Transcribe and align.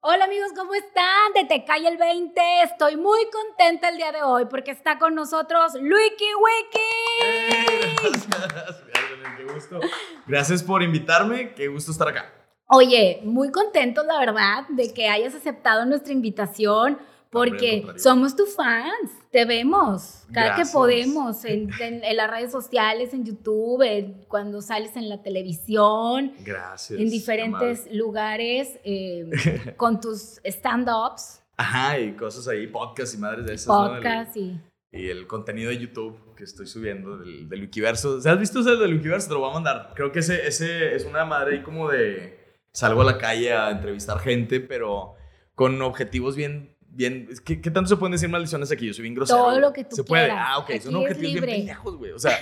Hola 0.00 0.26
amigos, 0.26 0.50
¿cómo 0.56 0.74
están? 0.74 1.32
De 1.34 1.44
Te 1.44 1.64
Cae 1.64 1.88
el 1.88 1.96
20. 1.96 2.40
Estoy 2.62 2.96
muy 2.96 3.18
contenta 3.32 3.88
el 3.88 3.96
día 3.96 4.12
de 4.12 4.22
hoy 4.22 4.44
porque 4.48 4.70
está 4.70 4.96
con 4.96 5.16
nosotros 5.16 5.74
Luiki 5.74 6.24
Wiki. 6.40 7.98
Gracias, 8.30 9.36
qué 9.36 9.44
gusto. 9.52 9.80
Gracias 10.24 10.62
por 10.62 10.84
invitarme, 10.84 11.52
qué 11.52 11.66
gusto 11.66 11.90
estar 11.90 12.06
acá. 12.06 12.32
Oye, 12.68 13.22
muy 13.24 13.50
contentos 13.50 14.06
la 14.06 14.20
verdad 14.20 14.68
de 14.68 14.94
que 14.94 15.08
hayas 15.08 15.34
aceptado 15.34 15.84
nuestra 15.84 16.12
invitación 16.12 16.98
porque 17.30 17.86
somos 17.96 18.34
tus 18.34 18.54
fans, 18.54 19.10
te 19.30 19.44
vemos 19.44 20.24
cada 20.32 20.56
que 20.56 20.64
podemos 20.72 21.44
en, 21.44 21.70
las 22.16 22.30
redes 22.30 22.50
sociales, 22.50 23.12
en 23.12 23.24
YouTube, 23.24 23.84
cuando 24.28 24.62
sales 24.62 24.96
en 24.96 25.08
la 25.08 25.22
televisión. 25.22 26.32
Gracias. 26.44 26.98
En 26.98 27.10
diferentes 27.10 27.88
lugares 27.92 28.78
eh, 28.84 29.30
con 29.76 30.00
tus 30.00 30.40
stand-ups. 30.44 31.42
Ajá, 31.56 31.98
y 31.98 32.12
cosas 32.12 32.46
ahí, 32.48 32.66
podcasts 32.66 33.14
y 33.14 33.18
madres 33.18 33.46
de 33.46 33.54
esas. 33.54 33.66
Podcast 33.66 34.36
y... 34.36 34.60
Y 34.90 35.10
el 35.10 35.26
contenido 35.26 35.68
de 35.68 35.78
YouTube 35.78 36.34
que 36.34 36.44
estoy 36.44 36.66
subiendo 36.66 37.18
del, 37.18 37.46
del 37.46 37.60
Wikiverso. 37.60 38.22
¿Se 38.22 38.30
has 38.30 38.38
visto 38.38 38.60
ese 38.60 38.76
del 38.76 38.94
Wikiverso? 38.94 39.28
Te 39.28 39.34
lo 39.34 39.40
voy 39.40 39.50
a 39.50 39.54
mandar. 39.54 39.92
Creo 39.94 40.12
que 40.12 40.20
ese, 40.20 40.46
ese 40.46 40.94
es 40.94 41.04
una 41.04 41.26
madre 41.26 41.56
ahí 41.56 41.62
como 41.62 41.90
de... 41.90 42.38
Salgo 42.72 43.02
a 43.02 43.04
la 43.04 43.18
calle 43.18 43.52
a 43.52 43.70
entrevistar 43.70 44.18
gente, 44.20 44.60
pero 44.60 45.14
con 45.54 45.82
objetivos 45.82 46.36
bien 46.36 46.77
bien. 46.98 47.28
¿qué, 47.44 47.56
tanto 47.56 47.86
se 47.86 47.96
pueden 47.96 48.12
decir 48.12 48.28
maldiciones 48.28 48.70
aquí? 48.72 48.86
Yo 48.86 48.92
soy 48.92 49.02
bien 49.02 49.14
grosero. 49.14 49.38
Todo 49.38 49.60
lo 49.60 49.72
que 49.72 49.84
tú 49.84 49.96
Se 49.96 50.04
puede. 50.04 50.30
Ah, 50.30 50.58
ok. 50.58 50.80
son 50.82 50.96
objetivos 50.96 51.32
bien 51.32 51.44
pendejos, 51.44 51.96
güey. 51.96 52.10
O 52.10 52.18
sea, 52.18 52.38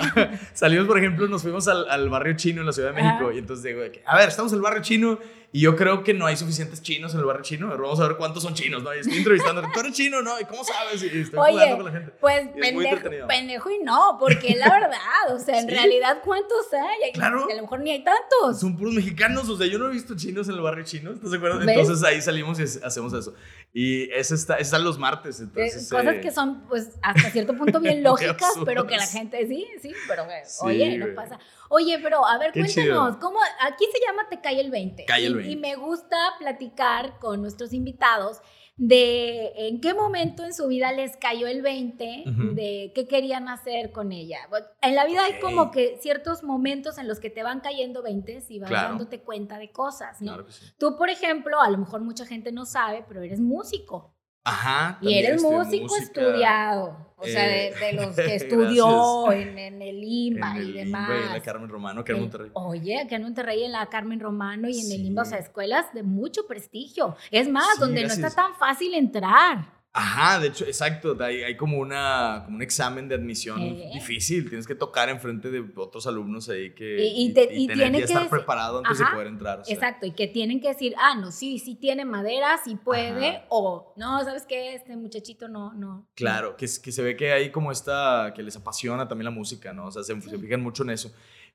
salimos, 0.55 0.87
por 0.87 0.99
ejemplo, 0.99 1.29
nos 1.29 1.43
fuimos 1.43 1.69
al, 1.69 1.89
al, 1.89 2.09
barrio 2.09 2.35
chino 2.37 2.63
en 2.63 2.67
la 2.67 2.73
Ciudad 2.73 2.93
de 2.95 3.03
México. 3.03 3.31
Y 3.33 3.39
entonces 3.39 3.63
digo, 3.63 3.83
a 4.07 4.17
ver, 4.17 4.29
estamos 4.29 4.53
en 4.53 4.57
el 4.57 4.63
barrio 4.63 4.83
chino 4.83 5.19
y 5.53 5.61
yo 5.61 5.75
creo 5.75 6.03
que 6.03 6.13
no 6.13 6.27
hay 6.27 6.37
suficientes 6.37 6.83
chinos 6.83 7.15
en 7.15 7.21
el 7.21 7.27
barrio 7.27 7.43
chino. 7.43 7.69
Vamos 7.69 7.99
a 8.01 8.09
ver 8.09 8.17
cuántos 8.17 8.43
son 8.43 8.53
chinos, 8.53 8.83
¿no? 8.83 8.95
Y 8.95 8.99
estoy 8.99 9.19
entrevistando, 9.19 9.63
¿tú 9.73 9.81
eres 9.81 9.93
chino, 9.93 10.21
no? 10.21 10.39
¿Y 10.41 10.45
cómo 10.45 10.65
sabes? 10.65 11.03
Y 11.03 11.07
estoy 11.07 11.39
Oye, 11.39 11.53
jugando 11.53 11.77
con 11.77 11.85
la 11.87 11.93
gente. 11.93 12.13
Pues 12.21 12.49
pendejo, 12.49 13.27
pendejo 13.27 13.71
y 13.71 13.79
no, 13.79 14.17
porque 14.19 14.55
la 14.57 14.69
verdad, 14.81 15.35
o 15.35 15.39
sea, 15.39 15.61
en 15.61 15.69
realidad, 15.69 16.19
¿cuántos 16.25 16.67
hay? 16.75 17.13
Claro. 17.13 17.47
Y 17.49 17.53
a 17.53 17.57
lo 17.57 17.63
mejor 17.63 17.81
ni 17.81 17.91
hay 17.91 18.05
tantos. 18.05 18.61
Son 18.61 18.77
puros 18.77 18.93
mexicanos, 18.93 19.49
o 19.49 19.57
sea, 19.57 19.67
yo 19.67 19.79
no 19.79 19.89
he 19.89 19.93
visto 19.93 20.15
chinos 20.17 20.49
en 20.49 20.57
el 20.57 20.61
barrio 20.61 20.85
chino, 20.85 21.13
¿estás 21.13 21.31
de 21.31 21.37
acuerdo? 21.37 21.63
Entonces 21.63 22.03
ahí 22.05 22.21
salimos 22.21 22.59
y 22.59 22.63
hacemos 22.63 23.13
eso. 23.13 23.35
Y 23.79 24.11
eso 24.11 24.35
está, 24.35 24.57
están 24.57 24.85
los 24.85 24.99
martes, 24.99 25.39
entonces. 25.39 25.91
cosas 25.91 26.15
eh, 26.15 26.21
que 26.23 26.33
son, 26.33 26.63
pues, 26.67 26.99
hasta 27.03 27.29
cierto 27.29 27.55
punto 27.55 27.79
bien 27.79 28.03
lógicas, 28.03 28.55
pero 28.65 28.87
que 28.87 28.97
la 28.97 29.07
gente, 29.07 29.47
sí, 29.47 29.67
sí, 29.83 29.93
pero, 30.09 30.27
oye, 30.63 30.97
no 30.97 31.15
pasa. 31.15 31.39
Oye, 31.69 31.99
pero 32.03 32.27
a 32.27 32.39
ver, 32.39 32.53
cuéntanos, 32.53 33.19
¿cómo, 33.19 33.39
aquí 33.61 33.85
se 33.93 34.01
llama 34.01 34.31
Te 34.31 34.41
Cae 34.41 34.63
el 34.63 34.71
20. 34.71 35.05
Cae 35.05 35.27
el 35.27 35.35
20. 35.35 35.53
Y, 35.53 35.57
me 35.57 35.77
gusta 35.77 36.17
platicar 36.39 37.19
con 37.19 37.43
nuestros 37.43 37.75
invitados 37.75 38.39
de 38.77 39.69
en 39.69 39.81
qué 39.81 39.95
momento 39.95 40.45
en 40.45 40.53
su 40.53 40.67
vida 40.69 40.93
les 40.93 41.17
cayó 41.17 41.47
el 41.47 41.63
20, 41.63 42.25
de 42.53 42.93
qué 42.95 43.09
querían 43.09 43.49
hacer 43.49 43.91
con 43.91 44.13
ella. 44.13 44.39
En 44.83 44.95
la 44.95 45.07
vida 45.07 45.25
hay 45.25 45.41
como 45.41 45.71
que 45.71 45.99
ciertos 46.01 46.43
momentos 46.43 46.99
en 46.99 47.09
los 47.09 47.19
que 47.19 47.31
te 47.31 47.43
van 47.43 47.61
cayendo 47.61 48.03
20 48.03 48.45
y 48.49 48.59
vas 48.59 48.71
dándote 48.71 49.21
cuenta 49.21 49.59
de 49.59 49.71
cosas, 49.71 50.21
¿no? 50.21 50.45
Tú, 50.79 50.97
por 50.97 51.11
ejemplo, 51.11 51.61
a 51.61 51.71
lo 51.71 51.79
mejor 51.79 52.03
mucha 52.03 52.27
gente 52.27 52.53
no 52.53 52.67
sabe, 52.67 53.05
pero 53.07 53.23
eres 53.23 53.41
músico. 53.41 54.16
Ajá. 54.47 54.99
Y 55.01 55.15
eres 55.15 55.43
músico 55.43 55.97
estudiado. 55.97 57.05
O 57.17 57.25
sea, 57.25 57.47
de, 57.47 57.69
eh, 57.69 57.93
los 57.95 58.15
que 58.17 58.37
estudió 58.37 59.33
en, 59.33 59.83
el 59.83 60.05
IMBA 60.05 60.59
y 60.59 60.73
demás. 60.73 61.11
en 61.11 61.33
la 61.33 61.41
Carmen 61.41 61.69
Romano, 61.69 62.05
que 62.05 62.13
en 62.13 62.21
Monterrey. 62.21 62.51
Oye, 62.53 63.01
aquí 63.01 63.17
en 63.17 63.23
Monterrey, 63.23 63.65
en 63.65 63.73
la 63.73 63.87
Carmen 63.87 64.21
Romano 64.21 64.69
y 64.69 64.79
en 64.79 64.93
el 64.93 65.07
IMBA, 65.07 65.23
o 65.23 65.25
sea, 65.25 65.39
escuelas 65.39 65.93
de 65.95 66.05
mucho 66.05 66.47
prestigio. 66.47 67.17
Es 67.33 67.49
más, 67.49 67.81
donde 67.81 68.03
no 68.03 68.13
está 68.13 68.31
tan 68.31 68.55
fácil 68.55 68.95
entrar. 68.95 69.76
Ajá, 69.99 70.39
de 70.39 70.49
hecho, 70.49 70.67
exacto. 70.67 71.17
Hay, 71.21 71.43
hay 71.43 71.57
como, 71.57 71.79
una, 71.79 72.43
como 72.45 72.57
un 72.57 72.63
examen 72.63 73.09
de 73.09 73.15
admisión 73.15 73.59
difícil. 73.95 74.47
Tienes 74.47 74.67
que 74.67 74.75
tocar 74.75 75.09
enfrente 75.09 75.51
de 75.51 75.65
otros 75.75 76.07
alumnos 76.07 76.51
ahí 76.51 76.75
que. 76.75 77.03
Y, 77.03 77.29
y, 77.29 77.67
que, 77.67 77.99
estar 78.03 78.29
preparado 78.29 78.79
antes 78.79 78.99
de 78.99 79.07
poder 79.07 79.27
entrar. 79.29 79.63
Exacto, 79.67 80.05
y 80.05 80.11
que 80.11 80.29
tienen 80.29 80.61
que 80.61 80.69
decir, 80.69 80.95
ah, 80.99 81.15
no, 81.15 81.33
sí, 81.33 81.59
sí 81.59 81.77
tiene 81.77 82.05
madera, 82.05 82.61
sí 82.63 82.77
puede, 82.77 83.45
o 83.49 83.95
no, 83.97 84.23
¿sabes 84.23 84.45
qué? 84.47 84.75
Este 84.75 84.95
muchachito 84.97 85.49
no, 85.49 85.73
no. 85.73 86.07
Claro, 86.15 86.57
Que, 86.57 86.67
que 86.67 86.93
se 86.93 87.03
ve 87.03 87.17
que 87.17 87.33
hay 87.33 87.51
como 87.51 87.73
esta. 87.73 88.35
que 88.35 88.43
les 88.43 88.55
apasiona 88.55 89.09
también 89.09 89.25
la 89.25 89.31
música, 89.31 89.73
¿no? 89.73 89.87
O 89.87 89.91
sea, 89.91 90.03
se, 90.03 90.21
se 90.21 90.39
fijan 90.39 90.61
mucho 90.61 90.83
en 90.83 90.91
eso. 90.91 91.11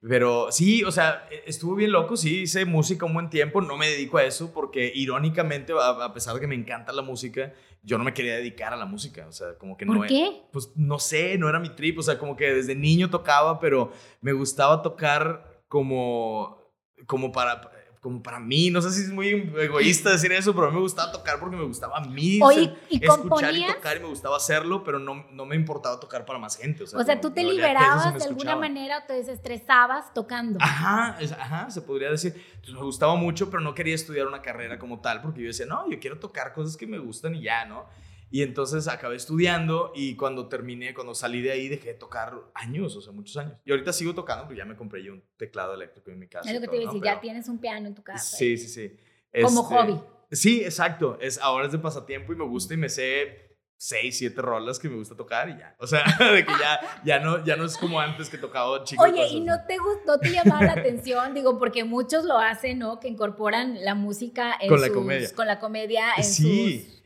Pero 0.08 0.52
sí, 0.52 0.84
o 0.84 0.92
sea, 0.92 1.28
e, 1.30 1.44
estuvo 1.46 1.76
bien 1.76 1.92
loco, 1.92 2.18
sí, 2.18 2.42
hice 2.42 2.66
música 2.66 3.06
un 3.06 3.14
buen 3.14 3.30
tiempo, 3.30 3.62
no 3.62 3.78
me 3.78 3.88
dedico 3.88 4.18
a 4.18 4.24
eso 4.24 4.52
porque 4.52 4.92
irónicamente, 4.94 5.74
a 5.80 6.14
pesar 6.14 6.34
de 6.34 6.40
que 6.42 6.48
me 6.48 6.56
encanta 6.56 6.92
la 6.92 7.04
música, 7.04 7.54
yo 7.84 7.98
no 7.98 8.04
me 8.04 8.14
quería 8.14 8.36
dedicar 8.36 8.74
a 8.74 8.78
la 8.78 8.86
música, 8.86 9.28
o 9.28 9.32
sea, 9.32 9.58
como 9.60 9.78
que 9.78 9.86
¿Por 9.86 9.98
no... 9.98 10.04
qué? 10.04 10.42
Pues 10.52 10.72
no 10.76 10.98
sé, 10.98 11.38
no 11.38 11.50
era 11.50 11.60
mi 11.60 11.70
trip, 11.70 12.00
o 12.00 12.02
sea, 12.02 12.18
como 12.18 12.36
que 12.36 12.52
desde 12.52 12.74
niño 12.74 13.10
tocaba, 13.12 13.60
pero 13.60 13.92
me 14.22 14.34
gustaba 14.34 14.82
tocar 14.82 15.64
como, 15.68 16.58
como 17.06 17.32
para 17.32 17.62
como 18.02 18.24
para 18.24 18.40
mí, 18.40 18.72
no 18.72 18.82
sé 18.82 18.90
si 18.92 19.04
es 19.04 19.10
muy 19.10 19.28
egoísta 19.60 20.10
decir 20.10 20.32
eso, 20.32 20.56
pero 20.56 20.68
a 20.68 20.70
mí 20.72 20.76
me 20.76 20.82
gustaba 20.82 21.12
tocar 21.12 21.40
porque 21.40 21.56
me 21.56 21.64
gustaba 21.64 21.98
a 21.98 22.02
mí 22.02 22.40
escuchar 22.90 23.56
y 23.56 23.66
tocar 23.68 23.98
y 23.98 24.00
me 24.00 24.08
gustaba 24.08 24.38
hacerlo, 24.38 24.84
pero 24.84 24.98
no, 24.98 25.28
no 25.32 25.46
me 25.46 25.56
importaba 25.56 26.00
tocar 26.00 26.26
para 26.26 26.40
más 26.40 26.58
gente. 26.58 26.84
O 26.84 26.88
sea, 26.88 27.00
o 27.00 27.04
sea 27.04 27.22
tú 27.22 27.30
te 27.30 27.44
liberabas 27.44 28.18
de 28.18 28.24
alguna 28.24 28.56
manera 28.56 28.98
o 28.98 29.04
te 29.06 29.14
desestresabas 29.14 30.12
tocando. 30.16 30.58
Ajá, 30.60 31.20
ajá, 31.40 31.70
se 31.70 31.84
podría 31.84 32.10
decir. 32.10 32.34
Entonces 32.56 32.74
me 32.74 32.82
gustaba 32.82 33.14
mucho, 33.14 33.52
pero 33.52 33.62
no 33.62 33.76
quería 33.76 33.94
estudiar 33.94 34.26
una 34.26 34.42
carrera 34.42 34.80
como 34.80 35.00
tal 35.00 35.22
porque 35.22 35.42
yo 35.42 35.48
decía, 35.48 35.68
no, 35.68 35.88
yo 35.88 36.00
quiero 36.00 36.18
tocar 36.18 36.54
cosas 36.54 36.76
que 36.76 36.88
me 36.88 36.98
gustan 36.98 37.36
y 37.36 37.44
ya, 37.44 37.66
¿no? 37.66 37.86
Y 38.32 38.44
entonces 38.44 38.88
acabé 38.88 39.18
estudiando 39.18 39.92
y 39.94 40.16
cuando 40.16 40.48
terminé, 40.48 40.94
cuando 40.94 41.14
salí 41.14 41.42
de 41.42 41.52
ahí, 41.52 41.68
dejé 41.68 41.90
de 41.90 41.94
tocar 41.96 42.34
años, 42.54 42.96
o 42.96 43.02
sea, 43.02 43.12
muchos 43.12 43.36
años. 43.36 43.56
Y 43.66 43.72
ahorita 43.72 43.92
sigo 43.92 44.16
tocando, 44.16 44.46
pero 44.48 44.58
ya 44.58 44.64
me 44.64 44.78
compré 44.78 45.04
yo 45.04 45.14
un 45.14 45.24
teclado 45.36 45.74
eléctrico 45.74 46.12
en 46.12 46.20
mi 46.20 46.28
casa. 46.28 46.50
Es 46.50 46.56
lo 46.56 46.62
que 46.62 46.70
te 46.70 46.78
iba 46.78 46.90
a 46.90 46.94
decir, 46.94 47.04
ya 47.04 47.20
tienes 47.20 47.50
un 47.50 47.60
piano 47.60 47.88
en 47.88 47.94
tu 47.94 48.04
casa. 48.04 48.38
Sí, 48.38 48.58
sí, 48.58 48.70
sí. 48.70 48.98
Como 49.44 49.62
este, 49.64 49.76
hobby. 49.76 50.02
Sí, 50.32 50.64
exacto. 50.64 51.18
Es, 51.20 51.40
ahora 51.40 51.66
es 51.66 51.74
de 51.74 51.80
pasatiempo 51.80 52.32
y 52.32 52.38
me 52.38 52.46
gusta 52.46 52.74
y 52.74 52.78
me 52.78 52.88
sé 52.88 53.52
seis, 53.76 54.20
siete 54.20 54.42
rolas 54.42 54.78
que 54.80 54.88
me 54.88 54.96
gusta 54.96 55.16
tocar 55.16 55.50
y 55.50 55.58
ya. 55.58 55.76
O 55.80 55.86
sea, 55.86 56.04
de 56.34 56.46
que 56.46 56.52
ya, 56.52 57.02
ya, 57.04 57.20
no, 57.20 57.44
ya 57.44 57.58
no 57.58 57.66
es 57.66 57.76
como 57.76 58.00
antes 58.00 58.30
que 58.30 58.38
tocaba 58.38 58.84
chico. 58.86 59.04
Oye, 59.04 59.28
¿y 59.28 59.42
no 59.42 59.56
te, 59.66 59.78
gustó, 59.78 60.20
te 60.20 60.30
llamaba 60.30 60.64
la 60.64 60.74
atención? 60.74 61.34
Digo, 61.34 61.60
porque 61.60 61.84
muchos 61.84 62.24
lo 62.24 62.38
hacen, 62.38 62.80
¿no? 62.80 63.00
Que 63.02 63.10
incorporan 63.10 63.84
la 63.84 63.94
música 63.94 64.56
en 64.62 64.70
con 64.70 64.78
sus, 64.78 64.88
la 64.88 64.94
comedia. 64.94 65.36
Con 65.36 65.48
la 65.48 65.60
comedia 65.60 66.06
en 66.16 66.24
sí. 66.24 66.80
sus 66.80 67.02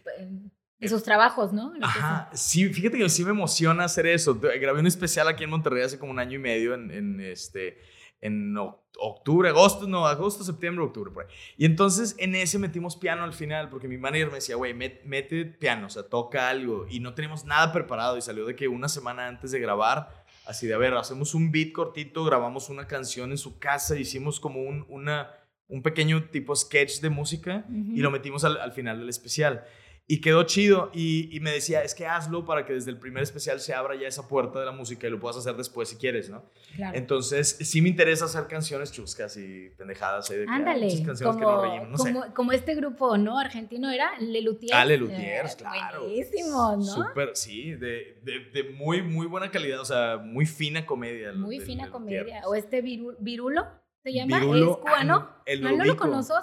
esos 0.80 1.03
trabajos, 1.03 1.53
¿no? 1.53 1.74
Ajá, 1.81 2.30
sí, 2.34 2.68
fíjate 2.68 2.97
que 2.97 3.09
sí 3.09 3.24
me 3.24 3.31
emociona 3.31 3.86
hacer 3.86 4.06
eso. 4.08 4.40
Grabé 4.40 4.80
un 4.80 4.88
especial 4.88 5.28
aquí 5.28 5.44
en 5.44 5.50
Monterrey 5.50 5.84
hace 5.84 5.97
como 5.97 6.12
un 6.12 6.19
año 6.19 6.36
y 6.36 6.40
medio 6.40 6.74
en, 6.74 7.22
este, 7.22 7.78
en 8.19 8.56
octubre, 8.58 9.50
agosto, 9.50 9.88
no, 9.88 10.06
agosto, 10.06 10.44
septiembre, 10.44 10.84
octubre, 10.84 11.12
por 11.12 11.24
ahí. 11.24 11.30
Y 11.58 11.66
entonces 11.66 12.16
en 12.19 12.35
ese 12.35 12.59
metimos 12.59 12.97
piano 12.97 13.24
al 13.24 13.34
final, 13.34 13.69
porque 13.69 13.88
mi 13.88 13.97
manager 13.97 14.28
me 14.28 14.35
decía, 14.35 14.58
güey, 14.58 14.74
mete 14.74 15.46
piano, 15.46 15.88
o 15.88 15.90
sea, 15.90 16.03
toca 16.03 16.50
algo. 16.50 16.85
Y 16.90 17.00
no 17.00 17.14
tenemos 17.14 17.46
nada 17.46 17.72
preparado 17.72 18.18
y 18.18 18.22
salió 18.22 18.46
de 18.46 18.56
que 18.56 18.68
una 18.68 18.90
semana 18.90 19.28
antes 19.28 19.52
de 19.52 19.59
grabar, 19.59 20.25
así 20.46 20.68
de, 20.68 20.74
a 20.74 20.78
ver, 20.78 20.94
hacemos 20.96 21.34
un 21.34 21.52
beat 21.52 21.72
cortito, 21.72 22.25
grabamos 22.25 22.69
una 22.69 22.85
canción 22.85 23.31
en 23.31 23.38
su 23.38 23.59
casa, 23.59 23.97
hicimos 23.97 24.41
como 24.41 24.62
un, 24.62 24.85
una, 24.90 25.31
un 25.69 25.81
pequeño 25.81 26.25
tipo 26.25 26.53
sketch 26.53 27.00
de 27.00 27.09
música 27.09 27.66
y 27.69 28.02
lo 28.02 28.12
metimos 28.12 28.44
al, 28.44 28.58
al 28.58 28.74
final 28.74 29.00
del 29.00 29.08
especial. 29.08 29.66
Y 30.07 30.21
quedó 30.21 30.43
chido 30.43 30.91
y, 30.93 31.39
me 31.41 31.51
decía, 31.51 31.81
es 31.81 31.95
que 31.95 32.05
hazlo 32.05 32.45
para 32.45 32.63
que 32.63 32.73
desde 32.73 32.91
el 32.91 32.99
primer 32.99 33.23
especial 33.23 33.59
se 33.59 33.73
abra 33.73 33.95
ya 33.95 34.07
esa 34.07 34.27
puerta 34.27 34.59
de 34.59 34.66
la 34.66 34.71
música 34.71 35.07
y 35.07 35.09
lo 35.09 35.19
puedas 35.19 35.38
hacer 35.38 35.55
después 35.55 35.89
si 35.89 35.95
quieres, 35.95 36.29
¿no? 36.29 36.51
Claro. 36.75 36.95
Entonces, 36.95 37.57
sí 37.59 37.81
me 37.81 37.89
interesa 37.89 38.25
hacer 38.25 38.45
canciones 38.45 38.91
chuscas 38.91 39.35
y 39.35 39.71
pendejadas. 39.71 40.29
¿eh? 40.29 40.45
Ándale, 40.47 40.89
canciones 41.03 41.21
como, 41.23 41.39
que 41.39 41.43
no 41.43 41.85
no 41.88 41.97
como, 41.97 42.23
sé. 42.23 42.33
como, 42.35 42.51
este 42.51 42.75
grupo, 42.75 43.17
¿no? 43.17 43.39
Argentino 43.39 43.89
era 43.89 44.11
Lelutiers. 44.19 44.73
Ah, 44.75 44.85
Lelutiers, 44.85 45.53
eh, 45.53 45.57
claro. 45.57 46.02
Buenísimo, 46.02 46.75
¿no? 46.78 46.84
Súper, 46.84 47.35
sí, 47.35 47.72
de, 47.72 48.19
de, 48.22 48.51
de, 48.53 48.69
muy, 48.75 49.01
muy 49.01 49.25
buena 49.25 49.49
calidad, 49.49 49.79
o 49.79 49.85
sea, 49.85 50.17
muy 50.17 50.46
fina 50.46 50.85
comedia. 50.85 51.34
Muy 51.34 51.59
fina 51.59 51.90
comedia. 51.90 52.43
O 52.46 52.53
este 52.53 52.84
Virulo, 52.84 53.66
¿se 54.03 54.13
llama? 54.13 54.37
Virulo, 54.37 54.72
¿Es 54.72 54.78
cubano? 54.78 55.16
Ah, 55.16 55.41
el 55.47 55.61
no, 55.61 55.72
no 55.75 55.84
lo 55.84 55.97
conoces 55.97 56.35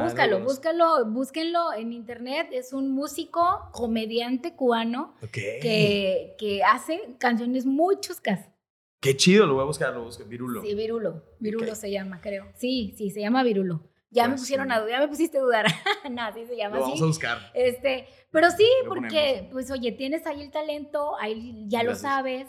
búscalo, 0.00 0.40
búscalo, 0.40 1.06
búsquenlo 1.06 1.72
en 1.72 1.92
internet. 1.92 2.48
Es 2.52 2.72
un 2.72 2.90
músico, 2.90 3.68
comediante 3.72 4.54
cubano 4.54 5.14
que, 5.32 6.34
que 6.38 6.62
hace 6.64 7.16
canciones 7.18 7.66
muy 7.66 8.00
chuscas. 8.00 8.48
Qué 9.00 9.16
chido, 9.16 9.46
lo 9.46 9.54
voy 9.54 9.62
a 9.62 9.66
buscar, 9.66 9.92
lo 9.92 10.04
busco, 10.04 10.24
Virulo. 10.24 10.62
Sí, 10.62 10.74
Virulo, 10.74 11.24
Virulo 11.38 11.74
se 11.74 11.90
llama, 11.90 12.20
creo. 12.22 12.46
Sí, 12.54 12.94
sí, 12.96 13.10
se 13.10 13.20
llama 13.20 13.42
Virulo. 13.42 13.90
Ya 14.10 14.24
me 14.24 14.30
pues 14.30 14.42
pusieron 14.42 14.72
a 14.72 14.80
dudar, 14.80 14.92
ya 14.92 15.00
me 15.00 15.08
pusiste 15.08 15.38
a 15.38 15.40
dudar. 15.42 15.66
no, 16.10 16.32
sí 16.32 16.46
se 16.46 16.56
llama 16.56 16.76
lo 16.76 16.82
vamos 16.82 17.02
a 17.02 17.04
buscar. 17.04 17.38
Este, 17.52 18.06
pero 18.30 18.50
sí, 18.50 18.66
porque, 18.88 19.48
pues 19.52 19.70
oye, 19.70 19.92
tienes 19.92 20.26
ahí 20.26 20.40
el 20.40 20.50
talento, 20.50 21.16
ahí 21.18 21.66
ya 21.68 21.82
lo 21.82 21.94
sabes 21.96 22.46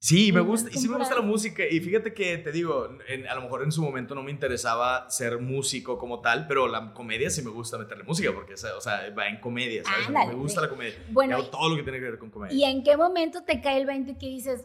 Sí, 0.00 0.30
me 0.32 0.40
gusta, 0.40 0.70
y 0.72 0.78
sí 0.78 0.88
me 0.88 0.96
gusta 0.96 1.16
la 1.16 1.22
música. 1.22 1.64
Y 1.68 1.80
fíjate 1.80 2.14
que 2.14 2.38
te 2.38 2.52
digo, 2.52 2.88
a 3.28 3.34
lo 3.34 3.42
mejor 3.42 3.64
en 3.64 3.72
su 3.72 3.82
momento 3.82 4.14
no 4.14 4.22
me 4.22 4.30
interesaba 4.30 5.10
ser 5.10 5.40
músico 5.40 5.98
como 5.98 6.20
tal, 6.20 6.46
pero 6.46 6.68
la 6.68 6.94
comedia 6.94 7.30
sí 7.30 7.42
me 7.42 7.50
gusta 7.50 7.78
meterle 7.78 8.04
música, 8.04 8.32
porque, 8.32 8.54
o 8.54 8.80
sea, 8.80 9.10
va 9.16 9.28
en 9.28 9.40
comedia, 9.40 9.82
¿sabes? 9.84 10.08
me 10.08 10.34
gusta 10.34 10.60
la 10.60 10.68
comedia. 10.68 10.94
Bueno, 11.10 11.42
todo 11.44 11.70
lo 11.70 11.76
que 11.76 11.82
tiene 11.82 11.98
que 11.98 12.04
ver 12.04 12.18
con 12.18 12.30
comedia. 12.30 12.54
¿Y 12.54 12.64
en 12.64 12.84
qué 12.84 12.96
momento 12.96 13.42
te 13.42 13.60
cae 13.60 13.78
el 13.78 13.86
20 13.86 14.16
que 14.18 14.26
dices, 14.26 14.64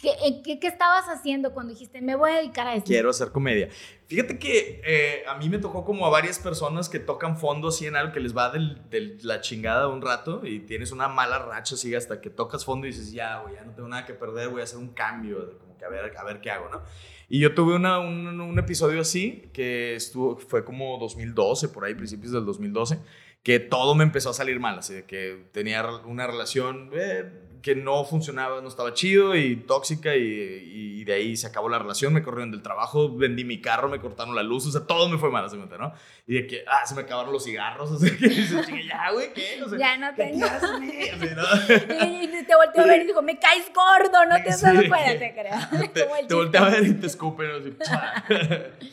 ¿Qué, 0.00 0.58
qué, 0.58 0.66
estabas 0.66 1.06
haciendo 1.08 1.52
cuando 1.52 1.72
dijiste, 1.72 2.00
me 2.00 2.14
voy 2.14 2.30
a 2.30 2.36
dedicar 2.36 2.66
a 2.66 2.74
esto? 2.74 2.86
Quiero 2.86 3.10
hacer 3.10 3.30
comedia. 3.30 3.68
Fíjate 4.06 4.38
que 4.38 4.80
eh, 4.84 5.22
a 5.28 5.36
mí 5.36 5.48
me 5.48 5.58
tocó 5.58 5.84
como 5.84 6.06
a 6.06 6.10
varias 6.10 6.38
personas 6.38 6.88
que 6.88 6.98
tocan 6.98 7.36
fondo 7.36 7.68
así 7.68 7.86
en 7.86 7.96
algo 7.96 8.12
que 8.12 8.20
les 8.20 8.36
va 8.36 8.50
de 8.50 9.18
la 9.22 9.40
chingada 9.40 9.88
un 9.88 10.00
rato 10.00 10.46
y 10.46 10.60
tienes 10.60 10.92
una 10.92 11.08
mala 11.08 11.38
racha 11.38 11.74
así 11.74 11.94
hasta 11.94 12.20
que 12.20 12.30
tocas 12.30 12.64
fondo 12.64 12.86
y 12.86 12.90
dices, 12.90 13.12
ya, 13.12 13.40
güey, 13.40 13.56
ya 13.56 13.64
no 13.64 13.72
tengo 13.72 13.88
nada 13.88 14.06
que 14.06 14.14
perder, 14.14 14.48
voy 14.48 14.62
a 14.62 14.64
hacer 14.64 14.78
un 14.78 14.88
cambio, 14.88 15.58
como 15.58 15.76
que 15.76 15.84
a 15.84 15.88
ver, 15.88 16.16
a 16.16 16.24
ver 16.24 16.40
qué 16.40 16.50
hago, 16.50 16.70
¿no? 16.70 16.82
Y 17.28 17.38
yo 17.38 17.54
tuve 17.54 17.76
una, 17.76 18.00
un, 18.00 18.40
un, 18.40 18.58
episodio 18.58 19.02
así 19.02 19.50
que 19.52 19.94
estuvo, 19.94 20.36
fue 20.36 20.64
como 20.64 20.98
2012, 20.98 21.68
por 21.68 21.84
ahí, 21.84 21.94
principios 21.94 22.32
del 22.32 22.44
2012, 22.44 22.98
que 23.42 23.60
todo 23.60 23.94
me 23.94 24.02
empezó 24.02 24.30
a 24.30 24.34
salir 24.34 24.58
mal, 24.58 24.78
así 24.78 24.94
de 24.94 25.04
que 25.04 25.44
tenía 25.52 25.86
una 26.04 26.26
relación... 26.26 26.90
Eh, 26.94 27.49
que 27.62 27.74
no 27.74 28.04
funcionaba, 28.04 28.60
no 28.60 28.68
estaba 28.68 28.94
chido 28.94 29.36
y 29.36 29.56
tóxica 29.56 30.14
y, 30.16 31.04
de 31.04 31.14
ahí 31.14 31.36
se 31.36 31.46
acabó 31.46 31.68
la 31.68 31.78
relación, 31.78 32.12
me 32.12 32.22
corrieron 32.22 32.50
del 32.50 32.62
trabajo, 32.62 33.16
vendí 33.16 33.42
mi 33.42 33.60
carro, 33.60 33.88
me 33.88 33.98
cortaron 33.98 34.36
la 34.36 34.42
luz, 34.42 34.66
o 34.66 34.70
sea, 34.70 34.86
todo 34.86 35.08
me 35.08 35.18
fue 35.18 35.30
mal, 35.30 35.48
cuenta, 35.48 35.78
¿no? 35.78 35.92
Y 36.26 36.34
de 36.34 36.46
que, 36.46 36.64
ah, 36.68 36.86
se 36.86 36.94
me 36.94 37.02
acabaron 37.02 37.32
los 37.32 37.42
cigarros, 37.42 37.90
o 37.92 37.98
sea, 37.98 38.16
que 38.16 38.28
dices, 38.28 38.66
ya, 38.86 39.10
güey, 39.10 39.32
¿qué? 39.32 39.58
ya 39.78 39.96
no 39.96 40.14
tengo. 40.14 40.46
¿qué 40.78 42.28
y, 42.40 42.44
te 42.44 42.54
volteó 42.54 42.82
a 42.82 42.86
ver 42.86 43.02
y 43.02 43.06
dijo, 43.06 43.22
me 43.22 43.38
caes 43.38 43.70
gordo, 43.74 44.24
no 44.26 44.36
te 44.42 44.50
has 44.50 44.60
dado 44.60 44.80
cuenta, 44.88 45.18
te 45.18 45.34
creo. 45.34 45.80
Te, 45.92 46.04
te 46.28 46.34
volteó 46.34 46.62
a 46.62 46.70
ver 46.70 46.86
y 46.86 46.94
te 46.94 47.06
escupen, 47.06 47.50
así, 47.50 47.76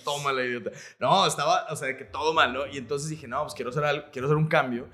tómala, 0.04 0.44
idiota. 0.44 0.72
No, 1.00 1.28
estaba, 1.28 1.68
o 1.69 1.75
sea, 1.75 1.96
que 1.96 2.06
todo 2.06 2.34
mal, 2.34 2.54
¿no? 2.54 2.66
Y 2.68 2.78
entonces 2.78 3.10
dije, 3.10 3.28
no, 3.28 3.42
pues 3.44 3.54
quiero 3.54 3.69
hacer, 3.69 3.84
algo, 3.84 4.06
quiero 4.12 4.28
hacer 4.28 4.38
un 4.38 4.48
cambio. 4.48 4.88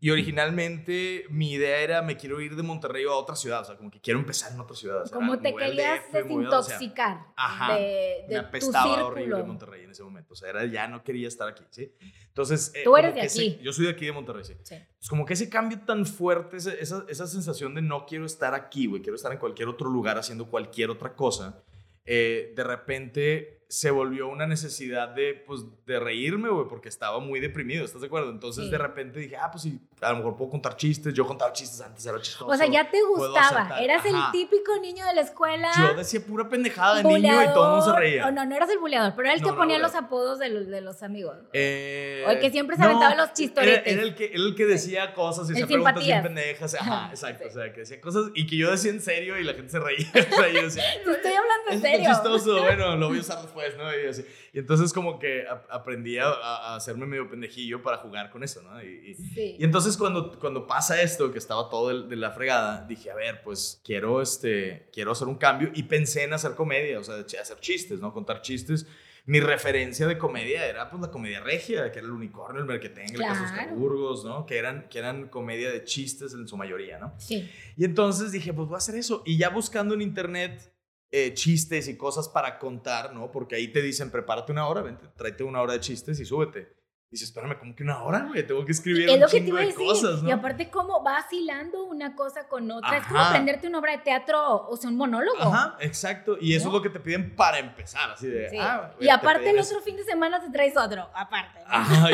Y 0.00 0.10
originalmente 0.10 1.24
mi 1.28 1.52
idea 1.52 1.80
era, 1.80 2.02
me 2.02 2.16
quiero 2.16 2.40
ir 2.40 2.54
de 2.54 2.62
Monterrey 2.62 3.04
a 3.04 3.12
otra 3.12 3.34
ciudad, 3.34 3.62
o 3.62 3.64
sea, 3.64 3.76
como 3.76 3.90
que 3.90 4.00
quiero 4.00 4.20
empezar 4.20 4.52
en 4.52 4.60
otra 4.60 4.76
ciudad. 4.76 5.10
como 5.10 5.38
te 5.40 5.52
querías 5.54 6.12
desintoxicar 6.12 7.26
Ajá, 7.36 7.74
de, 7.74 8.24
de 8.28 8.34
me 8.34 8.36
apestaba 8.36 9.04
horrible 9.06 9.42
Monterrey 9.42 9.84
en 9.84 9.90
ese 9.90 10.04
momento, 10.04 10.34
o 10.34 10.36
sea, 10.36 10.50
era, 10.50 10.64
ya 10.66 10.86
no 10.86 11.02
quería 11.02 11.26
estar 11.26 11.48
aquí, 11.48 11.64
¿sí? 11.70 11.92
Entonces... 12.28 12.70
Eh, 12.74 12.82
Tú 12.84 12.96
eres 12.96 13.14
de 13.14 13.22
aquí. 13.22 13.58
yo 13.60 13.72
soy 13.72 13.86
de 13.86 13.90
aquí 13.90 14.06
de 14.06 14.12
Monterrey, 14.12 14.44
sí. 14.44 14.54
sí. 14.62 14.76
Pues 14.98 15.08
como 15.08 15.24
que 15.24 15.32
ese 15.32 15.48
cambio 15.48 15.80
tan 15.80 16.06
fuerte, 16.06 16.56
esa, 16.56 17.04
esa 17.08 17.26
sensación 17.26 17.74
de 17.74 17.82
no 17.82 18.06
quiero 18.06 18.24
estar 18.24 18.54
aquí, 18.54 18.86
güey, 18.86 19.02
quiero 19.02 19.16
estar 19.16 19.32
en 19.32 19.38
cualquier 19.38 19.68
otro 19.68 19.90
lugar 19.90 20.16
haciendo 20.16 20.48
cualquier 20.48 20.90
otra 20.90 21.16
cosa, 21.16 21.64
eh, 22.04 22.52
de 22.56 22.64
repente 22.64 23.58
se 23.68 23.90
volvió 23.90 24.28
una 24.28 24.46
necesidad 24.46 25.10
de, 25.10 25.34
pues, 25.46 25.64
de 25.84 26.00
reírme, 26.00 26.48
güey, 26.48 26.66
porque 26.66 26.88
estaba 26.88 27.20
muy 27.20 27.38
deprimido, 27.38 27.84
¿estás 27.84 28.00
de 28.00 28.06
acuerdo? 28.06 28.30
Entonces, 28.30 28.70
de 28.70 28.78
repente 28.78 29.20
dije, 29.20 29.36
ah, 29.36 29.50
pues 29.50 29.62
sí, 29.62 29.78
a 30.00 30.10
lo 30.12 30.18
mejor 30.18 30.36
puedo 30.36 30.50
contar 30.50 30.76
chistes. 30.76 31.12
Yo 31.14 31.26
contaba 31.26 31.52
chistes 31.52 31.80
antes, 31.80 32.04
era 32.06 32.20
chistoso. 32.20 32.46
O 32.46 32.56
sea, 32.56 32.66
ya 32.66 32.90
te 32.90 33.02
gustaba. 33.02 33.78
Eras 33.80 34.04
el 34.04 34.16
típico 34.32 34.78
niño 34.80 35.04
de 35.06 35.14
la 35.14 35.20
escuela. 35.22 35.70
Yo 35.76 35.94
decía 35.94 36.20
pura 36.20 36.48
pendejada 36.48 36.96
de 36.96 37.04
niño 37.04 37.42
y 37.42 37.46
todo 37.46 37.64
el 37.64 37.70
mundo 37.70 37.92
se 37.92 37.98
reía. 37.98 38.26
O 38.26 38.30
no, 38.30 38.44
no 38.44 38.54
eras 38.54 38.70
el 38.70 38.78
buleador, 38.78 39.12
pero 39.16 39.28
era 39.28 39.36
el 39.36 39.42
que 39.42 39.52
ponía 39.52 39.78
los 39.78 39.94
apodos 39.94 40.38
de 40.38 40.48
los, 40.48 40.66
de 40.66 40.80
los 40.80 41.02
amigos. 41.02 41.36
Eh, 41.52 42.24
o 42.26 42.30
el 42.30 42.40
que 42.40 42.50
siempre 42.50 42.76
se 42.76 42.82
aventaba 42.82 43.14
los 43.14 43.32
chistoretes. 43.32 43.92
Era, 43.92 44.02
el, 44.02 44.14
que, 44.14 44.26
era 44.26 44.42
el 44.42 44.54
que 44.54 44.66
decía 44.66 45.14
cosas 45.14 45.50
y 45.50 45.54
se 45.54 45.66
preguntas 45.66 46.04
bien 46.04 46.22
pendejas. 46.22 46.74
Ajá, 46.74 47.08
exacto. 47.10 47.48
O 47.48 47.50
sea, 47.50 47.72
que 47.72 47.80
decía 47.80 48.00
cosas 48.00 48.30
y 48.34 48.46
que 48.46 48.56
yo 48.56 48.70
decía 48.70 48.90
en 48.90 49.00
serio 49.00 49.38
y 49.38 49.44
la 49.44 49.54
gente 49.54 49.70
se 49.70 49.80
reía. 49.80 50.06
o 50.14 50.34
sea, 50.34 50.48
yo 50.48 50.62
decía, 50.62 50.84
estoy 50.94 51.32
hablando 51.32 51.70
en 51.70 51.80
serio. 51.80 52.10
Es 52.10 52.16
chistoso, 52.16 52.62
bueno, 52.62 52.96
lo 52.96 53.08
voy 53.08 53.18
a 53.18 53.20
usar 53.20 53.42
después, 53.42 53.76
¿no? 53.76 53.84
Y 53.96 54.06
así. 54.06 54.24
Y 54.58 54.60
entonces 54.60 54.92
como 54.92 55.20
que 55.20 55.44
aprendí 55.70 56.18
a, 56.18 56.74
hacerme 56.74 57.06
medio 57.06 57.30
pendejillo 57.30 57.80
para 57.80 57.98
jugar 57.98 58.28
con 58.28 58.42
eso, 58.42 58.60
¿no? 58.60 58.82
Y, 58.82 59.16
y, 59.36 59.62
entonces 59.62 59.96
cuando, 59.96 60.36
cuando 60.36 60.66
pasa 60.66 61.00
esto, 61.00 61.30
que 61.30 61.38
estaba 61.38 61.70
todo 61.70 62.02
de, 62.02 62.16
la 62.16 62.32
fregada, 62.32 62.84
dije, 62.84 63.08
a 63.08 63.14
ver, 63.14 63.40
pues 63.44 63.80
quiero, 63.84 64.20
este, 64.20 64.88
quiero 64.92 65.12
hacer 65.12 65.28
un 65.28 65.36
cambio 65.36 65.70
y 65.72 65.84
pensé 65.84 66.24
en 66.24 66.32
hacer 66.32 66.56
comedia, 66.56 66.98
o 66.98 67.04
sea, 67.04 67.24
hacer 67.40 67.60
chistes, 67.60 68.00
¿no? 68.00 68.12
Contar 68.12 68.42
chistes. 68.42 68.84
Mi 69.26 69.38
referencia 69.38 70.08
de 70.08 70.18
comedia 70.18 70.66
era 70.66 70.90
pues 70.90 71.02
la 71.02 71.12
comedia 71.12 71.38
regia, 71.38 71.92
que 71.92 72.00
era 72.00 72.08
el 72.08 72.14
unicornio, 72.14 72.60
el 72.60 72.66
merquetengue, 72.66 73.14
claro. 73.14 73.34
el 73.34 73.40
casos 73.40 73.78
Burgos, 73.78 74.24
¿no? 74.24 74.44
Que 74.44 74.58
eran, 74.58 74.88
que 74.88 74.98
eran 74.98 75.28
comedia 75.28 75.70
de 75.70 75.84
chistes 75.84 76.34
en 76.34 76.48
su 76.48 76.56
mayoría, 76.56 76.98
¿no? 76.98 77.14
Sí. 77.16 77.48
Y 77.76 77.84
entonces 77.84 78.32
dije, 78.32 78.52
pues 78.52 78.66
voy 78.66 78.74
a 78.74 78.78
hacer 78.78 78.96
eso. 78.96 79.22
Y 79.24 79.38
ya 79.38 79.50
buscando 79.50 79.94
en 79.94 80.02
internet 80.02 80.72
eh, 81.10 81.32
chistes 81.34 81.88
y 81.88 81.96
cosas 81.96 82.28
para 82.28 82.58
contar, 82.58 83.14
¿no? 83.14 83.30
Porque 83.30 83.56
ahí 83.56 83.68
te 83.68 83.80
dicen, 83.80 84.10
prepárate 84.10 84.52
una 84.52 84.68
hora, 84.68 84.82
vente, 84.82 85.06
tráete 85.16 85.42
una 85.42 85.62
hora 85.62 85.72
de 85.72 85.80
chistes 85.80 86.20
y 86.20 86.24
súbete. 86.24 86.78
Y 87.10 87.12
dices, 87.12 87.30
espérame, 87.30 87.58
¿cómo 87.58 87.74
que 87.74 87.82
una 87.82 88.02
hora, 88.02 88.26
güey? 88.28 88.46
Tengo 88.46 88.62
que 88.66 88.72
escribir 88.72 89.08
un 89.08 89.26
chingo 89.26 89.56
de 89.56 89.72
cosas, 89.72 90.22
¿no? 90.22 90.28
Y 90.28 90.32
aparte, 90.32 90.68
¿cómo 90.68 91.02
va 91.02 91.24
hilando 91.32 91.84
una 91.84 92.14
cosa 92.14 92.46
con 92.46 92.70
otra? 92.70 92.98
Es 92.98 93.06
como 93.06 93.18
aprenderte 93.18 93.66
una 93.66 93.78
obra 93.78 93.92
de 93.92 93.98
teatro, 93.98 94.68
o 94.68 94.76
sea, 94.76 94.90
un 94.90 94.98
monólogo. 94.98 95.40
Ajá, 95.40 95.78
exacto. 95.80 96.36
Y 96.38 96.54
eso 96.54 96.68
es 96.68 96.74
lo 96.74 96.82
que 96.82 96.90
te 96.90 97.00
piden 97.00 97.34
para 97.34 97.58
empezar, 97.58 98.10
así 98.10 98.26
de, 98.26 98.50
ah, 98.60 98.94
Y 99.00 99.08
aparte 99.08 99.48
el 99.48 99.58
otro 99.58 99.80
fin 99.80 99.96
de 99.96 100.04
semana 100.04 100.38
te 100.38 100.50
traes 100.50 100.76
otro, 100.76 101.08
aparte. 101.14 101.60
Ajá, 101.66 102.10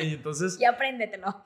y, 0.00 0.14
entonces... 0.14 0.56
y 0.60 0.64
apréndetelo. 0.64 1.44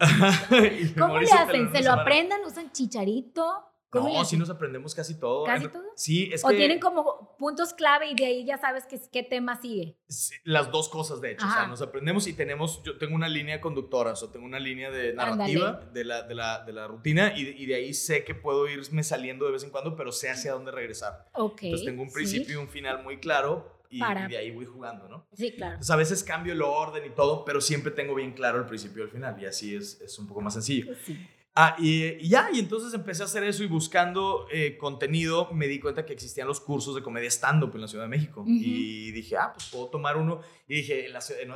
¿Cómo 0.98 1.18
le 1.18 1.30
hacen? 1.30 1.70
¿Se 1.70 1.82
lo 1.82 1.92
aprendan? 1.92 2.40
¿Usan 2.46 2.72
chicharito? 2.72 3.68
No, 3.92 4.24
sí 4.24 4.36
nos 4.36 4.50
aprendemos 4.50 4.94
casi 4.94 5.18
todo. 5.18 5.44
¿Casi 5.44 5.68
todo? 5.68 5.82
Sí, 5.94 6.30
es 6.32 6.44
o 6.44 6.48
tienen 6.50 6.78
como 6.78 7.36
puntos 7.38 7.72
clave 7.72 8.10
y 8.10 8.14
de 8.14 8.26
ahí 8.26 8.44
ya 8.44 8.58
sabes 8.58 8.84
qué, 8.86 9.00
qué 9.10 9.22
tema 9.22 9.60
sigue. 9.60 9.96
las 10.44 10.70
dos 10.70 10.88
cosas, 10.88 11.20
de 11.20 11.32
hecho. 11.32 11.46
O 11.46 11.50
sea, 11.50 11.66
nos 11.66 11.80
aprendemos 11.80 12.26
y 12.26 12.34
tenemos, 12.34 12.82
yo 12.82 12.98
tengo 12.98 13.14
una 13.14 13.28
línea 13.28 13.60
conductora, 13.60 14.12
o 14.12 14.16
sea, 14.16 14.30
tengo 14.30 14.44
una 14.44 14.58
línea 14.58 14.90
de 14.90 15.14
narrativa 15.14 15.80
de 15.92 16.04
la, 16.04 16.22
de 16.22 16.34
la, 16.34 16.64
de, 16.64 16.72
la, 16.72 16.86
rutina 16.86 17.32
y, 17.36 17.48
y, 17.48 17.66
de 17.66 17.74
ahí 17.76 17.94
sé 17.94 18.24
que 18.24 18.34
puedo 18.34 18.68
irme 18.68 19.02
saliendo 19.02 19.46
de 19.46 19.52
vez 19.52 19.64
en 19.64 19.70
cuando, 19.70 19.96
pero 19.96 20.12
sé 20.12 20.30
hacia 20.30 20.52
dónde 20.52 20.70
regresar. 20.70 21.26
Ok. 21.34 21.62
Entonces 21.62 21.86
tengo 21.86 22.02
un 22.02 22.12
principio 22.12 22.54
y 22.54 22.56
un 22.56 22.68
final 22.68 23.02
muy 23.02 23.18
claro 23.18 23.78
y, 23.90 24.00
de 24.00 24.36
ahí 24.36 24.50
voy 24.50 24.66
jugando, 24.66 25.08
¿no? 25.08 25.26
Sí, 25.32 25.52
claro. 25.52 25.74
Entonces 25.74 25.90
a 25.90 25.96
veces 25.96 26.22
cambio 26.22 26.52
el 26.52 26.62
orden 26.62 27.04
y 27.06 27.10
todo, 27.10 27.44
pero 27.44 27.60
siempre 27.60 27.90
tengo 27.90 28.14
bien 28.14 28.32
claro 28.32 28.58
el 28.58 28.66
principio 28.66 29.02
y 29.02 29.06
el 29.06 29.10
final 29.10 29.40
y 29.40 29.46
así 29.46 29.74
es, 29.74 30.00
es 30.00 30.18
un 30.18 30.26
poco 30.26 30.40
más 30.40 30.54
sencillo. 30.54 30.94
Sí. 31.04 31.18
Ah, 31.60 31.74
y, 31.76 32.28
ya, 32.28 32.50
y 32.52 32.60
entonces 32.60 32.94
empecé 32.94 33.22
a 33.22 33.26
hacer 33.26 33.42
eso 33.42 33.64
y 33.64 33.66
buscando 33.66 34.46
eh, 34.48 34.78
contenido 34.78 35.50
me 35.52 35.66
di 35.66 35.80
cuenta 35.80 36.06
que 36.06 36.12
existían 36.12 36.46
los 36.46 36.60
cursos 36.60 36.94
de 36.94 37.02
comedia 37.02 37.28
stand-up 37.28 37.72
en 37.74 37.80
la 37.80 37.88
Ciudad 37.88 38.04
de 38.04 38.08
México. 38.08 38.44
Y 38.46 39.10
dije, 39.10 39.36
ah, 39.36 39.50
pues 39.52 39.68
puedo 39.72 39.88
tomar 39.88 40.16
uno. 40.18 40.40
Y 40.68 40.76
dije, 40.76 41.08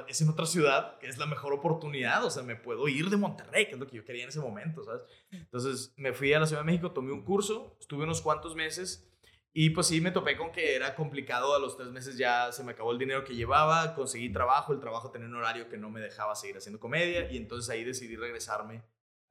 es 0.08 0.20
en 0.20 0.28
otra 0.28 0.46
ciudad, 0.46 0.98
que 0.98 1.06
es 1.06 1.18
la 1.18 1.26
mejor 1.26 1.52
oportunidad. 1.52 2.24
O 2.24 2.30
sea, 2.30 2.42
me 2.42 2.56
puedo 2.56 2.88
ir 2.88 3.10
de 3.10 3.16
Monterrey, 3.16 3.66
que 3.66 3.74
es 3.74 3.78
lo 3.78 3.86
que 3.86 3.96
yo 3.96 4.04
quería 4.04 4.24
en 4.24 4.30
ese 4.30 4.40
momento, 4.40 4.82
¿sabes? 4.82 5.02
Entonces 5.30 5.94
me 5.96 6.12
fui 6.12 6.32
a 6.32 6.40
la 6.40 6.46
Ciudad 6.46 6.62
de 6.62 6.66
México, 6.66 6.90
tomé 6.90 7.12
un 7.12 7.22
curso, 7.22 7.76
estuve 7.78 8.02
unos 8.02 8.22
cuantos 8.22 8.56
meses. 8.56 9.08
Y 9.52 9.70
pues 9.70 9.86
sí, 9.86 10.00
me 10.00 10.10
topé 10.10 10.36
con 10.36 10.50
que 10.50 10.74
era 10.74 10.96
complicado. 10.96 11.54
A 11.54 11.60
los 11.60 11.76
tres 11.76 11.90
meses 11.90 12.18
ya 12.18 12.50
se 12.50 12.64
me 12.64 12.72
acabó 12.72 12.90
el 12.90 12.98
dinero 12.98 13.22
que 13.22 13.36
llevaba, 13.36 13.94
conseguí 13.94 14.32
trabajo, 14.32 14.72
el 14.72 14.80
trabajo 14.80 15.12
tenía 15.12 15.28
un 15.28 15.36
horario 15.36 15.68
que 15.68 15.76
no 15.76 15.90
me 15.90 16.00
dejaba 16.00 16.34
seguir 16.34 16.56
haciendo 16.56 16.80
comedia 16.80 17.30
y 17.30 17.36
entonces 17.36 17.70
ahí 17.70 17.84
decidí 17.84 18.16
regresarme 18.16 18.82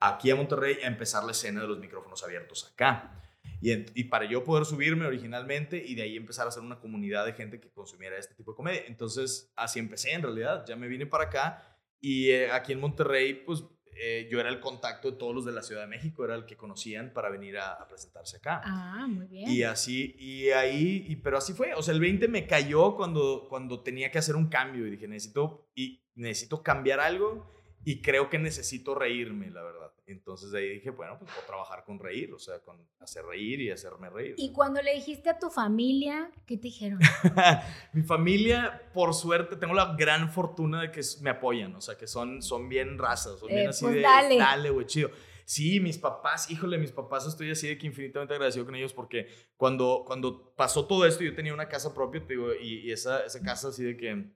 aquí 0.01 0.31
a 0.31 0.35
Monterrey 0.35 0.79
a 0.83 0.87
empezar 0.87 1.23
la 1.23 1.31
escena 1.31 1.61
de 1.61 1.67
los 1.67 1.79
micrófonos 1.79 2.23
abiertos 2.23 2.69
acá. 2.73 3.17
Y, 3.61 3.71
y, 3.71 4.03
para 4.05 4.25
yo 4.25 4.43
poder 4.43 4.65
subirme 4.65 5.05
originalmente 5.05 5.83
y 5.83 5.93
de 5.93 6.01
ahí 6.01 6.17
empezar 6.17 6.45
a 6.45 6.49
hacer 6.49 6.63
una 6.63 6.79
comunidad 6.79 7.25
de 7.25 7.33
gente 7.33 7.59
que 7.59 7.69
consumiera 7.71 8.17
este 8.17 8.33
tipo 8.33 8.51
de 8.51 8.55
comedia. 8.55 8.83
Entonces, 8.87 9.51
así 9.55 9.79
empecé 9.79 10.11
en 10.13 10.23
realidad. 10.23 10.65
Ya 10.67 10.75
me 10.75 10.87
vine 10.87 11.05
para 11.05 11.25
acá 11.25 11.71
y 11.99 12.31
eh, 12.31 12.51
aquí 12.51 12.73
en 12.73 12.79
Monterrey, 12.79 13.35
pues 13.45 13.63
eh, 13.95 14.27
yo 14.31 14.39
era 14.39 14.49
el 14.49 14.59
contacto 14.59 15.11
de 15.11 15.17
todos 15.17 15.35
los 15.35 15.45
de 15.45 15.51
la 15.51 15.61
Ciudad 15.61 15.81
de 15.81 15.87
México, 15.87 16.25
era 16.25 16.33
el 16.33 16.45
que 16.45 16.57
conocían 16.57 17.13
para 17.13 17.29
venir 17.29 17.59
a, 17.59 17.87
presentarse 17.87 18.37
acá. 18.37 18.61
Ah, 18.65 19.05
muy 19.07 19.27
bien. 19.27 19.47
Y 19.47 19.61
así, 19.61 20.15
y 20.17 20.49
ahí, 20.49 21.05
y, 21.07 21.17
pero 21.17 21.37
así 21.37 21.53
fue. 21.53 21.75
O 21.75 21.83
sea, 21.83 21.93
el 21.93 21.99
20 21.99 22.27
me 22.27 22.47
cayó 22.47 22.95
cuando, 22.95 23.45
cuando 23.47 23.81
tenía 23.81 24.09
que 24.09 24.17
hacer 24.17 24.35
un 24.35 24.47
cambio 24.47 24.87
y 24.87 24.89
dije, 24.89 25.07
necesito, 25.07 25.69
y 25.75 26.03
necesito 26.15 26.63
cambiar 26.63 26.99
algo 26.99 27.51
y 27.83 28.01
creo 28.01 28.29
que 28.29 28.37
necesito 28.37 28.93
reírme, 28.93 29.49
la 29.49 29.63
verdad. 29.63 29.91
Entonces 30.05 30.51
de 30.51 30.59
ahí 30.59 30.69
dije, 30.75 30.89
bueno, 30.89 31.17
pues 31.17 31.31
puedo 31.31 31.47
trabajar 31.47 31.83
con 31.83 31.99
reír, 31.99 32.33
o 32.33 32.39
sea, 32.39 32.59
con 32.59 32.77
hacer 32.99 33.25
reír 33.25 33.61
y 33.61 33.71
hacerme 33.71 34.09
reír. 34.09 34.35
¿Y 34.37 34.51
cuando 34.51 34.81
le 34.81 34.93
dijiste 34.93 35.29
a 35.29 35.39
tu 35.39 35.49
familia, 35.49 36.31
qué 36.45 36.57
te 36.57 36.63
dijeron? 36.63 36.99
Mi 37.93 38.03
familia, 38.03 38.89
por 38.93 39.13
suerte, 39.13 39.55
tengo 39.55 39.73
la 39.73 39.95
gran 39.97 40.31
fortuna 40.31 40.81
de 40.81 40.91
que 40.91 41.01
me 41.21 41.29
apoyan, 41.29 41.75
o 41.75 41.81
sea, 41.81 41.97
que 41.97 42.07
son, 42.07 42.41
son 42.41 42.69
bien 42.69 42.97
razas, 42.97 43.39
son 43.39 43.49
bien 43.49 43.65
eh, 43.65 43.69
así 43.69 43.85
pues 43.85 43.95
de, 43.95 44.01
dale, 44.01 44.37
dale, 44.37 44.69
güey, 44.69 44.85
chido. 44.85 45.09
Sí, 45.45 45.79
mis 45.79 45.97
papás, 45.97 46.49
híjole, 46.51 46.77
mis 46.77 46.91
papás, 46.91 47.27
estoy 47.27 47.51
así 47.51 47.67
de 47.67 47.77
que 47.77 47.87
infinitamente 47.87 48.33
agradecido 48.33 48.65
con 48.65 48.75
ellos 48.75 48.93
porque 48.93 49.27
cuando, 49.57 50.03
cuando 50.05 50.53
pasó 50.55 50.85
todo 50.85 51.05
esto, 51.05 51.23
yo 51.23 51.33
tenía 51.33 51.53
una 51.53 51.67
casa 51.67 51.93
propia, 51.93 52.25
te 52.25 52.35
digo, 52.35 52.53
y, 52.53 52.87
y 52.87 52.91
esa, 52.91 53.25
esa 53.25 53.41
casa 53.41 53.69
así 53.69 53.83
de 53.83 53.97
que 53.97 54.31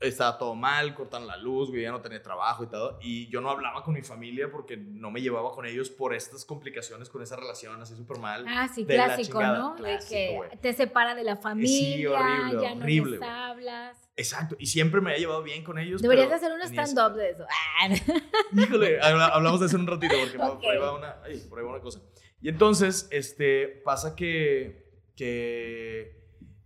estaba 0.00 0.38
todo 0.38 0.54
mal, 0.54 0.94
cortaron 0.94 1.26
la 1.26 1.36
luz, 1.36 1.68
güey, 1.68 1.82
ya 1.82 1.90
no 1.90 2.00
tenía 2.00 2.22
trabajo 2.22 2.64
y 2.64 2.68
todo. 2.68 2.98
Y 3.02 3.28
yo 3.28 3.40
no 3.40 3.50
hablaba 3.50 3.82
con 3.82 3.94
mi 3.94 4.02
familia 4.02 4.50
porque 4.50 4.76
no 4.76 5.10
me 5.10 5.20
llevaba 5.20 5.52
con 5.52 5.66
ellos 5.66 5.90
por 5.90 6.14
estas 6.14 6.44
complicaciones 6.44 7.10
con 7.10 7.22
esa 7.22 7.36
relación 7.36 7.80
así 7.80 7.94
súper 7.94 8.18
mal. 8.18 8.46
Ah, 8.48 8.68
sí, 8.68 8.86
clásico, 8.86 9.42
¿no? 9.42 9.76
de 9.76 9.98
que 10.08 10.40
te 10.60 10.72
separa 10.72 11.14
de 11.14 11.24
la 11.24 11.36
familia, 11.36 11.96
sí, 11.96 12.06
horrible, 12.06 12.62
ya 12.62 12.74
no 12.74 12.86
les 12.86 13.22
hablas. 13.22 14.10
Exacto, 14.16 14.56
y 14.58 14.66
siempre 14.66 15.00
me 15.00 15.10
había 15.10 15.20
llevado 15.20 15.42
bien 15.42 15.62
con 15.62 15.78
ellos. 15.78 16.02
Deberías 16.02 16.32
hacer 16.32 16.52
un 16.52 16.60
stand-up 16.62 17.16
de 17.16 17.30
eso. 17.30 17.46
Híjole, 18.52 19.00
hablamos 19.00 19.60
de 19.60 19.66
eso 19.66 19.76
en 19.76 19.82
un 19.82 19.88
ratito 19.88 20.14
porque 20.18 20.38
por, 20.38 20.70
ahí 20.70 20.78
va 20.78 20.96
una, 20.96 21.16
por 21.48 21.58
ahí 21.58 21.64
va 21.64 21.70
una 21.70 21.80
cosa. 21.80 22.00
Y 22.40 22.48
entonces, 22.48 23.06
este, 23.10 23.68
pasa 23.84 24.16
que, 24.16 25.02
que 25.14 26.20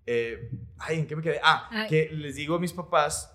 eh, 0.07 0.50
ay, 0.85 1.00
¿en 1.00 1.07
qué 1.07 1.17
me 1.17 1.23
quedé? 1.23 1.41
Ah, 1.43 1.87
que 1.88 2.11
les 2.12 2.37
digo 2.37 2.57
a 2.57 2.59
mis 2.59 2.73
papás 2.73 3.35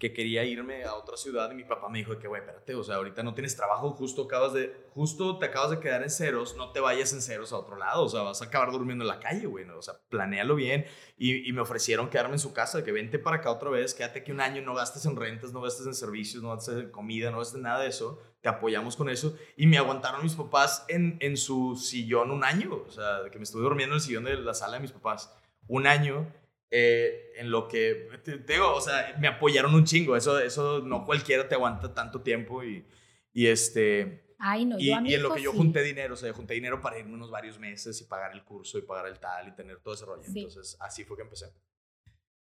que 0.00 0.14
quería 0.14 0.42
irme 0.44 0.82
a 0.84 0.94
otra 0.94 1.18
ciudad 1.18 1.50
y 1.50 1.54
mi 1.54 1.64
papá 1.64 1.90
me 1.90 1.98
dijo 1.98 2.18
que, 2.18 2.26
güey, 2.26 2.40
espérate, 2.40 2.74
o 2.74 2.82
sea, 2.82 2.96
ahorita 2.96 3.22
no 3.22 3.34
tienes 3.34 3.54
trabajo, 3.54 3.90
justo 3.90 4.22
acabas 4.22 4.54
de, 4.54 4.74
justo 4.94 5.38
te 5.38 5.44
acabas 5.44 5.72
de 5.72 5.78
quedar 5.78 6.02
en 6.02 6.08
ceros, 6.08 6.56
no 6.56 6.72
te 6.72 6.80
vayas 6.80 7.12
en 7.12 7.20
ceros 7.20 7.52
a 7.52 7.58
otro 7.58 7.76
lado, 7.76 8.04
o 8.04 8.08
sea, 8.08 8.22
vas 8.22 8.40
a 8.40 8.46
acabar 8.46 8.72
durmiendo 8.72 9.04
en 9.04 9.08
la 9.08 9.20
calle, 9.20 9.46
güey, 9.46 9.68
o 9.68 9.82
sea, 9.82 10.00
planéalo 10.08 10.54
bien. 10.54 10.86
Y, 11.18 11.46
y, 11.46 11.52
me 11.52 11.60
ofrecieron 11.60 12.08
quedarme 12.08 12.32
en 12.32 12.38
su 12.38 12.54
casa, 12.54 12.82
que 12.82 12.92
vente 12.92 13.18
para 13.18 13.36
acá 13.36 13.50
otra 13.50 13.68
vez, 13.68 13.92
quédate 13.92 14.20
aquí 14.20 14.32
un 14.32 14.40
año, 14.40 14.62
no 14.62 14.74
gastes 14.74 15.04
en 15.04 15.16
rentas, 15.16 15.52
no 15.52 15.60
gastes 15.60 15.86
en 15.86 15.94
servicios, 15.94 16.42
no 16.42 16.48
gastes 16.48 16.76
en 16.76 16.90
comida, 16.90 17.30
no 17.30 17.36
gastes 17.36 17.56
en 17.56 17.62
nada 17.62 17.82
de 17.82 17.88
eso, 17.88 18.22
te 18.40 18.48
apoyamos 18.48 18.96
con 18.96 19.10
eso. 19.10 19.36
Y 19.54 19.66
me 19.66 19.76
aguantaron 19.76 20.22
mis 20.22 20.34
papás 20.34 20.86
en, 20.88 21.18
en 21.20 21.36
su 21.36 21.76
sillón 21.76 22.30
un 22.30 22.42
año, 22.42 22.84
o 22.86 22.90
sea, 22.90 23.28
que 23.30 23.36
me 23.36 23.44
estuve 23.44 23.60
durmiendo 23.60 23.96
en 23.96 23.98
el 23.98 24.02
sillón 24.02 24.24
de 24.24 24.36
la 24.36 24.54
sala 24.54 24.76
de 24.76 24.80
mis 24.80 24.92
papás 24.92 25.30
un 25.68 25.86
año 25.86 26.26
eh, 26.70 27.32
en 27.36 27.50
lo 27.50 27.66
que, 27.66 28.08
te, 28.22 28.38
digo, 28.38 28.72
o 28.74 28.80
sea, 28.80 29.16
me 29.18 29.28
apoyaron 29.28 29.74
un 29.74 29.84
chingo. 29.84 30.16
Eso, 30.16 30.38
eso 30.38 30.80
no 30.80 31.04
cualquiera 31.04 31.48
te 31.48 31.54
aguanta 31.54 31.92
tanto 31.92 32.22
tiempo 32.22 32.62
y, 32.62 32.86
y 33.32 33.46
este... 33.46 34.36
Ay, 34.42 34.64
no, 34.64 34.78
y, 34.78 34.86
yo 34.86 35.00
y 35.04 35.14
en 35.14 35.22
lo 35.22 35.34
que 35.34 35.42
yo 35.42 35.52
junté 35.52 35.82
dinero, 35.82 36.14
o 36.14 36.16
sea, 36.16 36.32
junté 36.32 36.54
dinero 36.54 36.80
para 36.80 36.98
irme 36.98 37.12
unos 37.12 37.30
varios 37.30 37.58
meses 37.58 38.00
y 38.00 38.04
pagar 38.04 38.32
el 38.32 38.42
curso 38.42 38.78
y 38.78 38.82
pagar 38.82 39.06
el 39.06 39.18
tal 39.18 39.48
y 39.48 39.52
tener 39.52 39.80
todo 39.80 39.92
ese 39.92 40.06
rollo. 40.06 40.22
Entonces, 40.26 40.78
así 40.80 41.04
fue 41.04 41.16
que 41.16 41.24
empecé. 41.24 41.52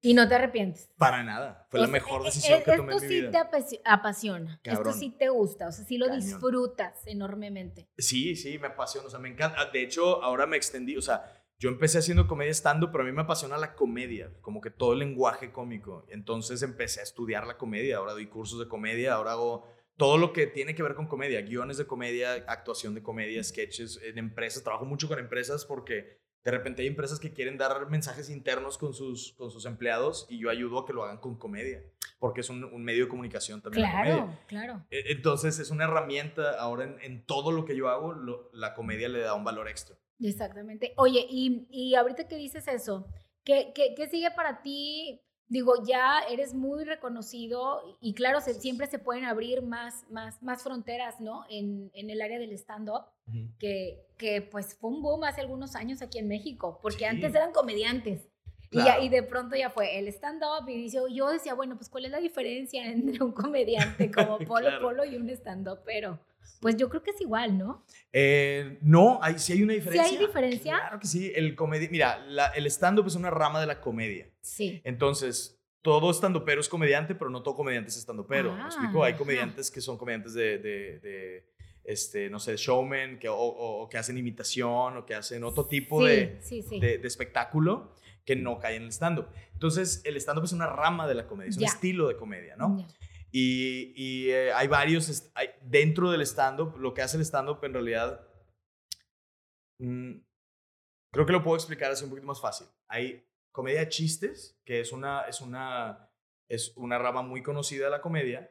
Y 0.01 0.13
no 0.13 0.27
te 0.29 0.35
arrepientes. 0.35 0.89
Para 0.97 1.23
nada. 1.23 1.67
Fue 1.69 1.79
la 1.79 1.87
mejor 1.87 2.21
e, 2.21 2.23
e, 2.23 2.25
decisión 2.27 2.63
que 2.63 2.77
tomé 2.77 2.95
en 2.95 3.01
mi 3.01 3.07
vida. 3.07 3.41
Esto 3.41 3.67
sí 3.67 3.81
te 3.83 3.89
apasiona. 3.89 4.61
Esto 4.63 4.93
sí 4.93 5.09
te 5.17 5.27
gusta. 5.27 5.67
O 5.67 5.71
sea, 5.73 5.83
sí 5.83 5.97
lo 5.97 6.07
disfrutas 6.09 7.05
enormemente. 7.05 7.89
Sí, 7.97 8.35
sí, 8.35 8.57
me 8.59 8.67
apasiona. 8.67 9.07
O 9.07 9.09
sea, 9.09 9.19
me 9.19 9.29
encanta. 9.29 9.65
De 9.65 9.81
hecho, 9.81 10.23
ahora 10.23 10.45
me 10.45 10.55
extendí. 10.55 10.95
O 10.95 11.01
sea, 11.01 11.38
yo 11.59 11.69
empecé 11.69 11.97
haciendo 11.97 12.25
comedia 12.25 12.51
estando, 12.51 12.89
pero 12.89 13.03
a 13.03 13.07
mí 13.07 13.11
me 13.11 13.21
apasiona 13.21 13.57
la 13.57 13.75
comedia, 13.75 14.31
como 14.41 14.61
que 14.61 14.71
todo 14.71 14.93
el 14.93 14.99
lenguaje 14.99 15.51
cómico. 15.51 16.05
Entonces 16.07 16.61
empecé 16.61 17.01
a 17.01 17.03
estudiar 17.03 17.45
la 17.45 17.57
comedia, 17.57 17.97
ahora 17.97 18.13
doy 18.13 18.27
cursos 18.27 18.59
de 18.59 18.67
comedia, 18.69 19.13
ahora 19.13 19.33
hago 19.33 19.67
todo 19.97 20.17
lo 20.17 20.31
que 20.31 20.47
tiene 20.47 20.73
que 20.73 20.81
ver 20.81 20.95
con 20.95 21.07
comedia, 21.07 21.41
guiones 21.41 21.77
de 21.77 21.85
comedia, 21.85 22.31
actuación 22.47 22.95
de 22.95 23.03
comedia, 23.03 23.43
sketches 23.43 23.99
en 24.01 24.17
empresas. 24.17 24.63
Trabajo 24.63 24.85
mucho 24.85 25.09
con 25.09 25.19
empresas 25.19 25.65
porque 25.65 26.17
de 26.45 26.51
repente 26.51 26.81
hay 26.81 26.87
empresas 26.87 27.19
que 27.19 27.33
quieren 27.33 27.57
dar 27.57 27.89
mensajes 27.89 28.29
internos 28.29 28.77
con 28.77 28.93
sus, 28.93 29.33
con 29.33 29.51
sus 29.51 29.65
empleados 29.65 30.27
y 30.29 30.39
yo 30.39 30.49
ayudo 30.49 30.79
a 30.79 30.85
que 30.85 30.93
lo 30.93 31.03
hagan 31.03 31.17
con 31.17 31.37
comedia, 31.37 31.83
porque 32.19 32.39
es 32.39 32.49
un, 32.49 32.81
medio 32.81 33.03
de 33.03 33.09
comunicación 33.09 33.61
también. 33.61 33.85
Claro, 33.89 34.39
claro. 34.47 34.85
E, 34.89 35.11
entonces 35.11 35.59
es 35.59 35.69
una 35.71 35.83
herramienta 35.83 36.57
ahora 36.57 36.95
en, 37.01 37.25
todo 37.25 37.51
lo 37.51 37.65
que 37.65 37.75
yo 37.75 37.89
hago, 37.89 38.15
la 38.53 38.73
comedia 38.75 39.09
le 39.09 39.19
da 39.19 39.33
un 39.33 39.43
valor 39.43 39.67
extra. 39.67 39.97
Exactamente. 40.21 40.93
Oye, 40.97 41.25
y, 41.29 41.67
y 41.69 41.95
ahorita 41.95 42.27
que 42.27 42.35
dices 42.35 42.67
eso, 42.67 43.07
¿qué, 43.43 43.71
¿qué, 43.73 43.93
qué, 43.95 44.07
sigue 44.07 44.31
para 44.31 44.61
ti? 44.61 45.21
Digo, 45.47 45.83
ya 45.83 46.19
eres 46.29 46.53
muy 46.53 46.83
reconocido 46.83 47.97
y 48.01 48.13
claro, 48.13 48.39
se, 48.39 48.53
siempre 48.53 48.87
se 48.87 48.99
pueden 48.99 49.25
abrir 49.25 49.63
más, 49.63 50.05
más, 50.11 50.41
más 50.43 50.61
fronteras, 50.61 51.19
¿no? 51.19 51.43
En, 51.49 51.89
en 51.93 52.09
el 52.09 52.21
área 52.21 52.37
del 52.37 52.51
stand-up, 52.51 53.05
que, 53.57 54.05
que 54.17 54.41
pues 54.41 54.75
fue 54.75 54.91
un 54.91 55.01
boom 55.01 55.23
hace 55.23 55.41
algunos 55.41 55.75
años 55.75 56.01
aquí 56.01 56.19
en 56.19 56.27
México, 56.27 56.79
porque 56.81 57.07
antes 57.07 57.33
eran 57.33 57.51
comediantes. 57.51 58.27
Y, 58.71 58.79
y, 59.03 59.09
de 59.09 59.23
pronto 59.23 59.55
ya 59.55 59.71
fue 59.71 59.97
el 59.97 60.07
stand-up 60.09 60.69
y 60.69 60.91
yo 60.91 61.29
decía, 61.29 61.55
bueno, 61.55 61.75
pues 61.75 61.89
¿cuál 61.89 62.05
es 62.05 62.11
la 62.11 62.19
diferencia 62.19 62.85
entre 62.85 63.23
un 63.23 63.31
comediante 63.31 64.11
como 64.11 64.37
Polo 64.47 64.79
Polo 64.79 65.03
y 65.05 65.15
un 65.15 65.27
stand-up? 65.31 65.79
Pero 65.83 66.19
pues 66.59 66.75
yo 66.75 66.89
creo 66.89 67.01
que 67.01 67.11
es 67.11 67.21
igual, 67.21 67.57
¿no? 67.57 67.85
Eh, 68.11 68.79
no, 68.81 69.19
hay, 69.21 69.39
sí 69.39 69.53
hay 69.53 69.63
una 69.63 69.73
diferencia. 69.73 70.09
¿Sí 70.09 70.15
hay 70.15 70.25
diferencia? 70.25 70.73
Claro 70.77 70.99
que 70.99 71.07
sí. 71.07 71.31
El 71.33 71.55
comedia, 71.55 71.87
mira, 71.89 72.51
el 72.55 72.65
stand-up 72.67 73.07
es 73.07 73.15
una 73.15 73.29
rama 73.29 73.61
de 73.61 73.67
la 73.67 73.79
comedia. 73.79 74.29
Sí. 74.41 74.81
Entonces, 74.83 75.59
todo 75.81 76.11
stand-upero 76.11 76.59
es 76.59 76.67
comediante, 76.67 77.15
pero 77.15 77.29
no 77.29 77.41
todo 77.41 77.55
comediante 77.55 77.89
es 77.89 77.97
stand-upero. 77.97 78.53
¿Me 78.53 78.63
explico? 78.63 79.03
Hay 79.03 79.13
comediantes 79.13 79.71
que 79.71 79.79
son 79.79 79.97
comediantes 79.97 80.33
de, 80.33 80.57
de, 80.57 81.45
este, 81.85 82.29
no 82.29 82.39
sé, 82.39 82.57
showman, 82.57 83.19
que, 83.19 83.27
o, 83.31 83.87
que 83.89 83.97
hacen 83.97 84.17
imitación, 84.17 84.97
o 84.97 85.05
que 85.05 85.15
hacen 85.15 85.43
otro 85.43 85.65
tipo 85.65 86.03
de, 86.03 86.39
de, 86.79 87.07
espectáculo 87.07 87.95
que 88.25 88.35
no 88.35 88.59
cae 88.59 88.75
en 88.75 88.83
el 88.83 88.91
stand-up. 88.91 89.27
Entonces, 89.53 90.01
el 90.03 90.17
stand-up 90.17 90.43
es 90.43 90.51
una 90.51 90.67
rama 90.67 91.07
de 91.07 91.15
la 91.15 91.25
comedia, 91.25 91.49
es 91.49 91.57
un 91.57 91.63
estilo 91.63 92.07
de 92.09 92.17
comedia, 92.17 92.57
¿no? 92.57 92.85
Y, 93.31 94.29
eh, 94.29 94.51
hay 94.53 94.67
varios, 94.67 95.31
hay, 95.35 95.49
dentro 95.61 96.11
del 96.11 96.21
stand-up, 96.21 96.77
lo 96.77 96.93
que 96.93 97.01
hace 97.01 97.17
el 97.17 97.25
stand-up 97.25 97.63
en 97.63 97.73
realidad, 97.73 98.27
mm, 99.79 100.19
creo 101.13 101.25
que 101.25 101.33
lo 101.33 101.43
puedo 101.43 101.55
explicar 101.55 101.91
así 101.91 102.03
un 102.03 102.09
poquito 102.09 102.27
más 102.27 102.41
fácil. 102.41 102.67
Hay 102.87 103.25
comedia 103.51 103.87
chistes, 103.89 104.59
que 104.65 104.79
es 104.79 104.91
una, 104.91 105.21
es 105.21 105.41
una, 105.41 106.09
es 106.49 106.73
una 106.75 106.97
rama 106.97 107.21
muy 107.21 107.43
conocida 107.43 107.85
de 107.85 107.91
la 107.91 108.01
comedia, 108.01 108.49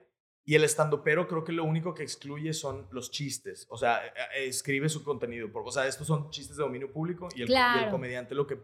y 0.48 0.54
el 0.54 0.64
stand 0.64 1.02
pero 1.04 1.28
creo 1.28 1.44
que 1.44 1.52
lo 1.52 1.64
único 1.64 1.94
que 1.94 2.02
excluye 2.02 2.54
son 2.54 2.88
los 2.90 3.10
chistes. 3.10 3.66
O 3.68 3.76
sea, 3.76 4.06
e, 4.06 4.44
e, 4.44 4.46
escribe 4.46 4.88
su 4.88 5.04
contenido. 5.04 5.50
o 5.52 5.70
sea, 5.70 5.86
estos 5.86 6.06
son 6.06 6.30
chistes 6.30 6.56
de 6.56 6.62
dominio 6.62 6.90
público 6.90 7.28
y 7.34 7.42
el, 7.42 7.50
y 7.50 7.84
el 7.84 7.90
comediante 7.90 8.34
lo 8.34 8.46
que, 8.46 8.58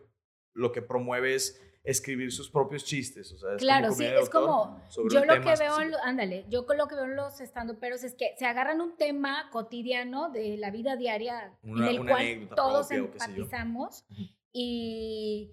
lo 0.54 0.73
que 0.73 0.80
promueve 0.80 1.35
es 1.35 1.61
escribir 1.85 2.33
sus 2.33 2.50
propios 2.50 2.85
chistes. 2.85 3.31
O 3.33 3.38
sea, 3.38 3.57
claro, 3.57 3.93
sí, 3.93 4.05
es 4.05 4.31
como, 4.31 4.83
yo 5.11 5.25
lo 5.25 5.35
que 5.35 5.55
veo, 5.57 5.76
ándale, 6.03 6.47
yo 6.49 6.67
lo 6.76 6.87
que 6.87 6.95
veo 6.95 7.05
en 7.05 7.14
los 7.14 7.41
estandoperos 7.41 8.03
es 8.03 8.14
que 8.14 8.35
se 8.38 8.47
agarran 8.47 8.81
un 8.81 8.97
tema 8.97 9.50
cotidiano 9.53 10.31
de 10.31 10.57
la 10.57 10.71
vida 10.71 10.97
diaria 10.97 11.53
en 11.62 11.85
el 11.85 12.07
cual 12.07 12.49
todos 12.57 12.91
empatizamos 12.91 14.05
y 14.53 15.53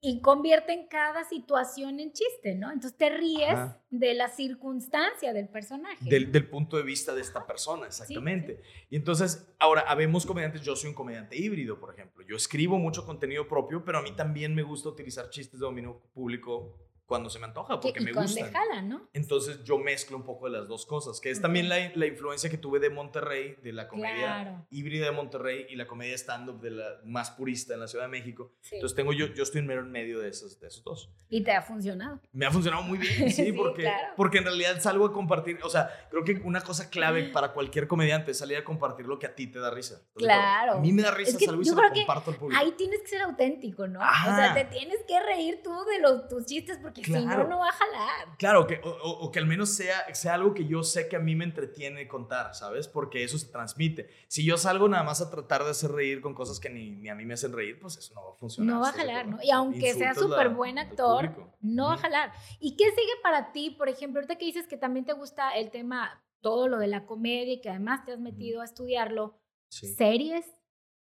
y 0.00 0.20
convierten 0.20 0.86
cada 0.88 1.24
situación 1.24 1.98
en 1.98 2.12
chiste, 2.12 2.54
¿no? 2.54 2.70
Entonces 2.70 2.96
te 2.96 3.10
ríes 3.10 3.58
de 3.90 4.14
la 4.14 4.28
circunstancia 4.28 5.32
del 5.32 5.48
personaje. 5.48 6.08
Del, 6.08 6.30
del, 6.30 6.48
punto 6.48 6.76
de 6.76 6.84
vista 6.84 7.14
de 7.14 7.20
esta 7.20 7.46
persona, 7.46 7.86
exactamente. 7.86 8.60
Y 8.90 8.96
entonces, 8.96 9.52
ahora, 9.58 9.80
habemos 9.82 10.24
comediantes, 10.24 10.62
yo 10.62 10.76
soy 10.76 10.90
un 10.90 10.94
comediante 10.94 11.36
híbrido, 11.36 11.80
por 11.80 11.92
ejemplo. 11.92 12.24
Yo 12.28 12.36
escribo 12.36 12.78
mucho 12.78 13.04
contenido 13.04 13.48
propio, 13.48 13.84
pero 13.84 13.98
a 13.98 14.02
mí 14.02 14.12
también 14.14 14.54
me 14.54 14.62
gusta 14.62 14.88
utilizar 14.88 15.30
chistes 15.30 15.58
de 15.58 15.66
dominio 15.66 16.00
público 16.14 16.87
cuando 17.08 17.30
se 17.30 17.38
me 17.38 17.46
antoja, 17.46 17.80
porque 17.80 18.02
me 18.02 18.12
gusta. 18.12 18.50
¿no? 18.82 19.08
Entonces 19.14 19.64
yo 19.64 19.78
mezclo 19.78 20.18
un 20.18 20.24
poco 20.24 20.44
de 20.44 20.58
las 20.58 20.68
dos 20.68 20.84
cosas, 20.84 21.20
que 21.20 21.30
es 21.30 21.40
también 21.40 21.66
la, 21.70 21.90
la, 21.94 22.06
influencia 22.06 22.50
que 22.50 22.58
tuve 22.58 22.80
de 22.80 22.90
Monterrey, 22.90 23.56
de 23.62 23.72
la 23.72 23.88
comedia 23.88 24.66
híbrida 24.70 25.06
de 25.06 25.12
Monterrey 25.12 25.66
y 25.70 25.76
la 25.76 25.86
comedia 25.86 26.14
stand-up 26.16 26.60
de 26.60 26.70
la 26.70 27.00
más 27.04 27.30
purista 27.30 27.72
en 27.72 27.80
la 27.80 27.88
Ciudad 27.88 28.04
de 28.04 28.10
México. 28.10 28.52
Entonces 28.70 28.94
tengo 28.94 29.14
yo, 29.14 29.28
yo 29.28 29.42
estoy 29.42 29.60
en 29.60 29.66
mero 29.66 29.80
en 29.80 29.90
medio 29.90 30.20
de 30.20 30.28
esos, 30.28 30.60
de 30.60 30.68
esos 30.68 30.84
dos. 30.84 31.10
¿Y 31.30 31.42
te 31.42 31.52
ha 31.52 31.62
funcionado? 31.62 32.20
Me 32.30 32.44
ha 32.44 32.50
funcionado 32.50 32.82
muy 32.82 32.98
bien, 32.98 33.30
sí, 33.32 33.52
porque, 33.52 33.90
porque 34.14 34.38
en 34.38 34.44
realidad 34.44 34.78
salgo 34.78 35.06
a 35.06 35.12
compartir, 35.12 35.58
o 35.62 35.70
sea, 35.70 35.88
creo 36.10 36.24
que 36.24 36.34
una 36.44 36.60
cosa 36.60 36.90
clave 36.90 37.30
para 37.30 37.54
cualquier 37.54 37.88
comediante 37.88 38.32
es 38.32 38.38
salir 38.38 38.58
a 38.58 38.64
compartir 38.64 39.06
lo 39.06 39.18
que 39.18 39.26
a 39.26 39.34
ti 39.34 39.46
te 39.46 39.58
da 39.58 39.70
risa. 39.70 40.02
claro. 40.14 40.74
A 40.74 40.80
mí 40.80 40.92
me 40.92 41.00
da 41.00 41.10
risa, 41.10 41.30
es 41.30 41.36
que 41.38 41.46
salgo 41.46 41.62
y 41.62 41.64
se 41.64 41.74
lo 41.74 41.80
comparto 41.90 42.32
al 42.32 42.36
público. 42.36 42.60
Ahí 42.60 42.72
tienes 42.72 43.00
que 43.00 43.08
ser 43.08 43.22
auténtico, 43.22 43.88
¿no? 43.88 44.00
O 44.00 44.36
sea, 44.36 44.52
te 44.52 44.66
tienes 44.66 44.98
que 45.08 45.18
reír 45.20 45.62
tú 45.64 45.72
de 45.84 46.00
los, 46.00 46.28
tus 46.28 46.44
chistes 46.44 46.76
porque 46.82 46.97
si 47.04 47.12
no, 47.12 47.48
no 47.48 47.58
va 47.58 47.68
jalar. 47.72 48.36
Claro, 48.38 48.66
que, 48.66 48.80
o, 48.82 49.30
que 49.30 49.38
al 49.38 49.46
menos 49.46 49.70
sea, 49.70 50.12
sea 50.14 50.34
algo 50.34 50.54
que 50.54 50.66
yo 50.66 50.82
sé 50.82 51.08
que 51.08 51.16
a 51.16 51.20
mí 51.20 51.34
me 51.34 51.44
entretiene 51.44 52.08
contar, 52.08 52.54
¿sabes? 52.54 52.88
Porque 52.88 53.24
eso 53.24 53.38
se 53.38 53.46
transmite. 53.46 54.08
Si 54.28 54.44
yo 54.44 54.56
salgo 54.56 54.88
nada 54.88 55.04
más 55.04 55.20
a 55.20 55.30
tratar 55.30 55.64
de 55.64 55.70
hacer 55.70 55.92
reír 55.92 56.20
con 56.20 56.34
cosas 56.34 56.60
que 56.60 56.70
ni, 56.70 56.90
ni 56.90 57.08
a 57.08 57.14
mí 57.14 57.24
me 57.24 57.34
hacen 57.34 57.52
reír, 57.52 57.78
pues 57.78 57.96
eso 57.96 58.14
no 58.14 58.24
va 58.24 58.30
a 58.30 58.34
funcionar. 58.34 58.74
No 58.74 58.80
va 58.80 58.88
a 58.88 58.92
jalar, 58.92 59.26
¿no? 59.26 59.38
Y 59.42 59.50
aunque 59.50 59.94
sea 59.94 60.14
súper 60.14 60.50
buen 60.50 60.78
actor, 60.78 61.52
no 61.60 61.86
va 61.86 61.94
a 61.94 61.98
jalar. 61.98 62.32
¿Y 62.60 62.76
qué 62.76 62.90
sigue 62.90 63.12
para 63.22 63.52
ti, 63.52 63.70
por 63.70 63.88
ejemplo, 63.88 64.20
ahorita 64.20 64.36
que 64.36 64.44
dices 64.44 64.66
que 64.66 64.76
también 64.76 65.04
te 65.04 65.12
gusta 65.12 65.50
el 65.50 65.70
tema, 65.70 66.22
todo 66.40 66.68
lo 66.68 66.78
de 66.78 66.88
la 66.88 67.06
comedia 67.06 67.54
y 67.54 67.60
que 67.60 67.70
además 67.70 68.04
te 68.04 68.12
has 68.12 68.20
metido 68.20 68.60
a 68.60 68.64
estudiarlo? 68.64 69.40
¿Series? 69.68 70.46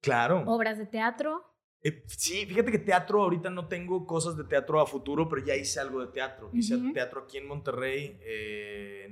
Claro. 0.02 0.44
¿Obras 0.48 0.78
de 0.78 0.86
teatro? 0.86 1.55
Eh, 1.82 2.04
sí, 2.08 2.46
fíjate 2.46 2.72
que 2.72 2.80
teatro 2.80 3.22
ahorita 3.22 3.50
no 3.50 3.68
tengo 3.68 4.06
cosas 4.08 4.36
de 4.36 4.44
teatro 4.44 4.82
a 4.82 4.88
futuro, 4.88 5.30
pero 5.30 5.46
ya 5.46 5.56
hice 5.56 5.80
algo 5.80 6.02
de 6.02 6.12
teatro. 6.12 6.50
Hice 6.54 6.78
teatro 6.94 7.22
aquí 7.22 7.38
en 7.38 7.48
Monterrey 7.48 8.18
eh, 8.22 9.08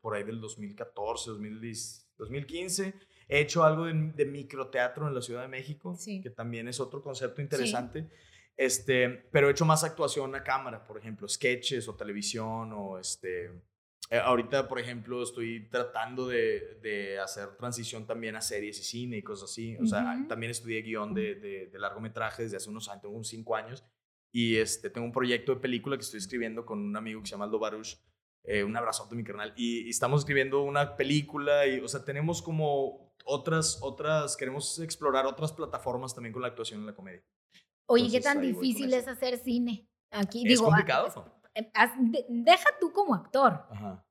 por 0.00 0.14
ahí 0.14 0.24
del 0.24 0.40
2014, 0.40 1.30
2015. 1.30 2.94
He 3.28 3.40
hecho 3.40 3.64
algo 3.64 3.86
de, 3.86 4.26
microteatro 4.26 5.08
en 5.08 5.14
la 5.14 5.22
Ciudad 5.22 5.42
de 5.42 5.48
México, 5.48 5.96
que 6.22 6.30
también 6.30 6.68
es 6.68 6.80
otro 6.80 7.00
concepto 7.00 7.40
interesante. 7.40 8.10
Este, 8.56 9.08
pero 9.08 9.48
he 9.48 9.52
hecho 9.52 9.64
más 9.64 9.84
actuación 9.84 10.34
a 10.34 10.44
cámara, 10.44 10.84
por 10.84 10.98
ejemplo, 10.98 11.26
sketches 11.26 11.88
o 11.88 11.94
televisión 11.94 12.72
o 12.74 12.98
este... 12.98 13.50
eh, 14.10 14.18
ahorita, 14.18 14.66
por 14.68 14.78
ejemplo, 14.80 15.22
estoy 15.22 15.68
tratando 15.68 16.26
de, 16.26 16.78
de 16.82 17.18
hacer 17.20 17.56
transición 17.56 18.06
también 18.06 18.36
a 18.36 18.40
series 18.40 18.78
y 18.80 18.82
cine 18.84 19.18
y 19.18 19.22
cosas 19.22 19.50
así. 19.50 19.76
O 19.78 19.86
sea, 19.86 20.16
Ujú. 20.18 20.28
también 20.28 20.50
estudié 20.50 20.82
guion 20.82 21.14
de, 21.14 21.36
de, 21.36 21.66
de 21.68 21.78
largometraje 21.78 22.42
desde 22.42 22.56
hace 22.56 22.68
unos 22.68 22.88
años, 22.88 23.02
tengo 23.02 23.14
unos 23.14 23.28
cinco 23.28 23.54
años. 23.56 23.84
Y 24.32 24.56
este, 24.56 24.90
tengo 24.90 25.06
un 25.06 25.12
proyecto 25.12 25.54
de 25.54 25.60
película 25.60 25.96
que 25.96 26.02
estoy 26.02 26.18
escribiendo 26.18 26.64
con 26.66 26.78
un 26.80 26.96
amigo 26.96 27.20
que 27.20 27.26
se 27.26 27.32
llama 27.32 27.44
Aldo 27.46 27.58
Baruch. 27.58 27.96
Eh, 28.44 28.64
un 28.64 28.76
abrazote, 28.76 29.14
mi 29.14 29.22
carnal. 29.24 29.52
Y, 29.56 29.82
y 29.86 29.90
estamos 29.90 30.22
escribiendo 30.22 30.62
una 30.62 30.96
película 30.96 31.66
y, 31.66 31.78
o 31.80 31.88
sea, 31.88 32.04
tenemos 32.04 32.40
como 32.42 33.12
otras, 33.24 33.78
otras, 33.82 34.36
queremos 34.36 34.78
explorar 34.80 35.26
otras 35.26 35.52
plataformas 35.52 36.14
también 36.14 36.32
con 36.32 36.40
la 36.42 36.48
actuación 36.48 36.80
en 36.80 36.86
la 36.86 36.94
comedia. 36.94 37.22
Oye, 37.86 38.08
¿qué 38.08 38.16
Entonces, 38.16 38.24
tan 38.24 38.38
voy 38.38 38.52
con 38.54 38.62
difícil 38.62 38.94
es 38.94 39.06
hacer 39.08 39.36
cine? 39.38 39.86
Aquí 40.10 40.42
Es 40.42 40.48
digo, 40.48 40.64
complicado. 40.64 41.06
ah, 41.06 41.10
haz- 41.10 41.24
de- 41.24 41.39
deja 42.28 42.68
tú 42.80 42.92
como 42.92 43.14
actor. 43.14 43.64
Ajá. 43.70 44.04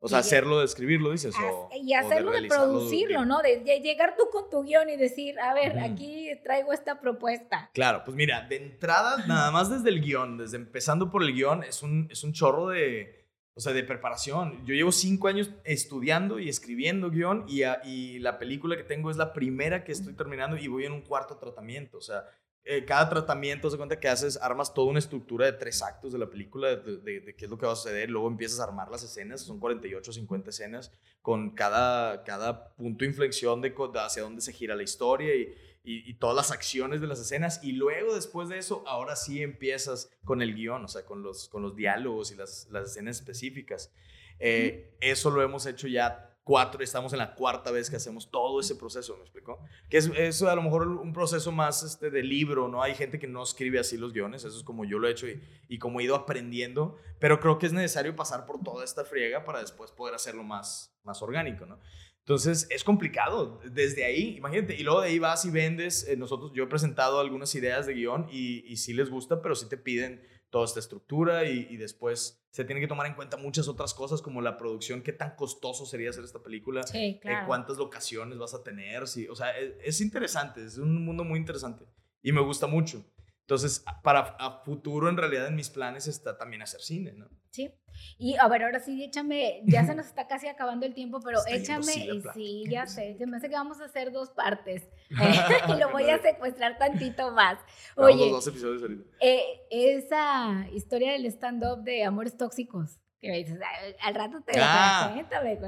O 0.00 0.08
sea, 0.08 0.18
Y- 0.18 0.20
hacerlo 0.20 0.58
de 0.58 0.66
escribirlo, 0.66 1.12
dices. 1.12 1.34
o, 1.42 1.70
y 1.74 1.94
o 1.94 1.98
hacerlo 1.98 2.26
de, 2.30 2.32
realizarlo 2.40 2.72
producirlo. 2.74 3.24
¿no? 3.24 3.40
De, 3.40 3.60
de 3.60 3.80
llegar 3.80 4.16
tú 4.18 4.24
con 4.30 4.50
tu 4.50 4.62
guion 4.62 4.90
y 4.90 4.96
decir, 4.96 5.38
a 5.40 5.54
ver, 5.54 5.78
aquí 5.78 6.28
traigo 6.42 6.74
esta 6.74 7.00
propuesta. 7.00 7.70
Claro, 7.72 8.02
pues 8.04 8.14
mira, 8.14 8.42
de 8.42 8.56
entrada, 8.56 9.16
nada 9.26 9.50
más 9.50 9.70
desde 9.70 9.88
el 9.88 10.02
guion, 10.02 10.36
desde 10.36 10.58
empezando 10.58 11.10
por 11.10 11.22
el 11.22 11.32
guion, 11.32 11.64
es 11.64 11.82
un, 11.82 12.08
es 12.10 12.22
un 12.22 12.34
chorro 12.34 12.68
de, 12.68 13.24
o 13.54 13.60
sea, 13.60 13.72
de 13.72 13.82
preparación. 13.82 14.66
Yo 14.66 14.74
llevo 14.74 14.92
cinco 14.92 15.28
años 15.28 15.50
estudiando 15.64 16.38
y 16.38 16.50
escribiendo 16.50 17.08
guion 17.10 17.46
y, 17.48 17.62
a- 17.62 17.80
y 17.82 18.18
la 18.18 18.38
película 18.38 18.76
que 18.76 18.84
tengo 18.84 19.10
es 19.10 19.16
la 19.16 19.32
primera 19.32 19.84
que 19.84 19.92
estoy 19.92 20.12
terminando 20.12 20.58
y 20.58 20.68
voy 20.68 20.84
en 20.84 20.92
un 20.92 21.00
cuarto 21.00 21.38
tratamiento. 21.38 21.96
O 21.96 22.02
sea, 22.02 22.24
eh, 22.64 22.84
cada 22.84 23.08
tratamiento, 23.08 23.70
se 23.70 23.76
cuenta 23.76 24.00
que 24.00 24.08
haces, 24.08 24.38
armas 24.40 24.72
toda 24.74 24.88
una 24.88 24.98
estructura 24.98 25.46
de 25.46 25.52
tres 25.52 25.82
actos 25.82 26.12
de 26.12 26.18
la 26.18 26.30
película, 26.30 26.76
de, 26.76 26.96
de- 26.98 27.20
de 27.20 27.34
qué 27.36 27.44
es 27.44 27.50
lo 27.50 27.58
que 27.58 27.66
va 27.66 27.72
a 27.72 27.76
suceder, 27.76 28.10
luego 28.10 28.28
empiezas 28.28 28.60
a 28.60 28.64
armar 28.64 28.90
las 28.90 29.02
escenas, 29.02 29.42
son 29.42 29.60
48 29.60 30.10
o 30.10 30.14
50 30.14 30.50
escenas, 30.50 30.90
con 31.22 31.50
cada, 31.50 32.24
cada 32.24 32.74
punto 32.74 33.04
de 33.04 33.10
inflexión 33.10 33.60
de, 33.60 33.70
de 33.70 34.00
hacia 34.00 34.22
dónde 34.22 34.40
se 34.42 34.52
gira 34.52 34.74
la 34.76 34.82
historia 34.82 35.34
y, 35.34 35.54
y, 35.84 36.10
y 36.10 36.14
todas 36.14 36.36
las 36.36 36.50
acciones 36.50 37.00
de 37.00 37.06
las 37.06 37.20
escenas. 37.20 37.60
Y 37.62 37.72
luego, 37.72 38.14
después 38.14 38.48
de 38.48 38.58
eso, 38.58 38.82
ahora 38.86 39.16
sí 39.16 39.42
empiezas 39.42 40.10
con 40.24 40.40
el 40.42 40.54
guion, 40.54 40.84
o 40.84 40.88
sea, 40.88 41.04
con 41.04 41.22
los, 41.22 41.48
con 41.48 41.62
los 41.62 41.76
diálogos 41.76 42.32
y 42.32 42.36
las, 42.36 42.68
las 42.70 42.90
escenas 42.90 43.16
específicas. 43.18 43.90
Eh, 44.38 44.96
Eso 45.00 45.30
lo 45.30 45.42
hemos 45.42 45.66
hecho 45.66 45.86
ya 45.88 46.33
cuatro, 46.44 46.82
estamos 46.84 47.12
en 47.14 47.18
la 47.18 47.34
cuarta 47.34 47.70
vez 47.70 47.88
que 47.88 47.96
hacemos 47.96 48.30
todo 48.30 48.60
ese 48.60 48.76
proceso, 48.76 49.16
¿me 49.16 49.22
explicó? 49.22 49.58
Que 49.88 49.96
es, 49.96 50.10
es 50.14 50.42
a 50.42 50.54
lo 50.54 50.62
mejor 50.62 50.86
un 50.86 51.12
proceso 51.14 51.50
más 51.50 51.82
este, 51.82 52.10
de 52.10 52.22
libro, 52.22 52.68
¿no? 52.68 52.82
Hay 52.82 52.94
gente 52.94 53.18
que 53.18 53.26
no 53.26 53.42
escribe 53.42 53.78
así 53.78 53.96
los 53.96 54.12
guiones, 54.12 54.44
eso 54.44 54.56
es 54.56 54.62
como 54.62 54.84
yo 54.84 54.98
lo 54.98 55.08
he 55.08 55.10
hecho 55.10 55.26
y, 55.26 55.42
y 55.68 55.78
como 55.78 56.00
he 56.00 56.04
ido 56.04 56.14
aprendiendo, 56.14 56.96
pero 57.18 57.40
creo 57.40 57.58
que 57.58 57.66
es 57.66 57.72
necesario 57.72 58.14
pasar 58.14 58.44
por 58.44 58.62
toda 58.62 58.84
esta 58.84 59.04
friega 59.04 59.44
para 59.44 59.60
después 59.60 59.90
poder 59.90 60.14
hacerlo 60.14 60.44
más, 60.44 60.94
más 61.02 61.22
orgánico, 61.22 61.64
¿no? 61.64 61.80
Entonces 62.18 62.66
es 62.70 62.84
complicado 62.84 63.60
desde 63.70 64.04
ahí, 64.04 64.36
imagínate, 64.36 64.76
y 64.76 64.82
luego 64.82 65.02
de 65.02 65.08
ahí 65.08 65.18
vas 65.18 65.44
y 65.44 65.50
vendes, 65.50 66.08
eh, 66.08 66.16
nosotros, 66.16 66.52
yo 66.54 66.64
he 66.64 66.66
presentado 66.66 67.20
algunas 67.20 67.54
ideas 67.54 67.86
de 67.86 67.94
guion 67.94 68.28
y, 68.30 68.64
y 68.66 68.76
sí 68.76 68.94
les 68.94 69.10
gusta, 69.10 69.42
pero 69.42 69.54
sí 69.54 69.68
te 69.68 69.76
piden 69.76 70.22
toda 70.54 70.66
esta 70.66 70.78
estructura 70.78 71.46
y, 71.46 71.66
y 71.68 71.76
después 71.78 72.46
se 72.52 72.64
tiene 72.64 72.80
que 72.80 72.86
tomar 72.86 73.08
en 73.08 73.14
cuenta 73.14 73.36
muchas 73.36 73.66
otras 73.66 73.92
cosas 73.92 74.22
como 74.22 74.40
la 74.40 74.56
producción, 74.56 75.02
qué 75.02 75.12
tan 75.12 75.34
costoso 75.34 75.84
sería 75.84 76.10
hacer 76.10 76.22
esta 76.22 76.44
película, 76.44 76.84
Sí, 76.84 77.20
eh, 77.24 77.38
cuántas 77.44 77.76
locaciones 77.76 78.38
vas 78.38 78.54
a 78.54 78.62
tener, 78.62 79.08
sí, 79.08 79.26
o 79.26 79.34
sea, 79.34 79.50
es, 79.58 79.72
es 79.82 80.00
interesante, 80.00 80.64
es 80.64 80.78
un 80.78 81.04
mundo 81.04 81.24
muy 81.24 81.40
interesante 81.40 81.86
y 82.22 82.30
me 82.30 82.40
gusta 82.40 82.68
mucho. 82.68 83.04
Entonces, 83.44 83.84
para 84.02 84.20
a 84.38 84.62
futuro, 84.64 85.10
en 85.10 85.18
realidad, 85.18 85.46
en 85.48 85.54
mis 85.54 85.68
planes 85.68 86.06
está 86.06 86.38
también 86.38 86.62
hacer 86.62 86.80
cine, 86.80 87.12
¿no? 87.12 87.28
Sí. 87.50 87.70
Y 88.16 88.36
a 88.36 88.48
ver, 88.48 88.64
ahora 88.64 88.80
sí, 88.80 89.04
échame, 89.04 89.62
ya 89.66 89.84
se 89.84 89.94
nos 89.94 90.06
está 90.06 90.26
casi 90.26 90.46
acabando 90.48 90.86
el 90.86 90.94
tiempo, 90.94 91.20
pero 91.22 91.40
échame, 91.46 91.94
y 91.94 92.22
sí, 92.32 92.64
ya 92.70 92.86
sé, 92.86 93.16
se 93.18 93.26
me 93.26 93.36
hace 93.36 93.50
que 93.50 93.54
vamos 93.54 93.80
a 93.82 93.84
hacer 93.84 94.12
dos 94.12 94.30
partes 94.30 94.88
y 95.68 95.78
lo 95.78 95.90
voy 95.90 96.08
a 96.08 96.20
secuestrar 96.22 96.78
tantito 96.78 97.32
más. 97.32 97.58
Oye, 97.96 98.16
los 98.16 98.30
dos 98.30 98.46
episodios 98.48 98.80
ahorita. 98.82 99.04
eh, 99.20 99.44
esa 99.70 100.66
historia 100.72 101.12
del 101.12 101.26
stand-up 101.26 101.84
de 101.84 102.02
amores 102.02 102.36
tóxicos, 102.38 102.98
que 103.24 103.30
me 103.30 103.38
dices, 103.38 103.58
"Ay, 103.60 103.94
al 104.02 104.14
rato 104.14 104.40
te 104.42 104.52
Ah. 104.60 105.14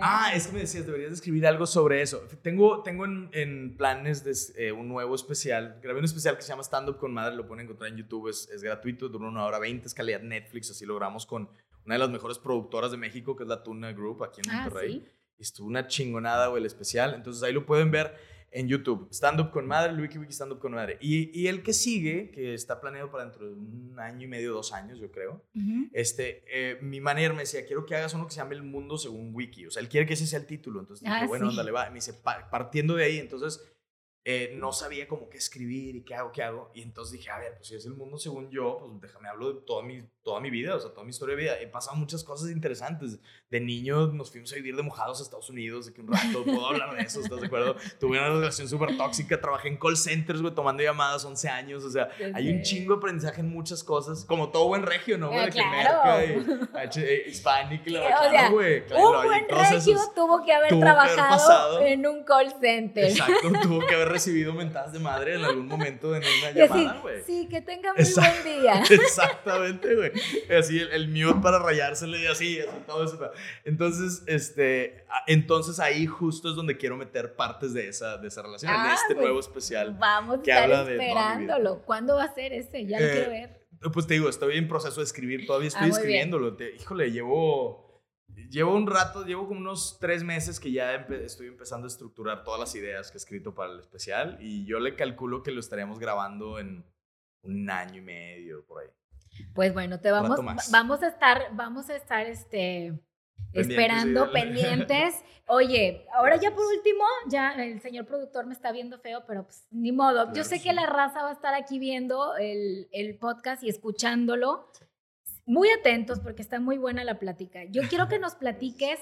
Ah, 0.03 0.33
es 0.35 0.47
que 0.47 0.53
me 0.53 0.61
decías, 0.61 0.87
deberías 0.87 1.11
de 1.11 1.15
escribir 1.17 1.47
algo 1.47 1.67
sobre 1.67 2.03
eso. 2.03 2.21
Tengo, 2.43 2.83
tengo 2.83 3.05
en, 3.05 3.31
en 3.33 3.77
planes 3.77 4.25
de, 4.25 4.35
eh, 4.67 4.73
un 4.73 4.89
nuevo 4.89 5.15
especial. 5.15 5.79
Grabé 5.83 5.99
un 5.99 6.05
especial 6.05 6.37
que 6.37 6.43
se 6.43 6.49
llama 6.49 6.63
Stand 6.63 6.89
Up 6.91 6.99
con 6.99 7.13
Madre, 7.13 7.35
lo 7.35 7.47
pueden 7.47 7.65
encontrar 7.65 7.91
en 7.91 7.97
YouTube, 7.97 8.29
es, 8.29 8.49
es 8.51 8.63
gratuito, 8.63 9.09
dura 9.09 9.29
una 9.29 9.45
hora 9.45 9.59
20, 9.59 9.87
es 9.87 9.95
calidad 9.95 10.21
Netflix, 10.21 10.71
así 10.71 10.85
logramos 10.87 11.27
con 11.27 11.49
una 11.85 11.95
de 11.95 11.99
las 11.99 12.11
mejores 12.11 12.39
productoras 12.39 12.91
de 12.91 12.97
México, 12.97 13.37
que 13.37 13.45
es 13.45 13.49
la 13.49 13.63
Tuna 13.63 13.93
Group, 13.93 14.23
aquí 14.25 14.41
en 14.45 14.51
Ah, 14.51 14.63
Monterrey. 14.65 15.05
sí. 15.07 15.13
Y 15.39 15.43
estuvo 15.43 15.67
una 15.67 15.87
chingonada, 15.87 16.55
el 16.57 16.67
especial. 16.67 17.15
Entonces 17.15 17.43
ahí 17.43 17.53
lo 17.53 17.65
pueden 17.67 17.91
ver 17.91 18.15
en 18.59 18.69
YouTube. 18.69 19.09
Stand 19.11 19.41
Up 19.41 19.51
con 19.51 19.67
Madre, 19.67 19.93
Wiki 20.01 20.19
Wiki 20.19 20.33
Stand 20.33 20.53
Up 20.53 20.59
con 20.61 20.73
Madre. 20.73 20.97
Y, 21.01 21.31
y 21.39 21.49
el 21.49 21.63
que 21.63 21.73
sigue, 21.73 22.31
que 22.31 22.55
está 22.55 22.81
planeado 22.81 23.11
para 23.11 23.25
dentro 23.25 23.47
de 23.47 23.53
un 23.53 23.95
año 23.99 24.25
y 24.25 24.29
medio, 24.29 24.53
dos 24.55 24.73
años, 24.73 24.99
yo 24.99 25.11
creo. 25.11 25.45
Ujú. 25.55 25.89
Este, 25.93 26.43
eh, 26.49 26.79
mi 26.81 27.01
manager 27.01 27.33
me 27.35 27.41
decía, 27.41 27.67
quiero 27.67 27.85
que 27.85 27.95
hagas 27.95 28.15
uno 28.15 28.27
que 28.27 28.33
se 28.33 28.39
llame 28.39 28.55
El 28.55 28.63
Mundo 28.63 28.97
según 28.99 29.35
Wiki. 29.35 29.67
O 29.67 29.71
sea, 29.71 29.83
él 29.83 29.89
quiere 29.89 30.07
que 30.07 30.15
ese 30.15 30.27
sea 30.27 30.39
el 30.39 30.47
título. 30.47 30.81
Entonces 30.81 31.05
dije, 31.05 31.15
Ah, 31.23 31.27
bueno, 31.27 31.47
sí. 31.47 31.51
ándale, 31.53 31.71
va. 31.73 31.89
Me 31.91 31.97
dice, 31.97 32.15
"Pa- 32.15 32.49
partiendo 32.51 32.95
de 32.95 33.05
ahí, 33.05 33.19
entonces 33.19 33.63
eh, 34.29 34.55
no 34.59 34.73
sabía 34.73 35.07
cómo 35.07 35.29
qué 35.29 35.39
escribir 35.39 35.95
y 35.95 36.03
qué 36.03 36.15
hago, 36.15 36.33
qué 36.33 36.43
hago. 36.43 36.73
Y 36.75 36.83
entonces 36.83 37.13
dije, 37.13 37.31
a 37.31 37.39
ver, 37.39 37.55
pues 37.57 37.69
si 37.69 37.77
es 37.77 37.87
el 37.87 37.95
mundo 37.95 38.19
según 38.19 38.51
yo, 38.51 38.79
pues 38.81 39.01
déjame 39.03 39.29
hablo 39.29 39.53
de 39.53 39.61
toda 39.61 39.85
mi, 39.85 40.03
toda 40.27 40.41
mi 40.41 40.51
vida, 40.51 40.75
o 40.75 40.81
sea, 40.81 40.91
toda 40.91 41.05
mi 41.05 41.11
historia 41.11 41.37
de 41.37 41.43
vida. 41.43 41.61
He 41.61 41.69
pasado 41.69 41.97
muchas 41.97 42.25
cosas 42.25 42.51
interesantes. 42.51 43.21
De 43.49 43.61
niño 43.61 44.09
nos 44.09 44.33
fuimos 44.33 44.53
a 44.53 44.57
vivir 44.57 44.75
de 44.75 44.83
mojados 44.83 45.21
a 45.21 45.23
Estados 45.23 45.49
Unidos, 45.51 45.87
de 45.87 45.93
que 45.95 46.01
un 46.01 46.09
rato 46.09 46.43
puedo 46.45 46.67
hablar 46.67 46.97
de 46.97 47.03
eso, 47.03 47.21
¿estás 47.21 47.41
de 47.41 47.47
acuerdo? 47.47 47.77
Tuve 48.01 48.19
una 48.19 48.31
relación 48.31 48.69
súper 48.69 48.97
tóxica, 48.97 49.41
trabajé 49.41 49.69
en 49.69 49.77
call 49.77 49.97
centers, 49.97 50.43
güey, 50.43 50.53
tomando 50.53 50.83
llamadas 50.83 51.25
11 51.25 51.49
años, 51.49 51.85
o 51.85 51.91
sea, 51.91 52.09
hay 52.35 52.49
un 52.49 52.63
chingo 52.63 52.95
de 52.95 52.99
aprendizaje 52.99 53.41
en 53.41 53.49
muchas 53.51 53.85
cosas, 53.85 54.25
como 54.25 54.51
todo 54.51 54.67
buen 54.67 54.83
regio, 54.83 55.17
¿no? 55.17 55.31
que 55.31 55.51
claro. 55.53 56.21
eh, 56.97 57.25
hispanic 57.29 57.87
la 57.87 58.01
Sí, 58.01 58.07
claro, 58.31 58.55
güey, 58.55 58.85
claro, 58.85 59.21
Un 59.21 59.25
buen 59.27 59.49
regio 59.49 59.99
tuvo 60.13 60.45
que 60.45 60.53
haber 60.53 60.71
tuvo 60.71 60.81
que 60.81 60.87
haber 60.91 61.15
trabajado 61.15 61.81
en 61.83 62.05
un 62.05 62.25
call 62.25 62.53
center. 62.61 63.05
Exacto, 63.05 63.53
tuvo 63.63 63.87
que 63.87 63.95
haber 63.95 64.09
recibido 64.09 64.53
mentadas 64.53 64.93
de 64.93 64.99
madre 64.99 65.37
en 65.37 65.45
algún 65.45 65.69
momento 65.69 66.17
en 66.17 66.23
una 66.23 66.51
llamada, 66.51 66.99
güey. 67.01 67.23
sí, 67.25 67.47
que 67.49 67.61
tenga 67.61 67.93
muy 67.93 68.03
Exacto. 68.03 68.43
buen 68.43 68.61
día. 68.63 68.83
Exactamente, 68.91 69.95
güey. 69.95 70.13
Así 70.59 70.79
el, 70.79 70.89
el 70.93 71.09
mute 71.09 71.41
para 71.43 71.59
rayársele 71.59 72.23
y 72.23 72.27
así, 72.27 72.61
así 72.61 72.69
todo 72.87 73.05
eso. 73.05 73.31
Entonces, 73.65 74.23
este, 74.27 75.05
a- 75.09 75.23
entonces 75.27 75.79
ahí 75.81 76.07
justo 76.07 76.49
es 76.51 76.57
donde 76.57 76.77
quiero 76.77 76.97
meter 76.97 77.35
partes 77.37 77.73
de 77.75 77.89
esa, 77.89 78.17
de 78.19 78.29
esa 78.29 78.43
relación, 78.43 78.73
en 78.73 78.81
Ah, 78.81 78.95
este 78.95 79.15
pues, 79.15 79.25
nuevo 79.25 79.41
especial. 79.41 79.97
Vamos 79.99 80.39
a 80.39 80.43
que 80.43 80.51
estar 80.51 80.65
habla 80.65 80.85
de 80.85 80.97
toda 80.97 80.97
mi 80.97 81.05
vida. 81.05 81.21
esperándolo. 81.45 81.83
¿Cuándo 81.85 82.17
va 82.17 82.25
a 82.25 82.35
ser 82.35 82.53
ese? 82.53 82.87
Ya 82.87 83.01
lo 83.01 83.07
Eh, 83.07 83.11
quiero 83.13 83.31
ver. 83.31 83.67
Pues 83.93 84.07
te 84.07 84.15
digo, 84.15 84.29
estoy 84.29 84.57
en 84.57 84.69
proceso 84.69 85.01
de 85.01 85.05
escribir, 85.05 85.47
todavía 85.47 85.67
Ah, 85.67 85.69
estoy 85.69 85.85
bien. 85.89 85.93
escribiéndolo. 85.97 86.57
Te- 86.57 86.75
híjole, 86.77 87.11
llevo, 87.13 88.03
llevo 88.51 88.75
un 88.75 88.87
rato, 88.87 89.25
llevo 89.25 89.47
como 89.47 89.61
unos 89.61 89.99
tres 90.01 90.25
meses 90.25 90.59
que 90.59 90.73
ya 90.73 90.95
empe- 91.07 91.21
estoy 91.23 91.49
empezando 91.49 91.85
a 91.87 91.89
estructurar 91.89 92.43
todas 92.43 92.59
las 92.59 92.75
ideas 92.75 93.11
que 93.11 93.19
he 93.19 93.21
escrito 93.21 93.55
para 93.55 93.73
el 93.75 93.81
especial 93.81 94.39
y 94.41 94.65
yo 94.65 94.81
le 94.81 94.95
calculo 94.97 95.43
que 95.43 95.51
lo 95.51 95.61
estaríamos 95.61 95.99
grabando 95.99 96.59
en 96.59 96.85
un 97.43 97.71
año 97.71 97.99
y 97.99 98.05
medio, 98.05 98.65
por 98.67 98.83
ahí. 98.83 98.89
Pues 99.55 99.73
bueno, 99.73 100.01
te 100.01 100.11
vamos, 100.11 100.41
vamos 100.71 101.03
a 101.03 101.09
estar, 101.09 101.49
vamos 101.53 101.89
a 101.91 101.97
estar 101.97 102.27
este, 102.27 102.93
Pendientes, 103.53 103.79
esperando, 103.79 104.31
pendientes. 104.33 105.15
Oye, 105.49 106.07
ahora 106.13 106.37
ya 106.37 106.55
por 106.55 106.67
último, 106.67 107.05
ya 107.29 107.53
el 107.53 107.81
señor 107.81 108.07
productor 108.07 108.47
me 108.47 108.53
está 108.53 108.73
viendo 108.73 108.99
feo, 108.99 109.25
pero 109.27 109.45
pues 109.45 109.67
ni 109.71 109.93
modo. 109.93 110.33
Yo 110.33 110.45
sé 110.45 110.61
que 110.61 110.73
la 110.73 110.87
raza 110.87 111.23
va 111.23 111.31
a 111.31 111.33
estar 111.33 111.55
aquí 111.55 111.79
viendo 111.79 112.37
el, 112.37 112.89
el 112.93 113.17
podcast 113.19 113.63
y 113.63 113.69
escuchándolo. 113.69 114.71
Muy 115.47 115.69
atentos 115.71 116.19
porque 116.21 116.43
está 116.43 116.59
muy 116.59 116.77
buena 116.77 117.05
la 117.05 117.19
plática. 117.19 117.65
Yo 117.71 117.83
quiero 117.89 118.09
que 118.09 118.19
nos 118.19 118.35
platiques 118.35 118.99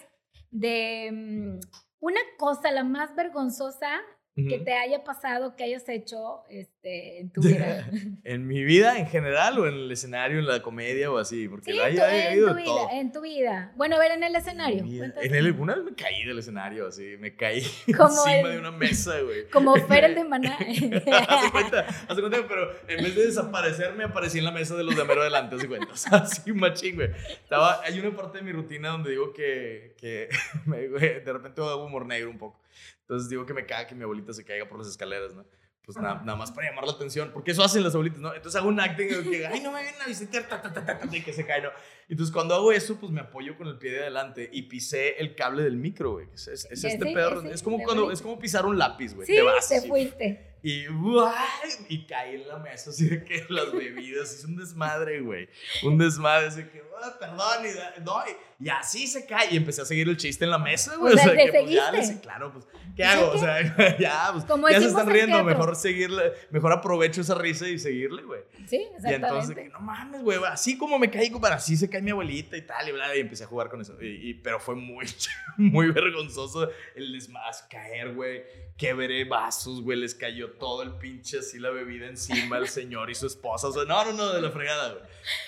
de 0.51 1.11
mm, 1.13 1.61
una 2.01 2.21
cosa, 2.39 2.71
la 2.71 2.85
más 2.85 3.15
vergonzosa 3.17 4.01
que 4.37 4.59
te 4.59 4.73
haya 4.73 5.05
pasado, 5.05 5.55
que 5.55 5.63
hayas 5.63 5.89
hecho 5.89 6.43
este, 6.51 7.21
en 7.21 7.31
tu 7.31 7.41
vida. 7.43 7.89
¿En 8.25 8.47
mi 8.49 8.65
vida 8.65 8.99
en 8.99 9.07
general 9.07 9.59
o 9.61 9.67
en 9.69 9.75
el 9.75 9.93
escenario, 9.93 10.41
en 10.41 10.47
la 10.49 10.61
comedia 10.61 11.11
o 11.11 11.19
así? 11.19 11.47
Porque 11.49 11.73
Sí, 11.73 11.79
hay, 11.79 11.97
en 11.99 12.45
tu, 12.45 12.55
vida, 12.55 12.65
todo. 12.65 12.89
en 12.91 13.13
tu 13.13 13.21
vida. 13.21 13.73
Bueno, 13.77 13.95
a 13.95 13.99
ver, 14.01 14.11
en 14.13 14.25
el 14.25 14.35
escenario. 14.35 14.85
En 15.23 15.35
el, 15.35 15.53
una 15.53 15.77
vez 15.77 15.85
me 15.85 15.95
caí 15.95 16.25
del 16.25 16.39
escenario, 16.41 16.89
así, 16.89 17.17
me 17.21 17.37
caí 17.37 17.63
Como 17.97 18.09
encima 18.09 18.41
el- 18.49 18.53
de 18.55 18.59
una 18.59 18.71
mesa, 18.73 19.21
güey. 19.21 19.49
Como 19.53 19.77
Fer 19.77 20.05
el 20.05 20.15
de 20.17 20.25
Maná. 20.25 20.57
Hace 20.59 21.51
cuenta, 21.53 21.87
hace 22.09 22.21
cuenta, 22.21 22.39
pero 22.49 22.71
en 22.89 23.05
vez 23.05 23.15
de 23.15 23.27
desaparecer, 23.27 23.95
me 23.95 24.05
aparecí 24.05 24.39
en 24.39 24.45
la 24.47 24.51
mesa 24.51 24.75
de 24.75 24.83
los 24.85 24.97
de 24.97 25.05
mero 25.05 25.21
adelante, 25.23 25.57
hace 25.57 25.69
cuenta. 25.69 25.93
O 25.93 25.97
sea, 25.97 26.19
así 26.19 26.53
machín, 26.53 26.97
güey. 26.97 27.11
Estaba, 27.31 27.81
hay 27.85 28.01
una 28.01 28.15
parte 28.17 28.39
de 28.39 28.45
mi 28.45 28.51
rutina 28.53 28.89
donde 28.91 29.11
digo 29.11 29.33
que, 29.33 29.95
que 29.97 30.29
me- 30.67 30.89
güey, 30.89 31.21
de 31.23 31.33
repente 31.33 31.61
hago 31.61 31.85
humor 31.87 32.05
negro 32.07 32.31
un 32.31 32.39
poco. 32.39 32.64
Entonces 33.01 33.29
digo 33.29 33.47
que 33.47 33.55
me 33.55 33.67
caga 33.67 33.87
que 33.87 33.95
mi 33.95 34.03
abuelita 34.03 34.33
se 34.33 34.45
caiga 34.45 34.69
por 34.69 34.79
las 34.79 34.89
escaleras, 34.89 35.35
¿no? 35.35 35.45
pues 35.85 35.99
nada, 35.99 36.23
nada 36.25 36.37
más 36.37 36.51
para 36.51 36.71
llamar 36.71 36.87
la 36.87 36.93
atención, 36.93 37.31
porque 37.33 37.51
eso 37.51 37.63
hacen 37.63 37.83
las 37.83 37.95
abuelitas, 37.95 38.21
¿no? 38.21 38.35
Entonces 38.35 38.59
hago 38.59 38.69
un 38.69 38.81
acting 38.81 39.07
que, 39.23 39.47
ay, 39.47 39.61
no 39.61 39.71
me 39.71 39.83
vienen 39.83 40.01
a 40.01 40.07
visitar, 40.07 40.49
ta, 40.49 40.63
ta, 40.63 40.73
ta, 40.73 40.85
ta, 40.85 40.99
ta, 40.99 41.17
y 41.17 41.23
que 41.23 41.33
se 41.33 41.45
cae, 41.45 41.61
¿no? 41.61 41.69
Entonces 42.09 42.33
cuando 42.33 42.55
hago 42.55 42.73
eso, 42.73 42.97
pues 43.01 43.11
me 43.13 43.21
apoyo 43.21 43.57
con 43.57 43.67
el 43.69 43.79
pie 43.79 43.93
de 43.93 44.01
adelante 44.01 44.49
y 44.53 44.63
pisé 44.63 45.19
el 45.19 45.35
cable 45.35 45.63
del 45.63 45.77
micro, 45.77 46.13
güey. 46.13 46.27
Es, 46.35 46.49
es, 46.49 46.65
es 46.71 46.85
este 46.85 47.05
sí, 47.07 47.15
pedo, 47.15 47.41
sí, 47.43 47.49
es 47.53 47.63
como 47.63 47.79
de 47.79 47.85
cuando, 47.85 48.11
es 48.11 48.21
como 48.23 48.39
pisar 48.39 48.67
un 48.67 48.79
lápiz, 48.79 49.15
güey. 49.15 49.27
Sí, 49.27 49.35
te 49.35 49.43
vas. 49.43 49.69
te 49.69 49.81
fuiste. 49.83 50.55
y, 50.63 50.85
y 51.89 52.07
caí 52.07 52.37
en 52.37 52.49
la 52.49 52.59
mesa, 52.59 52.91
así 52.91 53.09
de 53.09 53.25
que 53.25 53.45
las 53.49 53.73
bebidas, 53.73 54.33
es 54.35 54.45
un 54.45 54.57
desmadre, 54.57 55.21
güey. 55.21 55.49
Un 55.83 55.99
desmadre, 55.99 56.47
así 56.47 56.63
que, 56.65 56.83
"Ah, 57.03 57.15
perdón, 57.19 57.65
y, 57.67 58.01
no, 58.03 58.17
y, 58.61 58.65
y 58.67 58.69
así 58.71 59.07
se 59.07 59.27
cae. 59.27 59.49
Y 59.53 59.57
empecé 59.57 59.83
a 59.83 59.85
seguir 59.85 60.09
el 60.09 60.17
chiste 60.17 60.45
en 60.45 60.51
la 60.51 60.59
mesa, 60.59 60.97
güey. 60.97 61.15
O 61.15 61.17
sea, 61.19 61.33
¿te 61.33 61.37
que, 61.37 61.51
pues, 61.53 61.71
ya, 61.71 61.91
seguiste? 61.91 62.15
le- 62.15 62.21
claro, 62.21 62.53
pues, 62.53 62.65
¿qué 62.97 63.03
¿Y 63.03 63.05
hago? 63.05 63.31
O 63.33 63.39
sea, 63.39 63.61
ya, 63.99 64.31
pues, 64.33 64.45
Como 64.45 64.69
ya 64.71 64.81
se 64.81 64.87
están 64.87 65.07
en 65.09 65.13
riendo, 65.13 65.37
teatro. 65.37 65.51
mejor 65.51 65.77
seguirle, 65.77 66.33
mejor 66.51 66.73
aprovecho 66.73 67.21
esa 67.21 67.35
risa 67.35 67.69
y 67.69 67.79
seguirle, 67.79 68.23
güey. 68.23 68.41
Sí, 68.67 68.77
Y 68.77 69.13
entonces, 69.13 69.51
exactamente. 69.51 69.69
no 69.71 69.81
mames, 69.81 70.23
güey, 70.23 70.39
así 70.49 70.79
como 70.79 70.99
me 70.99 71.11
caí, 71.11 71.29
para 71.31 71.57
así 71.57 71.77
se 71.77 71.91
cae 71.95 72.03
mi 72.03 72.11
abuelita 72.11 72.57
y 72.57 72.63
tal, 72.63 72.89
y, 72.89 72.93
bla, 72.93 73.15
y 73.17 73.21
empecé 73.21 73.45
a 73.45 73.47
jugar 73.47 73.69
con 73.69 73.81
eso. 73.81 73.97
Y, 74.03 74.31
y- 74.31 74.35
pero 74.35 74.59
fue 74.61 74.75
muy, 74.75 75.07
muy 75.57 75.91
vergonzoso 75.91 76.69
el 76.95 77.13
desmas 77.13 77.63
caer, 77.71 78.13
güey. 78.15 78.43
Quebré 78.77 79.25
vasos, 79.25 79.83
güey, 79.83 79.97
les 79.99 80.17
cayó 80.17 80.51
todo 80.55 80.83
el 80.83 80.95
pinche 80.97 81.39
así 81.39 81.61
la 81.61 81.71
bebida 81.71 82.09
encima 82.09 82.57
al 82.57 82.67
señor 82.69 83.09
y 83.09 83.15
su 83.15 83.29
esposa. 83.29 83.69
O 83.69 83.73
sea, 83.73 83.85
no, 83.85 84.05
no, 84.07 84.13
no, 84.13 84.33
de 84.33 84.43
la 84.43 84.51
fregada, 84.51 84.95
güey. 84.95 85.05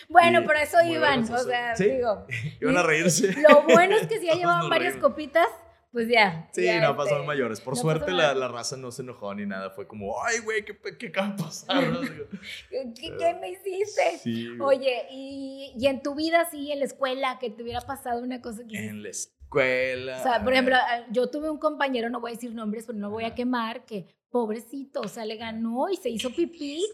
Bueno, 0.09 0.42
Y 0.42 0.46
pero 0.46 0.59
eso 0.61 0.80
iban, 0.82 1.24
o 1.32 1.38
sea, 1.38 1.74
Sí. 1.74 1.85
digo. 1.90 2.24
Iban 2.61 2.76
a 2.76 2.82
reírse. 2.85 3.35
Lo 3.48 3.62
bueno 3.62 3.96
es 3.96 4.06
que 4.06 4.20
si 4.20 4.26
ya 4.26 4.35
llevaban 4.35 4.68
varias 4.70 4.96
copitas, 4.96 5.48
pues 5.96 6.09
ya. 6.09 6.46
Sí, 6.52 6.62
ya, 6.62 6.78
no 6.78 6.90
este, 6.90 6.96
pasaron 6.98 7.26
mayores. 7.26 7.59
Por 7.59 7.74
no 7.74 7.80
suerte 7.80 8.12
la, 8.12 8.35
la 8.35 8.48
raza 8.48 8.76
no 8.76 8.92
se 8.92 9.00
enojó 9.00 9.35
ni 9.35 9.46
nada. 9.46 9.70
Fue 9.70 9.88
como, 9.88 10.22
ay, 10.22 10.40
güey, 10.40 10.62
¿qué, 10.62 10.76
qué 10.98 11.06
acaba 11.06 11.35
¿Qué, 12.68 12.92
qué 12.94 13.35
me 13.40 13.52
hiciste? 13.52 14.18
Sí. 14.18 14.46
Oye, 14.61 15.06
y, 15.11 15.72
y 15.74 15.87
en 15.87 16.02
tu 16.02 16.14
vida, 16.14 16.46
sí, 16.50 16.70
en 16.70 16.80
la 16.80 16.85
escuela, 16.85 17.38
que 17.40 17.48
te 17.48 17.62
hubiera 17.62 17.80
pasado 17.80 18.22
una 18.22 18.42
cosa 18.42 18.61
que... 18.68 18.76
En 18.76 19.02
la 19.02 19.09
escuela. 19.09 20.18
O 20.20 20.22
sea, 20.22 20.44
por 20.44 20.52
ejemplo, 20.52 20.76
ah, 20.76 21.06
yo 21.11 21.30
tuve 21.30 21.48
un 21.48 21.56
compañero, 21.56 22.11
no 22.11 22.20
voy 22.20 22.32
a 22.32 22.35
decir 22.35 22.52
nombres, 22.52 22.85
pero 22.85 22.98
no 22.98 23.09
voy 23.09 23.24
a 23.24 23.35
quemar, 23.35 23.87
que 23.87 24.04
pobrecito, 24.37 25.01
o 25.01 25.09
sea, 25.09 25.25
le 25.25 25.37
ganó 25.37 25.88
y 25.88 25.96
se 25.96 26.11
hizo 26.11 26.29
pipí. 26.31 26.85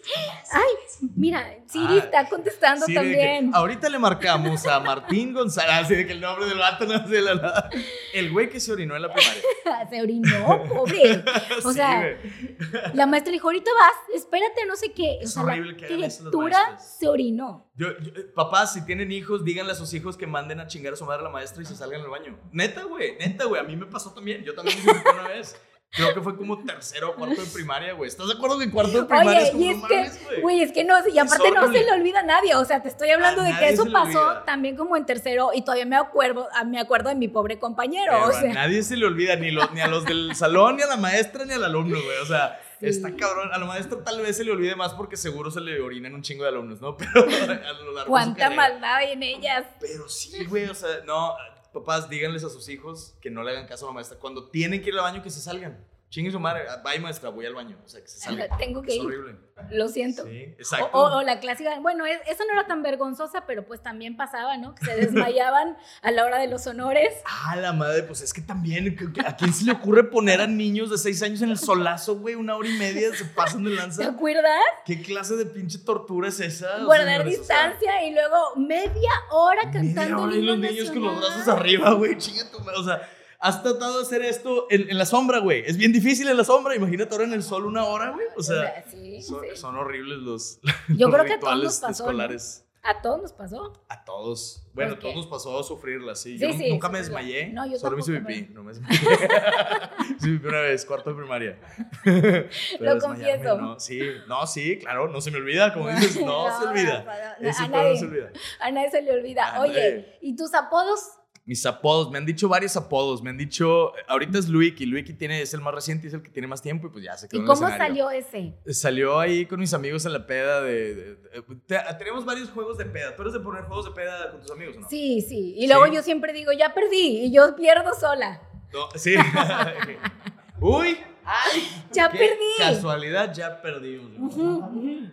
Ay, 0.52 1.09
mira, 1.16 1.44
Siri 1.66 1.94
Ah, 1.94 1.98
está 1.98 2.28
contestando 2.28 2.87
Sí, 2.87 2.94
de 2.94 3.00
que 3.00 3.07
también. 3.09 3.50
ahorita 3.52 3.88
le 3.88 3.98
marcamos 3.98 4.64
a 4.68 4.78
Martín 4.78 5.33
González, 5.35 5.74
así 5.87 5.96
de 5.96 6.07
que 6.07 6.12
el 6.12 6.20
nombre 6.20 6.46
del 6.46 6.59
vato 6.59 6.87
no 6.87 7.05
sé 7.09 7.20
la 7.20 7.35
nada. 7.35 7.68
El 8.14 8.31
güey 8.31 8.48
que 8.48 8.61
se 8.61 8.70
orinó 8.70 8.94
en 8.94 9.02
la 9.02 9.12
primaria. 9.12 9.42
Se 9.90 10.00
orinó, 10.00 10.62
pobre. 10.68 11.24
O 11.64 11.70
Sí, 11.70 11.74
sea, 11.78 11.98
güey. 11.98 12.94
La 12.94 13.07
maestra 13.07 13.31
le 13.31 13.37
dijo, 13.37 13.48
ahorita 13.48 13.70
vas, 13.74 14.16
espérate, 14.16 14.64
no 14.66 14.76
sé 14.76 14.92
qué. 14.92 15.18
O 15.20 15.24
Es 15.24 15.33
sea, 15.35 15.42
horrible 15.42 15.72
la 15.72 15.76
que 15.78 15.87
hagan 15.87 15.98
eso 16.05 16.22
las 16.24 16.31
criatura 16.33 16.78
se 16.78 17.09
orinó. 17.09 17.70
Yo- 17.74 17.98
yo- 17.98 18.12
eh, 18.14 18.24
papás, 18.35 18.72
si 18.74 18.85
tienen 18.85 19.11
hijos, 19.11 19.44
díganle 19.44 19.72
a 19.72 19.74
sus 19.74 19.92
hijos 19.94 20.16
que 20.16 20.26
manden 20.26 20.61
a 20.61 20.66
chingar 20.68 20.92
a 20.92 20.96
su 20.96 21.05
madre 21.05 21.20
a 21.20 21.24
la 21.24 21.31
maestra 21.31 21.62
y 21.62 21.66
se 21.66 21.74
salgan 21.74 22.02
al 22.02 22.09
baño. 22.11 22.38
Neta, 22.52 22.85
güey, 22.85 23.16
neta, 23.18 23.44
güey. 23.46 23.61
A 23.61 23.64
mí 23.64 23.76
me 23.76 23.87
pasó 23.87 24.12
también. 24.12 24.44
Yo 24.44 24.55
también 24.55 24.78
hice 24.78 24.92
pipí 24.94 25.09
una 25.12 25.28
vez. 25.28 25.57
Creo 25.94 26.14
que 26.14 26.22
fue 26.22 26.35
como 26.38 26.64
tercero 26.64 27.11
o 27.11 27.14
cuarto 27.14 27.42
de 27.42 27.46
primaria, 27.52 27.92
güey. 27.92 28.09
¿Estás 28.09 28.26
de 28.26 28.33
acuerdo 28.33 28.59
que 28.59 28.70
cuarto 28.70 29.02
de 29.02 29.05
primaria 29.05 29.31
Oye, 29.31 29.42
es 29.42 29.50
como 29.50 29.62
y 29.62 29.68
es 29.68 29.76
que, 29.76 29.94
mames, 29.94 30.24
güey? 30.24 30.40
güey, 30.40 30.62
es 30.62 30.72
que 30.72 30.85
no, 30.85 30.94
y 31.07 31.18
aparte 31.18 31.50
no 31.50 31.70
se 31.70 31.85
le 31.85 31.92
olvida 31.92 32.20
a 32.20 32.22
nadie, 32.22 32.55
o 32.55 32.64
sea, 32.64 32.81
te 32.81 32.88
estoy 32.88 33.11
hablando 33.11 33.42
A 33.42 33.44
de 33.44 33.59
que 33.59 33.68
eso 33.68 33.85
pasó 33.92 34.38
también 34.46 34.74
como 34.74 34.96
en 34.96 35.05
tercero 35.05 35.50
y 35.52 35.61
todavía 35.62 35.85
me 35.85 35.96
acuerdo, 35.96 36.48
ah, 36.55 36.64
me 36.64 36.81
acuerdo 36.81 37.11
de 37.11 37.14
mi 37.14 37.28
pobre 37.28 37.59
compañero, 37.59 38.12
Pero 38.12 38.24
o 38.24 38.28
a 38.31 38.40
sea, 38.40 38.55
nadie 38.55 38.83
se 38.83 38.96
le 38.96 39.05
olvida, 39.05 39.37
ni, 39.37 39.50
los, 39.50 39.70
ni 39.72 39.83
a 39.83 39.87
los 39.87 40.07
del 40.07 40.35
salón, 40.35 40.76
ni 40.76 40.83
a 40.83 40.87
la 40.87 40.96
maestra, 40.96 41.44
ni 41.44 41.52
al 41.52 41.64
alumno, 41.64 41.98
güey. 42.02 42.18
O 42.22 42.26
sea, 42.26 42.59
está 42.81 43.14
cabrón. 43.14 43.50
A 43.52 43.59
la 43.59 43.66
maestra 43.66 43.98
tal 44.02 44.20
vez 44.20 44.37
se 44.37 44.44
le 44.44 44.52
olvide 44.52 44.74
más 44.74 44.94
porque 44.94 45.16
seguro 45.16 45.50
se 45.50 45.61
le 45.61 45.81
orinan 45.81 46.14
un 46.14 46.22
chingo 46.22 46.42
de 46.44 46.48
alumnos, 46.48 46.81
¿no? 46.81 46.96
Pero 46.96 47.22
a 47.22 47.72
lo 47.72 47.92
largo 47.92 47.96
de 47.96 48.00
su 48.05 48.07
cuánta 48.07 48.50
maldad 48.50 48.96
hay 48.96 49.12
en 49.12 49.22
ellas. 49.22 49.64
Pero 49.81 50.09
sí, 50.09 50.44
güey, 50.46 50.64
o 50.68 50.74
sea, 50.74 50.88
no, 51.05 51.35
papás, 51.72 52.08
díganles 52.08 52.44
a 52.44 52.50
sus 52.50 52.68
hijos 52.68 53.14
que 53.20 53.30
no 53.30 53.42
le 53.42 53.50
hagan 53.50 53.66
caso 53.66 53.87
a 53.87 53.88
la 53.88 53.94
maestra. 53.94 54.18
Cuando 54.18 54.48
tienen 54.50 54.82
que 54.82 54.90
ir 54.90 54.94
al 54.94 55.02
baño, 55.02 55.22
que 55.22 55.30
se 55.30 55.40
salgan. 55.40 55.85
Chingue 56.12 56.31
su 56.31 56.38
madre, 56.38 56.64
bye 56.85 57.01
maestra, 57.01 57.31
voy 57.31 57.46
al 57.46 57.55
baño. 57.55 57.79
O 57.83 57.88
sea, 57.88 58.03
que 58.03 58.07
se 58.07 58.18
salgan. 58.20 58.46
Tengo 58.59 58.83
que 58.83 58.90
es 58.90 58.96
ir. 58.96 59.03
horrible. 59.07 59.35
Lo 59.70 59.88
siento. 59.88 60.25
Sí, 60.27 60.44
O, 60.46 60.53
exacto. 60.59 60.90
o- 60.92 61.16
o 61.18 61.22
la 61.22 61.40
clásica, 61.40 61.81
bueno, 61.81 62.05
es- 62.05 62.20
esa 62.27 62.44
no 62.44 62.53
era 62.53 62.66
tan 62.66 62.83
vergonzosa, 62.83 63.46
pero 63.46 63.64
pues 63.64 63.83
también 63.83 64.14
pasaba, 64.18 64.59
¿no? 64.59 64.75
Que 64.75 64.85
se 64.85 64.94
desmayaban 64.96 65.79
a 66.03 66.11
la 66.11 66.27
hora 66.27 66.38
de 66.38 66.48
los 66.48 66.66
honores. 66.66 67.14
Ah, 67.25 67.57
la 67.57 67.72
madre, 67.72 68.03
pues 68.03 68.20
es 68.20 68.35
que 68.35 68.42
también, 68.42 68.94
¿a 69.25 69.37
quién 69.37 69.55
se 69.55 69.64
le 69.64 69.72
ocurre 69.72 70.05
poner 70.05 70.42
a 70.42 70.46
niños 70.46 70.90
de 70.90 70.98
6 70.98 71.22
años 71.22 71.40
en 71.40 71.48
el 71.48 71.59
solazo, 71.59 72.18
güey? 72.18 72.35
Una 72.35 72.57
hora 72.57 72.68
y 72.68 72.77
media, 72.77 73.14
se 73.14 73.25
pasan 73.25 73.64
de 73.64 73.70
¿Te 73.70 73.77
lanza. 73.77 74.07
acuerdas? 74.07 74.61
¿Qué 74.85 75.01
clase 75.01 75.37
de 75.37 75.46
pinche 75.46 75.79
tortura 75.79 76.29
es 76.29 76.40
esa? 76.40 76.85
Guardar 76.85 77.22
señores? 77.22 77.40
O 77.40 77.44
sea, 77.44 77.68
distancia 77.68 78.05
y 78.07 78.12
luego 78.12 78.37
media 78.57 79.11
hora 79.31 79.62
Media 79.64 79.81
cantando 79.94 80.22
hora 80.25 80.33
el 80.35 80.38
y 80.40 80.42
los 80.42 80.59
niños 80.59 80.90
con 80.90 81.03
los 81.05 81.18
brazos 81.18 81.48
arriba, 81.48 81.94
güey. 81.94 82.18
Chinga 82.18 82.51
tu 82.51 82.59
madre. 82.61 82.79
O 82.79 82.85
sea, 82.85 83.01
has 83.42 83.62
tratado 83.62 83.98
de 83.98 84.02
hacer 84.02 84.22
esto 84.22 84.68
en, 84.70 84.88
en 84.88 84.96
la 84.96 85.05
sombra, 85.05 85.40
güey. 85.40 85.64
Es 85.66 85.76
bien 85.76 85.92
difícil 85.92 86.28
en 86.28 86.37
la 86.37 86.44
sombra. 86.44 86.76
Imagínate 86.76 87.12
ahora 87.12 87.24
en 87.24 87.33
el 87.33 87.42
sol 87.42 87.66
una 87.66 87.85
hora, 87.85 88.11
güey. 88.11 88.26
O 88.37 88.42
sea, 88.42 88.85
sí, 88.88 89.20
son, 89.20 89.40
sí. 89.42 89.57
son 89.57 89.76
horribles 89.76 90.18
los, 90.18 90.61
Yo 90.88 91.09
los 91.09 91.11
creo 91.14 91.24
que 91.26 91.33
a 91.35 91.40
todos 91.40 91.62
nos 91.62 91.78
pasó, 91.78 92.05
¿no? 92.05 92.11
escolares. 92.11 92.64
A 92.85 93.00
todos 93.00 93.22
nos 93.22 93.33
pasó. 93.33 93.72
A 93.88 94.05
todos. 94.05 94.64
Bueno, 94.74 94.92
a 94.92 94.94
¿Por 94.94 95.02
todos 95.02 95.16
nos 95.16 95.26
pasó 95.26 95.62
sufrirla, 95.62 96.14
sí. 96.16 96.37
Sí, 96.38 96.46
yo 96.46 96.68
nunca 96.70 96.88
me 96.88 96.98
desmayé. 96.98 97.52
No, 97.52 97.64
yo 97.64 97.78
solo 97.78 97.96
me 97.96 98.02
hice 98.02 98.20
pipí. 98.20 98.52
No 98.52 98.62
me 98.64 98.72
desmayé. 98.72 98.98
sí, 100.20 100.31
pipí 100.31 100.46
una 100.46 100.61
vez, 100.61 100.85
cuarto 100.85 101.11
de 101.11 101.16
primaria. 101.16 101.59
Pero 102.05 102.94
Lo 102.94 103.00
confieso. 103.00 103.57
No, 103.57 103.78
sí, 103.78 104.00
no, 104.26 104.46
sí, 104.48 104.78
claro, 104.78 105.09
no 105.09 105.20
se 105.20 105.31
me 105.31 105.38
olvida. 105.38 105.72
Como 105.72 105.88
dices, 105.90 106.24
no, 106.24 106.46
se 106.59 106.66
olvida. 106.66 106.98
A, 106.98 107.33
a 107.33 107.37
pedo 107.38 107.68
no 107.68 107.68
nadie, 107.68 107.96
se 107.96 108.05
olvida. 108.05 108.31
a 108.61 108.70
nadie 108.70 108.90
se 108.90 109.02
le 109.02 109.12
olvida. 109.12 109.44
A 109.55 109.61
Oye, 109.61 109.72
nadie. 109.72 110.18
¿y 110.20 110.35
tus 110.37 110.52
apodos? 110.55 111.00
Mis 111.44 111.66
apodos, 111.66 112.09
me 112.12 112.18
han 112.18 112.24
dicho 112.24 112.48
varios 112.48 112.76
apodos, 112.76 113.20
me 113.20 113.31
han 113.31 113.37
dicho, 113.37 113.92
ahorita 114.07 114.38
es 114.38 114.48
Luiki, 114.48 114.87
Luiki 114.87 115.12
tiene, 115.12 115.42
es 115.42 115.52
el 115.55 115.61
más 115.61 115.74
reciente, 115.74 116.07
es 116.07 116.14
el 116.14 116.22
que 116.22 116.31
tiene 116.31 116.46
más 116.46 116.62
tiempo 116.62 116.87
y 116.87 116.90
pues 116.90 117.02
ya 117.05 117.16
se 117.16 117.28
quedó 117.28 117.40
¿Y 117.40 117.44
en 117.44 117.50
el 117.50 117.57
cómo 117.57 117.68
salió 117.68 118.11
ese? 118.11 118.55
Salió 118.68 119.18
ahí 119.18 119.44
con 119.46 119.59
mis 119.59 119.74
amigos 119.74 120.07
en 120.07 120.12
la 120.12 120.24
peda 120.24 120.61
de... 120.62 120.94
de- 120.94 121.14
de- 121.16 121.42
te- 121.66 121.81
tenemos 121.98 122.24
varios 122.24 122.48
juegos 122.50 122.78
de 122.78 122.85
peda, 122.87 123.16
¿tú 123.16 123.22
eres 123.22 123.35
de 123.35 123.40
poner 123.40 123.64
juegos 123.64 123.87
de 123.87 123.90
peda 123.90 124.31
con 124.31 124.40
tus 124.40 124.50
amigos 124.52 124.76
o 124.76 124.81
no? 124.83 124.88
Sí, 124.88 125.20
sí. 125.20 125.55
Y 125.57 125.66
luego 125.66 125.87
Sí. 125.87 125.94
yo 125.96 126.02
siempre 126.05 126.33
digo, 126.33 126.52
ya 126.52 126.72
perdí 126.74 127.24
y 127.24 127.33
yo 127.35 127.57
pierdo 127.57 127.92
sola. 127.98 128.40
No, 128.72 128.88
sí. 128.94 129.16
Uy, 130.61 130.96
ay, 131.24 131.62
Ya 131.92 132.09
perdí. 132.11 132.28
Casualidad, 132.59 133.35
ya 133.35 133.61
perdimos. 133.61 134.12
Ujú, 134.18 134.59
ujú. 134.59 135.11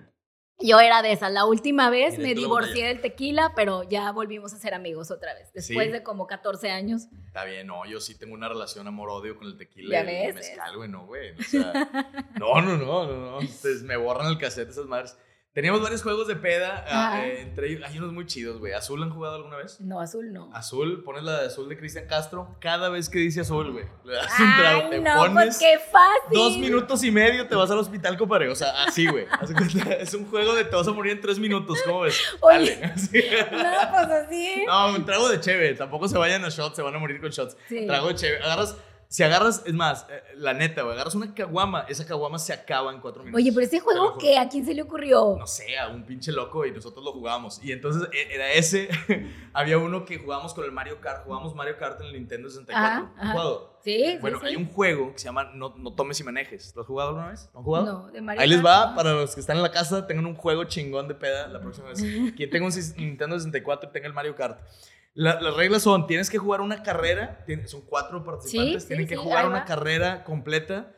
Yo 0.61 0.79
era 0.81 1.01
de 1.01 1.13
esa. 1.13 1.29
La 1.29 1.45
última 1.45 1.89
vez 1.89 2.17
me 2.19 2.35
divorcié 2.35 2.87
del 2.87 2.99
tequila, 3.01 3.53
pero 3.55 3.83
ya 3.83 4.11
volvimos 4.11 4.53
a 4.53 4.57
ser 4.57 4.73
amigos 4.73 5.09
otra 5.09 5.33
vez. 5.33 5.53
Después 5.53 5.87
Sí. 5.87 5.91
de 5.93 6.03
como 6.03 6.27
14 6.27 6.69
años. 6.69 7.07
Está 7.27 7.45
bien, 7.45 7.65
no, 7.67 7.85
yo 7.85 8.01
sí 8.01 8.17
tengo 8.17 8.33
una 8.33 8.49
relación 8.49 8.85
amor-odio 8.87 9.37
con 9.37 9.47
el 9.47 9.57
tequila 9.57 10.03
Ya 10.03 10.11
y 10.11 10.15
el 10.25 10.33
ves, 10.33 10.35
mezcal, 10.35 10.75
güey, 10.75 10.89
no, 10.89 11.05
güey. 11.05 11.31
O 11.31 11.43
sea, 11.43 11.71
no, 12.39 12.61
no, 12.61 12.77
no, 12.77 13.07
no, 13.07 13.15
no. 13.31 13.41
Entonces, 13.41 13.83
me 13.83 13.95
borran 13.95 14.27
el 14.27 14.37
cassette 14.37 14.69
esas 14.69 14.85
madres. 14.85 15.17
Teníamos 15.51 15.81
varios 15.81 16.03
juegos 16.03 16.27
de 16.27 16.35
peda, 16.35 16.85
ah, 16.87 17.25
eh, 17.25 17.41
entre 17.41 17.71
ellos, 17.71 17.81
hay 17.83 17.97
unos 17.97 18.13
muy 18.13 18.27
chidos, 18.27 18.59
güey. 18.59 18.73
¿Azul 18.73 19.01
han 19.01 19.09
jugado 19.09 19.35
alguna 19.37 19.57
vez? 19.57 19.81
No, 19.81 19.99
azul 19.99 20.31
no. 20.31 20.51
Azul, 20.53 21.03
pones 21.03 21.23
la 21.23 21.41
de 21.41 21.47
azul 21.47 21.67
de 21.67 21.75
Cristian 21.75 22.05
Castro. 22.05 22.55
Cada 22.61 22.89
vez 22.89 23.09
que 23.09 23.17
dice 23.17 23.41
azul, 23.41 23.71
güey, 23.71 23.85
le 24.05 24.13
das 24.13 24.31
un 24.39 24.55
trago, 24.55 24.89
te 24.89 24.99
no, 24.99 25.15
pones 25.15 25.33
pues 25.33 25.57
qué 25.57 25.79
fácil. 25.79 26.29
dos 26.37 26.57
minutos 26.59 27.03
y 27.03 27.09
medio, 27.09 27.47
te 27.47 27.55
vas 27.55 27.71
al 27.71 27.79
hospital, 27.79 28.15
compadre. 28.15 28.47
O 28.49 28.55
sea, 28.55 28.83
así, 28.83 29.07
güey. 29.07 29.25
Es 29.99 30.13
un 30.13 30.27
juego 30.29 30.53
de 30.53 30.65
te 30.65 30.75
vas 30.75 30.87
a 30.87 30.91
morir 30.91 31.13
en 31.13 31.21
tres 31.21 31.39
minutos, 31.39 31.79
¿cómo 31.83 32.01
ves? 32.01 32.21
Oye. 32.41 32.75
Dale. 32.75 32.85
Así. 32.93 33.23
No, 33.51 33.91
pues 33.91 34.09
así. 34.11 34.63
No, 34.67 34.93
un 34.93 35.05
trago 35.05 35.29
de 35.29 35.39
cheve. 35.39 35.73
Tampoco 35.73 36.07
se 36.07 36.17
vayan 36.17 36.45
a 36.45 36.49
shots, 36.49 36.75
se 36.75 36.83
van 36.83 36.95
a 36.95 36.99
morir 36.99 37.19
con 37.19 37.31
shots. 37.31 37.57
Sí. 37.67 37.87
Trago 37.87 38.09
de 38.09 38.15
cheve. 38.15 38.37
Agarras, 38.37 38.75
si 39.11 39.23
agarras, 39.23 39.63
es 39.65 39.73
más, 39.73 40.05
eh, 40.07 40.21
la 40.35 40.53
neta, 40.53 40.83
güey, 40.83 40.93
agarras 40.93 41.15
una 41.15 41.33
caguama, 41.33 41.81
esa 41.89 42.05
caguama 42.05 42.37
se 42.37 42.53
acaba 42.53 42.93
en 42.93 43.01
cuatro 43.01 43.23
minutos. 43.23 43.41
Oye, 43.41 43.51
pero 43.51 43.65
ese 43.65 43.79
juego. 43.79 44.19
¿qué? 44.19 44.37
¿A 44.37 44.47
quién 44.47 44.63
se 44.63 44.75
le 44.75 44.83
ocurrió? 44.83 45.35
No 45.39 45.47
sé, 45.47 45.79
a 45.79 45.87
un 45.87 46.03
pinche 46.03 46.31
loco 46.31 46.63
y 46.63 46.71
nosotros 46.71 47.03
lo 47.03 47.11
jugábamos. 47.11 47.59
Y 47.63 47.71
entonces 47.71 48.07
e- 48.13 48.35
era 48.35 48.51
ese. 48.53 48.87
Había 49.53 49.79
uno 49.79 50.05
que 50.05 50.19
jugábamos 50.19 50.53
con 50.53 50.63
el 50.63 50.71
Mario 50.71 51.01
Kart. 51.01 51.23
Jugábamos 51.23 51.55
Mario 51.55 51.75
Kart 51.79 51.99
en 52.01 52.07
el 52.07 52.13
Nintendo 52.13 52.49
64. 52.51 52.85
Ajá, 52.87 53.11
ajá. 53.17 53.31
¿Jugado? 53.31 53.79
Sí, 53.83 54.17
Bueno, 54.21 54.39
sí. 54.41 54.45
hay 54.45 54.55
un 54.57 54.67
juego 54.67 55.13
que 55.13 55.17
se 55.19 55.25
llama 55.25 55.45
no, 55.55 55.73
no 55.75 55.93
tomes 55.93 56.19
y 56.19 56.23
manejes. 56.23 56.75
¿Lo 56.75 56.81
has 56.83 56.87
jugado 56.87 57.09
alguna 57.09 57.29
vez? 57.29 57.49
¿Lo 57.53 57.59
han 57.61 57.65
jugado? 57.65 57.85
No, 57.85 58.11
de 58.11 58.21
Mario 58.21 58.41
Ahí 58.43 58.47
les 58.49 58.63
va, 58.63 58.91
no. 58.91 58.95
para 58.95 59.13
los 59.13 59.33
que 59.33 59.41
están 59.41 59.57
en 59.57 59.63
la 59.63 59.71
casa, 59.71 60.05
tengan 60.05 60.27
un 60.27 60.35
juego 60.35 60.65
chingón 60.65 61.07
de 61.07 61.15
peda 61.15 61.47
la 61.47 61.59
próxima 61.59 61.87
vez. 61.87 61.99
Quien 62.37 62.49
tenga 62.51 62.67
un 62.67 62.73
Nintendo 62.97 63.37
64 63.37 63.89
y 63.89 63.93
tenga 63.93 64.05
el 64.07 64.13
Mario 64.13 64.35
Kart. 64.35 64.59
La- 65.13 65.41
las 65.41 65.55
reglas 65.55 65.81
son, 65.83 66.07
tienes 66.07 66.29
que 66.29 66.37
jugar 66.37 66.61
una 66.61 66.83
carrera, 66.83 67.45
son 67.65 67.81
cuatro 67.81 68.23
participantes, 68.23 68.83
Sí, 68.83 68.87
tienen 68.89 69.05
sí, 69.07 69.09
que 69.09 69.15
sí, 69.17 69.21
jugar 69.23 69.47
una 69.47 69.65
carrera 69.65 70.23
completa, 70.23 70.95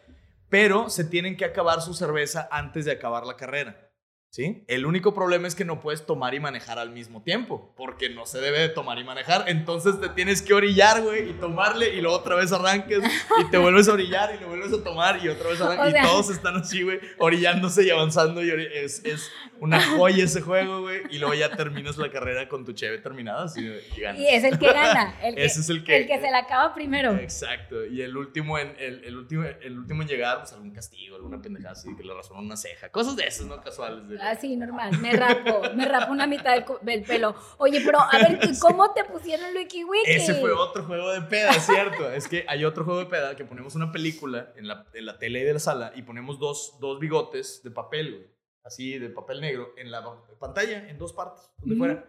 pero 0.49 0.89
se 0.89 1.03
tienen 1.03 1.37
que 1.37 1.45
acabar 1.45 1.81
su 1.81 1.93
cerveza 1.93 2.47
antes 2.51 2.85
de 2.85 2.91
acabar 2.91 3.25
la 3.25 3.37
carrera. 3.37 3.87
¿sí? 4.31 4.63
El 4.69 4.85
único 4.85 5.13
problema 5.13 5.45
es 5.47 5.55
que 5.55 5.65
no 5.65 5.81
puedes 5.81 6.05
tomar 6.05 6.33
y 6.33 6.39
manejar 6.39 6.79
al 6.79 6.91
mismo 6.91 7.21
tiempo, 7.21 7.73
porque 7.75 8.09
no 8.09 8.25
se 8.25 8.39
debe 8.39 8.59
de 8.59 8.69
tomar 8.69 8.97
y 8.97 9.03
manejar. 9.03 9.43
Entonces 9.47 9.99
te 9.99 10.07
tienes 10.09 10.41
que 10.41 10.53
orillar, 10.53 11.01
güey, 11.01 11.31
y 11.31 11.33
tomarle, 11.33 11.93
y 11.95 12.01
luego 12.01 12.15
otra 12.17 12.35
vez 12.35 12.51
arranques, 12.53 12.99
y 13.39 13.51
te 13.51 13.57
vuelves 13.57 13.89
a 13.89 13.93
orillar, 13.93 14.33
y 14.35 14.39
lo 14.41 14.47
vuelves 14.47 14.71
a 14.73 14.81
tomar, 14.83 15.23
y 15.23 15.27
otra 15.27 15.49
vez 15.49 15.59
arranques. 15.61 16.01
y 16.01 16.07
todos 16.07 16.29
están 16.29 16.55
así, 16.55 16.81
güey, 16.83 16.99
orillándose 17.19 17.83
y 17.85 17.89
avanzando. 17.89 18.41
Y 18.43 18.49
es, 18.51 19.03
es 19.03 19.29
una 19.61 19.79
joya 19.79 20.23
ese 20.23 20.41
juego, 20.41 20.81
güey. 20.81 21.01
Y 21.11 21.19
luego 21.19 21.35
ya 21.35 21.55
terminas 21.55 21.97
la 21.97 22.09
carrera 22.09 22.49
con 22.49 22.65
tu 22.65 22.73
cheve 22.73 22.97
terminada, 22.97 23.43
así, 23.43 23.61
y, 23.61 24.01
ganas. 24.01 24.19
y 24.19 24.27
es 24.27 24.43
el 24.43 24.57
que 24.57 24.73
gana. 24.73 25.15
El 25.21 25.35
que, 25.35 25.45
ese 25.45 25.59
es 25.59 25.69
el 25.69 25.83
que, 25.83 25.97
el 25.97 26.07
que 26.07 26.19
se 26.19 26.31
la 26.31 26.39
acaba 26.39 26.73
primero. 26.73 27.13
Exacto. 27.13 27.85
Y 27.85 28.01
el 28.01 28.17
último 28.17 28.57
en, 28.57 28.75
el, 28.79 29.03
el 29.03 29.15
último, 29.15 29.43
el 29.43 29.77
último 29.77 30.01
en 30.01 30.07
llegar, 30.07 30.39
pues 30.39 30.51
algún 30.53 30.71
castigo, 30.71 31.15
alguna 31.15 31.39
pendejada 31.39 31.73
así, 31.73 31.95
que 31.95 32.03
le 32.03 32.11
razonó 32.11 32.39
una 32.39 32.57
ceja. 32.57 32.89
Cosas 32.89 33.15
de 33.15 33.27
esas, 33.27 33.45
¿no? 33.45 33.61
Casuales. 33.61 34.09
De, 34.09 34.19
Ah, 34.19 34.35
sí, 34.35 34.57
normal. 34.57 34.97
Me 34.97 35.13
rapo, 35.13 35.61
me 35.75 35.85
rapo 35.85 36.11
una 36.11 36.25
mitad 36.25 36.55
del, 36.81 37.03
pelo. 37.03 37.35
Oye, 37.59 37.83
pero 37.85 37.99
a 37.99 38.17
ver, 38.17 38.39
¿cómo 38.59 38.91
te 38.93 39.03
pusieron 39.03 39.55
Wiki 39.55 39.83
Wiki? 39.83 40.11
Ese 40.11 40.35
fue 40.35 40.51
otro 40.53 40.83
juego 40.85 41.11
de 41.11 41.21
peda, 41.21 41.53
¿cierto? 41.53 42.11
es 42.11 42.27
que 42.27 42.45
hay 42.47 42.65
otro 42.65 42.83
juego 42.83 43.01
de 43.01 43.05
peda 43.05 43.35
que 43.35 43.45
ponemos 43.45 43.75
una 43.75 43.91
película 43.91 44.53
en 44.55 44.67
la, 44.67 44.85
en 44.93 45.05
la 45.05 45.19
tele 45.19 45.43
de 45.43 45.53
la 45.53 45.59
sala 45.59 45.91
y 45.95 46.01
ponemos 46.01 46.39
dos, 46.39 46.77
dos 46.79 46.99
bigotes 46.99 47.61
de 47.63 47.69
papel, 47.69 48.11
güey. 48.11 48.30
Así, 48.63 48.99
de 48.99 49.09
papel 49.09 49.41
negro, 49.41 49.73
en 49.77 49.89
la 49.89 50.03
pantalla, 50.39 50.87
en 50.89 50.97
dos 50.97 51.13
partes, 51.13 51.49
donde 51.57 51.75
fuera. 51.75 52.05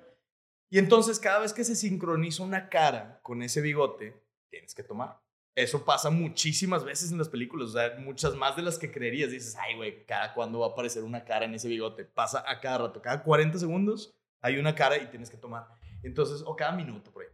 Y 0.71 0.79
entonces, 0.79 1.19
cada 1.19 1.41
vez 1.41 1.53
que 1.53 1.65
se 1.65 1.77
sincroniza 1.77 2.43
una 2.43 2.69
cara 2.69 3.21
con 3.23 3.43
ese 3.43 3.61
bigote, 3.61 4.23
tienes 4.51 4.75
que 4.75 4.83
tomar. 4.83 5.21
Eso 5.55 5.85
pasa 5.85 6.09
muchísimas 6.09 6.85
veces 6.85 7.13
en 7.13 7.19
las 7.19 7.29
películas, 7.29 7.71
o 7.71 7.73
sea, 7.73 7.97
muchas 7.99 8.35
más 8.35 8.57
de 8.57 8.63
las 8.63 8.79
que 8.79 8.91
creerías. 8.91 9.31
Dices, 9.31 9.57
ay, 9.61 9.77
güey, 9.77 10.07
cada 10.07 10.33
cuándo 10.33 10.61
va 10.61 10.69
a 10.69 10.71
aparecer 10.71 11.05
una 11.05 11.25
cara 11.25 11.45
en 11.45 11.55
ese 11.55 11.69
bigote. 11.69 12.05
Pasa 12.05 12.43
a 12.47 12.61
cada 12.61 12.79
rato, 12.79 13.03
cada 13.03 13.23
40 13.23 13.59
segundos 13.59 14.15
hay 14.41 14.59
una 14.59 14.75
cara 14.75 14.97
y 14.97 15.07
tienes 15.09 15.31
que 15.31 15.37
tomar. 15.37 15.69
Entonces, 16.03 16.43
o 16.47 16.57
cada 16.57 16.73
minuto, 16.73 17.13
por 17.13 17.23
ahí. 17.23 17.29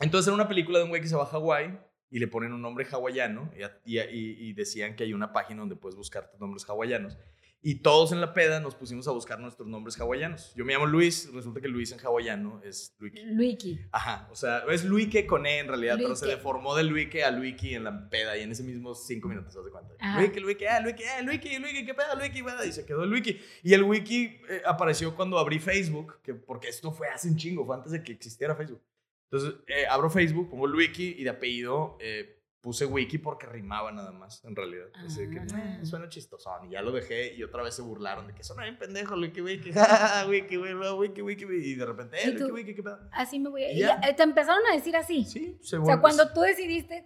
Entonces, 0.00 0.28
era 0.28 0.34
una 0.34 0.48
película 0.48 0.78
de 0.78 0.84
un 0.84 0.90
güey 0.90 1.02
que 1.02 1.08
se 1.08 1.16
va 1.16 1.24
a 1.24 1.26
Hawái 1.26 1.78
y 2.10 2.18
le 2.18 2.28
ponen 2.28 2.52
un 2.52 2.60
nombre 2.60 2.84
hawaiano 2.84 3.50
y, 3.84 3.98
y, 3.98 4.52
decían 4.52 4.94
que 4.96 5.04
hay 5.04 5.14
una 5.14 5.32
página 5.32 5.60
donde 5.60 5.76
puedes 5.76 5.96
buscar 5.96 6.30
nombres 6.38 6.68
hawaianos. 6.68 7.16
Y 7.64 7.76
todos 7.76 8.10
en 8.10 8.20
la 8.20 8.34
peda 8.34 8.58
nos 8.58 8.74
pusimos 8.74 9.06
a 9.06 9.12
buscar 9.12 9.38
nuestros 9.38 9.68
nombres 9.68 9.98
hawaianos. 10.00 10.52
Yo 10.56 10.64
me 10.64 10.72
llamo 10.72 10.86
Luis, 10.86 11.32
resulta 11.32 11.60
que 11.60 11.68
Luis 11.68 11.92
en 11.92 12.00
hawaiano 12.00 12.60
es 12.64 12.96
Luiki. 12.98 13.22
Luiki. 13.22 13.80
Ajá, 13.92 14.28
o 14.32 14.34
sea, 14.34 14.64
es 14.68 14.84
Luike 14.84 15.28
con 15.28 15.46
E 15.46 15.58
en 15.60 15.68
realidad, 15.68 15.96
pero 15.96 16.16
se 16.16 16.26
deformó 16.26 16.74
de 16.74 16.82
Luike 16.82 17.22
a 17.22 17.30
Luiki 17.30 17.76
en 17.76 17.84
la 17.84 18.10
peda 18.10 18.36
y 18.36 18.42
en 18.42 18.50
ese 18.50 18.64
mismo 18.64 18.96
cinco 18.96 19.28
minutos, 19.28 19.52
¿sabes 19.52 19.66
de 19.66 19.70
cuánto? 19.70 19.94
Luiki, 20.18 20.40
Luiki, 20.40 20.64
ah, 20.66 20.80
Luiki, 20.80 21.04
ah, 21.04 21.22
Luiki, 21.22 21.58
Luiki, 21.60 21.86
¿qué 21.86 21.94
peda, 21.94 22.16
Luiki? 22.16 22.42
Y 22.68 22.72
se 22.72 22.84
quedó 22.84 23.04
el 23.04 23.12
Wiki. 23.12 23.38
Y 23.62 23.74
el 23.74 23.84
Wiki 23.84 24.40
eh, 24.48 24.62
apareció 24.66 25.14
cuando 25.14 25.38
abrí 25.38 25.60
Facebook, 25.60 26.20
que, 26.22 26.34
porque 26.34 26.68
esto 26.68 26.90
fue 26.90 27.08
hace 27.10 27.28
un 27.28 27.36
chingo, 27.36 27.64
fue 27.64 27.76
antes 27.76 27.92
de 27.92 28.02
que 28.02 28.10
existiera 28.10 28.56
Facebook. 28.56 28.82
Entonces, 29.30 29.60
eh, 29.68 29.86
abro 29.88 30.10
Facebook, 30.10 30.50
pongo 30.50 30.66
Luiki 30.66 31.14
y 31.16 31.22
de 31.22 31.30
apellido... 31.30 31.96
Eh, 32.00 32.41
puse 32.62 32.86
wiki 32.86 33.18
porque 33.18 33.46
rimaba 33.46 33.90
nada 33.90 34.12
más, 34.12 34.44
en 34.44 34.54
realidad. 34.54 34.86
Así 35.04 35.28
que 35.28 35.40
ah. 35.40 35.80
suena 35.82 36.08
chistosón. 36.08 36.66
Y 36.66 36.70
ya 36.70 36.82
lo 36.82 36.92
dejé 36.92 37.34
y 37.34 37.42
otra 37.42 37.62
vez 37.62 37.74
se 37.74 37.82
burlaron 37.82 38.28
de 38.28 38.34
que 38.34 38.44
suena 38.44 38.62
bien 38.62 38.78
pendejo, 38.78 39.16
wiki, 39.16 39.42
wiki, 39.42 39.72
wiki, 40.28 40.56
wiki, 40.56 41.22
wiki, 41.22 41.44
Y 41.44 41.74
de 41.74 41.84
repente, 41.84 42.16
eh, 42.22 42.30
wiki, 42.30 42.50
wiki, 42.52 42.74
¿qué 42.74 42.82
pedo? 42.82 43.00
Así 43.10 43.40
me 43.40 43.50
voy 43.50 43.64
a. 43.64 43.68
Eh, 43.68 44.14
te 44.16 44.22
empezaron 44.22 44.62
a 44.70 44.74
decir 44.74 44.96
así. 44.96 45.24
Sí, 45.24 45.58
se 45.60 45.76
O 45.76 45.84
sea, 45.84 46.00
cuando 46.00 46.32
tú 46.32 46.40
decidiste 46.40 47.04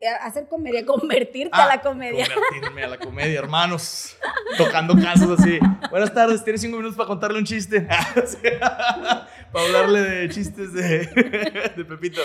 eh, 0.00 0.08
hacer 0.20 0.46
comedia, 0.46 0.84
convertirte 0.86 1.56
a 1.56 1.66
la 1.66 1.74
ah, 1.74 1.80
comedia. 1.80 2.26
Convertirme 2.26 2.84
a 2.84 2.88
la 2.88 2.98
comedia, 2.98 3.38
hermanos. 3.38 4.16
tocando 4.58 4.94
casos 4.94 5.40
así. 5.40 5.58
Buenas 5.90 6.12
tardes, 6.12 6.44
tienes 6.44 6.60
cinco 6.60 6.76
minutos 6.76 6.96
para 6.96 7.06
contarle 7.06 7.38
un 7.38 7.46
chiste. 7.46 7.88
Para 9.52 9.66
hablarle 9.66 10.00
de 10.00 10.28
chistes 10.28 10.72
de, 10.72 10.82
de 11.76 11.84
Pepito. 11.84 12.20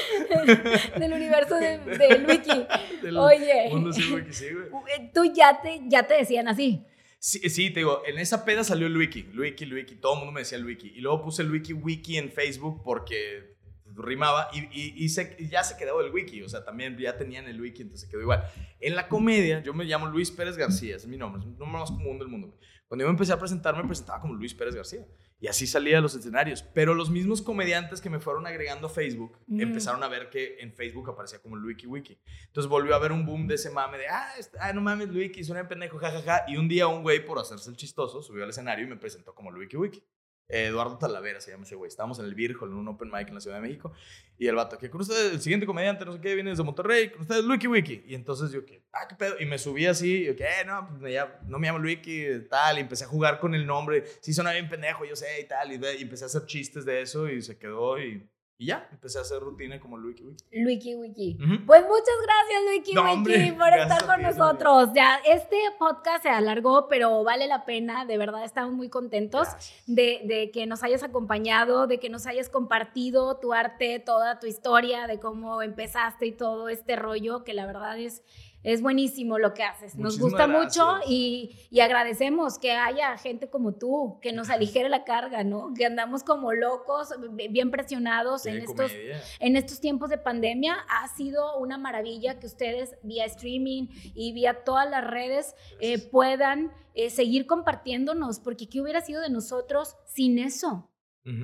Del 0.99 1.13
universo 1.13 1.55
de, 1.55 1.77
de 1.79 2.25
Wiki. 2.27 2.65
Oye. 3.17 3.67
Eh, 3.67 5.11
tú 5.13 5.31
ya 5.33 5.61
te, 5.61 5.81
ya 5.87 6.07
te 6.07 6.15
decían 6.15 6.47
así. 6.47 6.85
Sí, 7.19 7.49
sí, 7.49 7.71
te 7.71 7.79
digo, 7.79 8.03
en 8.05 8.19
esa 8.19 8.45
peda 8.45 8.63
salió 8.63 8.87
wiki, 8.87 9.23
wiki, 9.35 9.63
el 9.63 9.73
wiki, 9.73 9.95
todo 9.95 10.13
el 10.13 10.19
mundo 10.19 10.31
me 10.31 10.41
decía 10.41 10.57
el 10.57 10.65
wiki. 10.65 10.93
Y 10.95 11.01
luego 11.01 11.23
puse 11.23 11.41
el 11.41 11.51
wiki, 11.51 11.73
wiki 11.73 12.17
en 12.17 12.31
Facebook 12.31 12.83
porque 12.83 13.57
rimaba 13.95 14.49
y, 14.53 14.69
y, 14.71 15.07
ya 15.49 15.63
se 15.63 15.77
quedó 15.77 15.99
el 16.01 16.11
wiki, 16.11 16.43
o 16.43 16.49
sea, 16.49 16.63
también 16.63 16.95
ya 16.97 17.17
tenían 17.17 17.47
el 17.47 17.59
wiki, 17.59 17.81
entonces 17.81 18.05
se 18.05 18.11
quedó 18.11 18.21
igual. 18.21 18.43
En 18.79 18.95
la 18.95 19.07
comedia, 19.07 19.63
yo 19.63 19.73
me 19.73 19.85
llamo 19.85 20.05
Luis 20.07 20.29
Pérez 20.29 20.57
García, 20.57 20.95
es 20.95 21.07
mi 21.07 21.17
nombre, 21.17 21.41
es 21.41 21.47
el 21.47 21.57
nombre 21.57 21.79
más 21.79 21.89
común 21.89 22.19
del 22.19 22.27
mundo. 22.27 22.55
Cuando 22.87 23.03
yo 23.03 23.09
empecé 23.09 23.33
a 23.33 23.39
presentar, 23.39 23.75
me 23.75 23.83
presentaba 23.83 24.21
como 24.21 24.35
Luis 24.35 24.53
Pérez 24.53 24.75
García. 24.75 25.05
Y 25.39 25.47
así 25.47 25.67
salía 25.67 25.99
a 25.99 26.01
los 26.01 26.15
escenarios. 26.15 26.63
Pero 26.73 26.95
los 26.95 27.09
mismos 27.09 27.41
comediantes 27.41 28.01
que 28.01 28.09
me 28.09 28.19
fueron 28.19 28.47
agregando 28.47 28.87
a 28.87 28.89
Facebook 28.89 29.37
mm. 29.47 29.61
empezaron 29.61 30.01
a 30.03 30.07
ver 30.07 30.29
que 30.29 30.57
en 30.59 30.73
Facebook 30.73 31.09
aparecía 31.09 31.39
como 31.39 31.55
Luiki 31.55 31.85
Wiki. 31.85 32.17
Entonces 32.47 32.69
volvió 32.69 32.93
a 32.93 32.97
haber 32.97 33.11
un 33.11 33.25
boom 33.25 33.47
de 33.47 33.55
ese 33.55 33.69
mame 33.69 33.99
de, 33.99 34.07
ah, 34.07 34.33
ah 34.59 34.73
no 34.73 34.81
mames, 34.81 35.09
Luiki, 35.09 35.43
suena 35.43 35.67
pendejo, 35.67 35.99
jajaja. 35.99 36.45
Y 36.47 36.57
un 36.57 36.67
día 36.67 36.87
un 36.87 37.03
güey, 37.03 37.23
por 37.23 37.37
hacerse 37.37 37.69
el 37.69 37.77
chistoso, 37.77 38.21
subió 38.23 38.43
al 38.43 38.49
escenario 38.49 38.85
y 38.85 38.89
me 38.89 38.97
presentó 38.97 39.35
como 39.35 39.51
Luiki 39.51 39.77
Wiki. 39.77 40.03
Eduardo 40.49 40.97
Talavera 40.97 41.41
se 41.41 41.51
llama 41.51 41.63
ese 41.63 41.75
güey. 41.75 41.89
Estábamos 41.89 42.19
en 42.19 42.25
el 42.25 42.35
Virgo, 42.35 42.65
en 42.65 42.73
un 42.73 42.87
open 42.87 43.11
mic 43.11 43.27
en 43.27 43.35
la 43.35 43.41
Ciudad 43.41 43.57
de 43.57 43.61
México. 43.61 43.91
Y 44.37 44.47
el 44.47 44.55
vato, 44.55 44.77
que 44.77 44.89
con 44.89 45.01
ustedes, 45.01 45.33
el 45.33 45.41
siguiente 45.41 45.65
comediante, 45.65 46.05
no 46.05 46.13
sé 46.13 46.21
qué, 46.21 46.35
viene 46.35 46.51
desde 46.51 46.63
Monterrey, 46.63 47.09
con 47.09 47.21
ustedes, 47.21 47.43
Luiki 47.43 47.67
Wiki. 47.67 48.03
Y 48.07 48.15
entonces 48.15 48.51
yo, 48.51 48.65
que, 48.65 48.83
ah, 48.93 49.07
qué 49.09 49.15
pedo. 49.15 49.35
Y 49.39 49.45
me 49.45 49.57
subí 49.57 49.85
así, 49.85 50.25
yo, 50.25 50.35
que, 50.35 50.45
no, 50.65 50.87
pues 50.87 51.15
no 51.47 51.59
me 51.59 51.67
llamo 51.67 51.79
Luiki, 51.79 52.47
tal. 52.49 52.77
Y 52.77 52.81
empecé 52.81 53.03
a 53.03 53.07
jugar 53.07 53.39
con 53.39 53.55
el 53.55 53.65
nombre. 53.65 54.05
Sí, 54.21 54.33
suena 54.33 54.51
bien 54.53 54.69
pendejo, 54.69 55.05
yo 55.05 55.15
sé, 55.15 55.41
y 55.41 55.45
tal. 55.45 55.71
Y, 55.71 55.75
y 55.75 56.01
empecé 56.01 56.23
a 56.23 56.27
hacer 56.27 56.45
chistes 56.45 56.85
de 56.85 57.01
eso 57.01 57.27
y 57.29 57.41
se 57.41 57.57
quedó. 57.57 57.99
Y 57.99 58.27
y 58.59 58.67
ya, 58.67 58.87
empecé 58.91 59.19
a 59.19 59.21
hacer 59.21 59.39
rutina 59.39 59.79
como 59.79 59.97
Luiki 59.97 60.23
Wiki. 60.23 60.45
Luiki 60.51 60.95
Wiki. 60.95 61.37
Pues 61.67 61.83
muchas 61.83 62.15
gracias, 62.23 62.63
Luiki 62.65 62.97
Wiki, 62.97 63.51
por 63.51 63.69
estar 63.69 64.05
con 64.07 64.21
nosotros. 64.23 64.89
Ya, 64.95 65.19
este 65.27 65.57
podcast 65.77 66.23
se 66.23 66.29
alargó, 66.29 66.87
pero 66.87 67.23
vale 67.23 67.45
la 67.45 67.65
pena. 67.65 68.05
De 68.05 68.17
verdad, 68.17 68.43
estamos 68.43 68.73
muy 68.73 68.89
contentos 68.89 69.47
de, 69.85 70.21
de, 70.25 70.49
que 70.49 70.65
nos 70.65 70.81
hayas 70.81 71.03
acompañado, 71.03 71.85
de 71.85 71.99
que 71.99 72.09
nos 72.09 72.25
hayas 72.25 72.49
compartido 72.49 73.37
tu 73.37 73.53
arte, 73.53 73.99
toda 73.99 74.39
tu 74.39 74.47
historia, 74.47 75.05
de 75.05 75.19
cómo 75.19 75.61
empezaste 75.61 76.25
y 76.25 76.31
todo 76.31 76.67
este 76.67 76.95
rollo, 76.95 77.43
que 77.43 77.53
la 77.53 77.67
verdad 77.67 77.99
es 77.99 78.23
es 78.63 78.81
buenísimo 78.81 79.39
lo 79.39 79.53
que 79.53 79.63
haces. 79.63 79.95
Nos 79.95 80.19
gusta 80.19 80.47
mucho 80.47 80.99
y, 81.07 81.55
agradecemos 81.81 82.59
que 82.59 82.71
haya 82.71 83.17
gente 83.17 83.49
como 83.49 83.73
tú, 83.73 84.19
que 84.21 84.33
nos 84.33 84.49
aligere 84.49 84.89
la 84.89 85.03
carga, 85.03 85.43
¿no? 85.43 85.73
Que 85.73 85.85
andamos 85.85 86.23
como 86.23 86.53
locos, 86.53 87.09
bien 87.49 87.71
presionados 87.71 88.45
en 88.45 88.57
estos, 88.57 88.91
en 89.39 89.55
estos 89.55 89.79
tiempos 89.79 90.09
de 90.09 90.17
pandemia. 90.17 90.77
Ha 90.89 91.07
sido 91.07 91.57
una 91.57 91.77
maravilla 91.77 92.39
que 92.39 92.47
ustedes 92.47 92.95
vía 93.03 93.25
streaming 93.25 93.87
y 94.13 94.33
vía 94.33 94.63
todas 94.63 94.89
las 94.89 95.05
redes 95.05 95.55
eh, 95.79 95.99
puedan 95.99 96.71
eh, 96.93 97.09
seguir 97.09 97.45
compartiéndonos, 97.45 98.39
porque 98.39 98.67
¿qué 98.67 98.81
hubiera 98.81 99.01
sido 99.01 99.21
de 99.21 99.29
nosotros 99.29 99.95
sin 100.05 100.39
eso? 100.39 100.89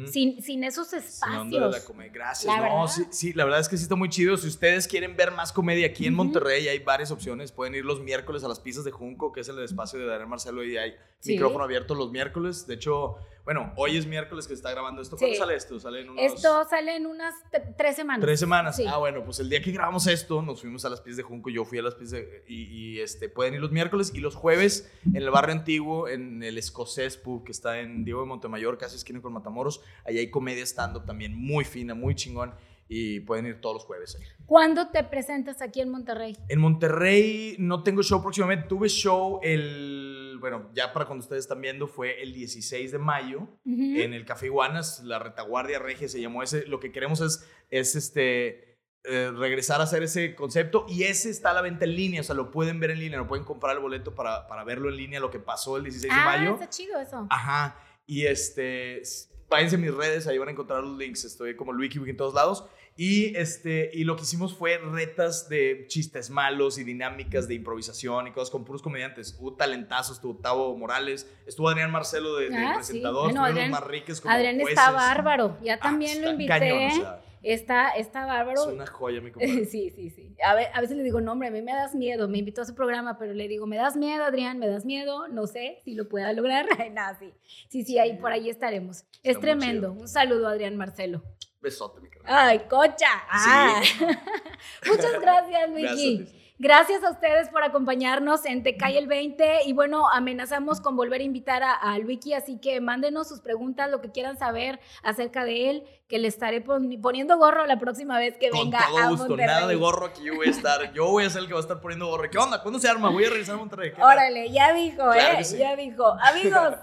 Sin, 0.05 0.41
sin, 0.41 0.63
esos 0.63 0.93
espacios. 0.93 1.85
Gracias. 2.13 2.57
no, 2.57 2.87
sí, 2.87 3.03
sí, 3.09 3.33
la 3.33 3.43
verdad 3.43 3.59
es 3.59 3.67
que 3.67 3.77
sí 3.77 3.83
está 3.83 3.95
muy 3.95 4.09
chido. 4.09 4.37
Si 4.37 4.47
ustedes 4.47 4.87
quieren 4.87 5.15
ver 5.17 5.31
más 5.31 5.51
comedia 5.51 5.87
aquí 5.87 6.05
en 6.05 6.13
Monterrey, 6.13 6.67
hay 6.67 6.79
varias 6.79 7.11
opciones. 7.11 7.51
Pueden 7.51 7.75
ir 7.75 7.83
los 7.83 8.01
miércoles 8.01 8.43
a 8.43 8.47
las 8.47 8.59
pizzas 8.59 8.83
de 8.85 8.91
Junco, 8.91 9.31
que 9.33 9.41
es 9.41 9.49
el 9.49 9.59
espacio 9.59 9.99
de 9.99 10.05
Daniel 10.05 10.29
Marcelo, 10.29 10.63
y 10.63 10.77
hay 10.77 10.93
micrófono 11.25 11.63
abierto 11.63 11.95
los 11.95 12.11
miércoles. 12.11 12.65
De 12.65 12.75
hecho, 12.75 13.17
bueno, 13.45 13.73
hoy 13.75 13.97
es 13.97 14.05
miércoles 14.05 14.45
que 14.47 14.53
se 14.53 14.59
está 14.59 14.71
grabando 14.71 15.01
esto. 15.01 15.17
¿Cuándo 15.17 15.35
sale 15.35 15.55
esto? 15.55 15.77
¿Sale 15.77 16.01
en 16.01 16.09
unos... 16.11 16.23
Esto 16.23 16.63
sale 16.69 16.95
en 16.95 17.05
unas 17.05 17.35
tres 17.77 17.97
semanas. 17.97 18.21
Tres 18.21 18.39
semanas. 18.39 18.81
Ah, 18.87 18.97
bueno, 18.97 19.23
pues 19.25 19.39
el 19.39 19.49
día 19.49 19.61
que 19.61 19.71
grabamos 19.71 20.07
esto, 20.07 20.41
nos 20.41 20.61
fuimos 20.61 20.85
a 20.85 20.89
las 20.89 21.01
piezas 21.01 21.17
de 21.17 21.23
Junco. 21.23 21.49
Yo 21.49 21.65
fui 21.65 21.77
a 21.77 21.81
las 21.81 21.95
piezas 21.95 22.21
y, 22.47 22.99
este, 22.99 23.27
pueden 23.27 23.55
ir 23.55 23.59
los 23.59 23.71
miércoles 23.71 24.13
y 24.15 24.19
los 24.19 24.35
jueves 24.35 24.89
en 25.05 25.17
el 25.17 25.29
barrio 25.29 25.55
antiguo, 25.55 26.07
en 26.07 26.41
el 26.41 26.57
Escocés 26.57 27.17
Pub, 27.17 27.43
que 27.43 27.51
está 27.51 27.79
en 27.79 28.05
Diego 28.05 28.21
de 28.21 28.27
Montemayor, 28.27 28.77
casi 28.77 28.95
esquina 28.95 29.21
con 29.21 29.33
Matamoros. 29.33 29.81
Ahí 30.05 30.17
hay 30.19 30.29
comedia 30.29 30.63
stand-up 30.63 31.05
también 31.05 31.35
muy 31.35 31.65
fina, 31.65 31.93
muy 31.93 32.15
chingón 32.15 32.53
y 32.87 33.21
pueden 33.21 33.45
ir 33.45 33.59
todos 33.59 33.75
los 33.75 33.85
jueves 33.85 34.15
ahí. 34.15 34.25
¿Cuándo 34.45 34.89
te 34.89 35.03
presentas 35.03 35.61
aquí 35.61 35.81
en 35.81 35.89
Monterrey? 35.89 36.37
En 36.47 36.59
Monterrey 36.59 37.55
no 37.59 37.83
tengo 37.83 38.03
show 38.03 38.21
próximamente. 38.21 38.67
Tuve 38.67 38.87
show 38.87 39.39
el, 39.41 40.22
bueno, 40.39 40.69
ya 40.73 40.93
para 40.93 41.05
cuando 41.05 41.23
ustedes 41.23 41.43
están 41.43 41.61
viendo, 41.61 41.87
fue 41.87 42.21
el 42.21 42.33
16 42.33 42.91
de 42.91 42.97
mayo 42.97 43.47
en 43.65 44.13
el 44.13 44.25
Café 44.25 44.47
Iguanas, 44.47 45.01
la 45.03 45.19
retaguardia 45.19 45.79
regia 45.79 46.07
se 46.07 46.21
llamó 46.21 46.43
ese. 46.43 46.65
Lo 46.67 46.79
que 46.79 46.91
queremos 46.91 47.21
es, 47.21 47.47
es 47.69 47.95
este, 47.95 48.73
eh, 49.05 49.31
regresar 49.35 49.81
a 49.81 49.83
hacer 49.83 50.03
ese 50.03 50.33
concepto 50.35 50.85
y 50.87 51.03
ese 51.03 51.29
está 51.29 51.51
a 51.51 51.53
la 51.53 51.61
venta 51.61 51.85
en 51.85 51.95
línea, 51.95 52.21
o 52.21 52.23
sea, 52.23 52.35
lo 52.35 52.51
pueden 52.51 52.79
ver 52.79 52.91
en 52.91 52.99
línea, 52.99 53.17
no 53.17 53.27
pueden 53.27 53.43
comprar 53.43 53.75
el 53.75 53.81
boleto 53.81 54.15
para, 54.15 54.47
para 54.47 54.63
verlo 54.63 54.89
en 54.89 54.95
línea, 54.95 55.19
lo 55.19 55.29
que 55.29 55.39
pasó 55.39 55.77
el 55.77 55.83
16 55.83 56.13
de 56.13 56.19
ah, 56.19 56.25
mayo. 56.25 56.53
está 56.53 56.69
chido 56.69 56.99
eso. 56.99 57.27
Ajá. 57.29 57.77
Y 58.05 58.25
este, 58.25 59.01
váyanse 59.49 59.75
a 59.75 59.79
mis 59.79 59.93
redes, 59.93 60.27
ahí 60.27 60.37
van 60.37 60.49
a 60.49 60.51
encontrar 60.51 60.83
los 60.83 60.97
links. 60.97 61.25
Estoy 61.25 61.55
como 61.55 61.71
Wiki 61.73 61.99
en 61.99 62.17
todos 62.17 62.33
lados. 62.33 62.65
Y, 62.95 63.35
este, 63.37 63.89
y 63.93 64.03
lo 64.03 64.15
que 64.15 64.21
hicimos 64.21 64.53
fue 64.55 64.77
retas 64.77 65.49
de 65.49 65.85
chistes 65.87 66.29
malos 66.29 66.77
y 66.77 66.83
dinámicas 66.83 67.47
de 67.47 67.55
improvisación 67.55 68.27
y 68.27 68.31
cosas 68.31 68.51
con 68.51 68.65
puros 68.65 68.81
comediantes. 68.83 69.35
Hubo 69.39 69.55
talentazos, 69.55 70.17
estuvo 70.17 70.35
Tavo 70.37 70.77
Morales, 70.77 71.27
estuvo 71.47 71.69
Adrián 71.69 71.91
Marcelo 71.91 72.35
de, 72.35 72.49
de 72.49 72.55
Ah, 72.57 72.69
sí. 72.73 72.75
presentador, 72.75 73.23
Bueno, 73.25 73.45
estuvieron 73.47 73.73
Adrián- 73.73 74.03
los 74.07 74.21
como 74.21 74.33
Adrián 74.35 74.55
jueces. 74.59 74.77
está 74.77 74.91
bárbaro. 74.91 75.57
Ya 75.63 75.73
Ah, 75.75 75.79
también 75.79 76.21
lo 76.21 76.29
invité. 76.31 76.47
cañón, 76.49 76.91
o 76.91 76.95
sea, 76.95 77.19
Está, 77.41 77.89
está 77.97 78.25
bárbaro. 78.25 78.61
es 78.61 78.67
una 78.73 78.85
joya, 78.87 79.19
mi 79.19 79.31
compadre. 79.31 79.65
Sí, 79.65 79.89
sí, 79.89 80.09
sí. 80.11 80.35
A, 80.45 80.53
ve- 80.55 80.69
a 80.73 80.79
veces 80.79 80.95
le 80.95 81.03
digo, 81.03 81.19
no, 81.19 81.33
hombre, 81.33 81.49
a 81.49 81.51
mí 81.51 81.61
me 81.61 81.73
das 81.73 81.93
miedo. 81.95 82.29
Me 82.29 82.37
invitó 82.37 82.61
a 82.61 82.65
su 82.65 82.73
programa, 82.75 83.17
pero 83.17 83.33
le 83.33 83.47
digo, 83.49 83.65
me 83.67 83.75
das 83.75 83.97
miedo, 83.97 84.23
Adrián, 84.23 84.59
me 84.59 84.67
das 84.67 84.85
miedo. 84.85 85.27
No 85.27 85.45
sé 85.47 85.79
si 85.83 85.93
lo 85.95 86.07
pueda 86.07 86.31
lograr. 86.31 86.65
Nada, 86.93 87.17
sí. 87.19 87.33
Sí, 87.69 87.83
sí, 87.83 87.97
ahí 87.99 88.15
por 88.17 88.31
ahí 88.31 88.49
estaremos. 88.49 89.03
Es 89.23 89.39
tremendo. 89.41 89.91
Un 89.91 90.07
saludo, 90.07 90.47
Adrián 90.47 90.77
Marcelo. 90.77 91.21
Besote, 91.63 92.01
mi 92.01 92.09
carnal. 92.09 92.31
Ay, 92.49 92.59
cocha. 92.69 93.07
Ah. 93.31 93.81
Muchas 94.87 95.19
gracias, 95.19 95.69
Luigi. 95.71 96.39
Gracias 96.59 97.03
a 97.03 97.09
ustedes 97.09 97.49
por 97.49 97.63
acompañarnos 97.63 98.45
en 98.45 98.63
Te 98.63 98.77
Cae 98.77 98.97
el 98.97 99.07
20 99.07 99.63
y 99.65 99.73
bueno, 99.73 100.07
amenazamos 100.09 100.79
con 100.79 100.95
volver 100.95 101.19
a 101.19 101.23
invitar 101.23 101.61
a, 101.63 101.73
a 101.73 101.97
Luigi, 101.97 102.33
así 102.35 102.57
que 102.59 102.79
mándenos 102.79 103.27
sus 103.27 103.41
preguntas, 103.41 103.89
lo 103.89 103.99
que 104.01 104.11
quieran 104.11 104.37
saber 104.37 104.79
acerca 105.01 105.43
de 105.43 105.69
él, 105.71 105.83
que 106.07 106.19
le 106.19 106.27
estaré 106.29 106.61
pon- 106.61 107.01
poniendo 107.01 107.37
gorro 107.37 107.65
la 107.65 107.79
próxima 107.79 108.17
vez 108.19 108.37
que 108.37 108.49
Con 108.49 108.69
venga 108.69 108.85
todo 108.87 108.97
a 108.97 109.07
gusto, 109.09 109.27
Monterrey. 109.29 109.47
nada 109.47 109.67
de 109.67 109.75
gorro 109.75 110.05
aquí 110.05 110.23
yo 110.23 110.35
voy 110.35 110.47
a 110.47 110.51
estar. 110.51 110.93
Yo 110.93 111.07
voy 111.07 111.25
a 111.25 111.29
ser 111.29 111.41
el 111.41 111.47
que 111.47 111.53
va 111.53 111.59
a 111.59 111.63
estar 111.63 111.81
poniendo 111.81 112.07
gorro. 112.07 112.29
¿Qué 112.29 112.37
onda? 112.37 112.61
¿Cuándo 112.61 112.79
se 112.79 112.87
arma? 112.87 113.09
Voy 113.09 113.25
a 113.25 113.29
regresar 113.29 113.55
a 113.55 113.57
Monterrey. 113.57 113.91
Órale, 113.99 114.49
ya 114.51 114.71
dijo, 114.73 115.11
Claro 115.11 115.39
¿eh? 115.39 115.43
sí. 115.43 115.57
Ya 115.57 115.75
dijo. 115.75 116.05
Amigos, 116.21 116.75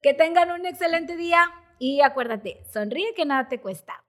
que 0.00 0.14
tengan 0.14 0.52
un 0.52 0.64
excelente 0.64 1.16
día 1.16 1.50
y 1.82 2.00
acuérdate, 2.00 2.62
sonríe 2.72 3.12
que 3.12 3.24
nada 3.24 3.48
te 3.48 3.60
cuesta. 3.60 4.04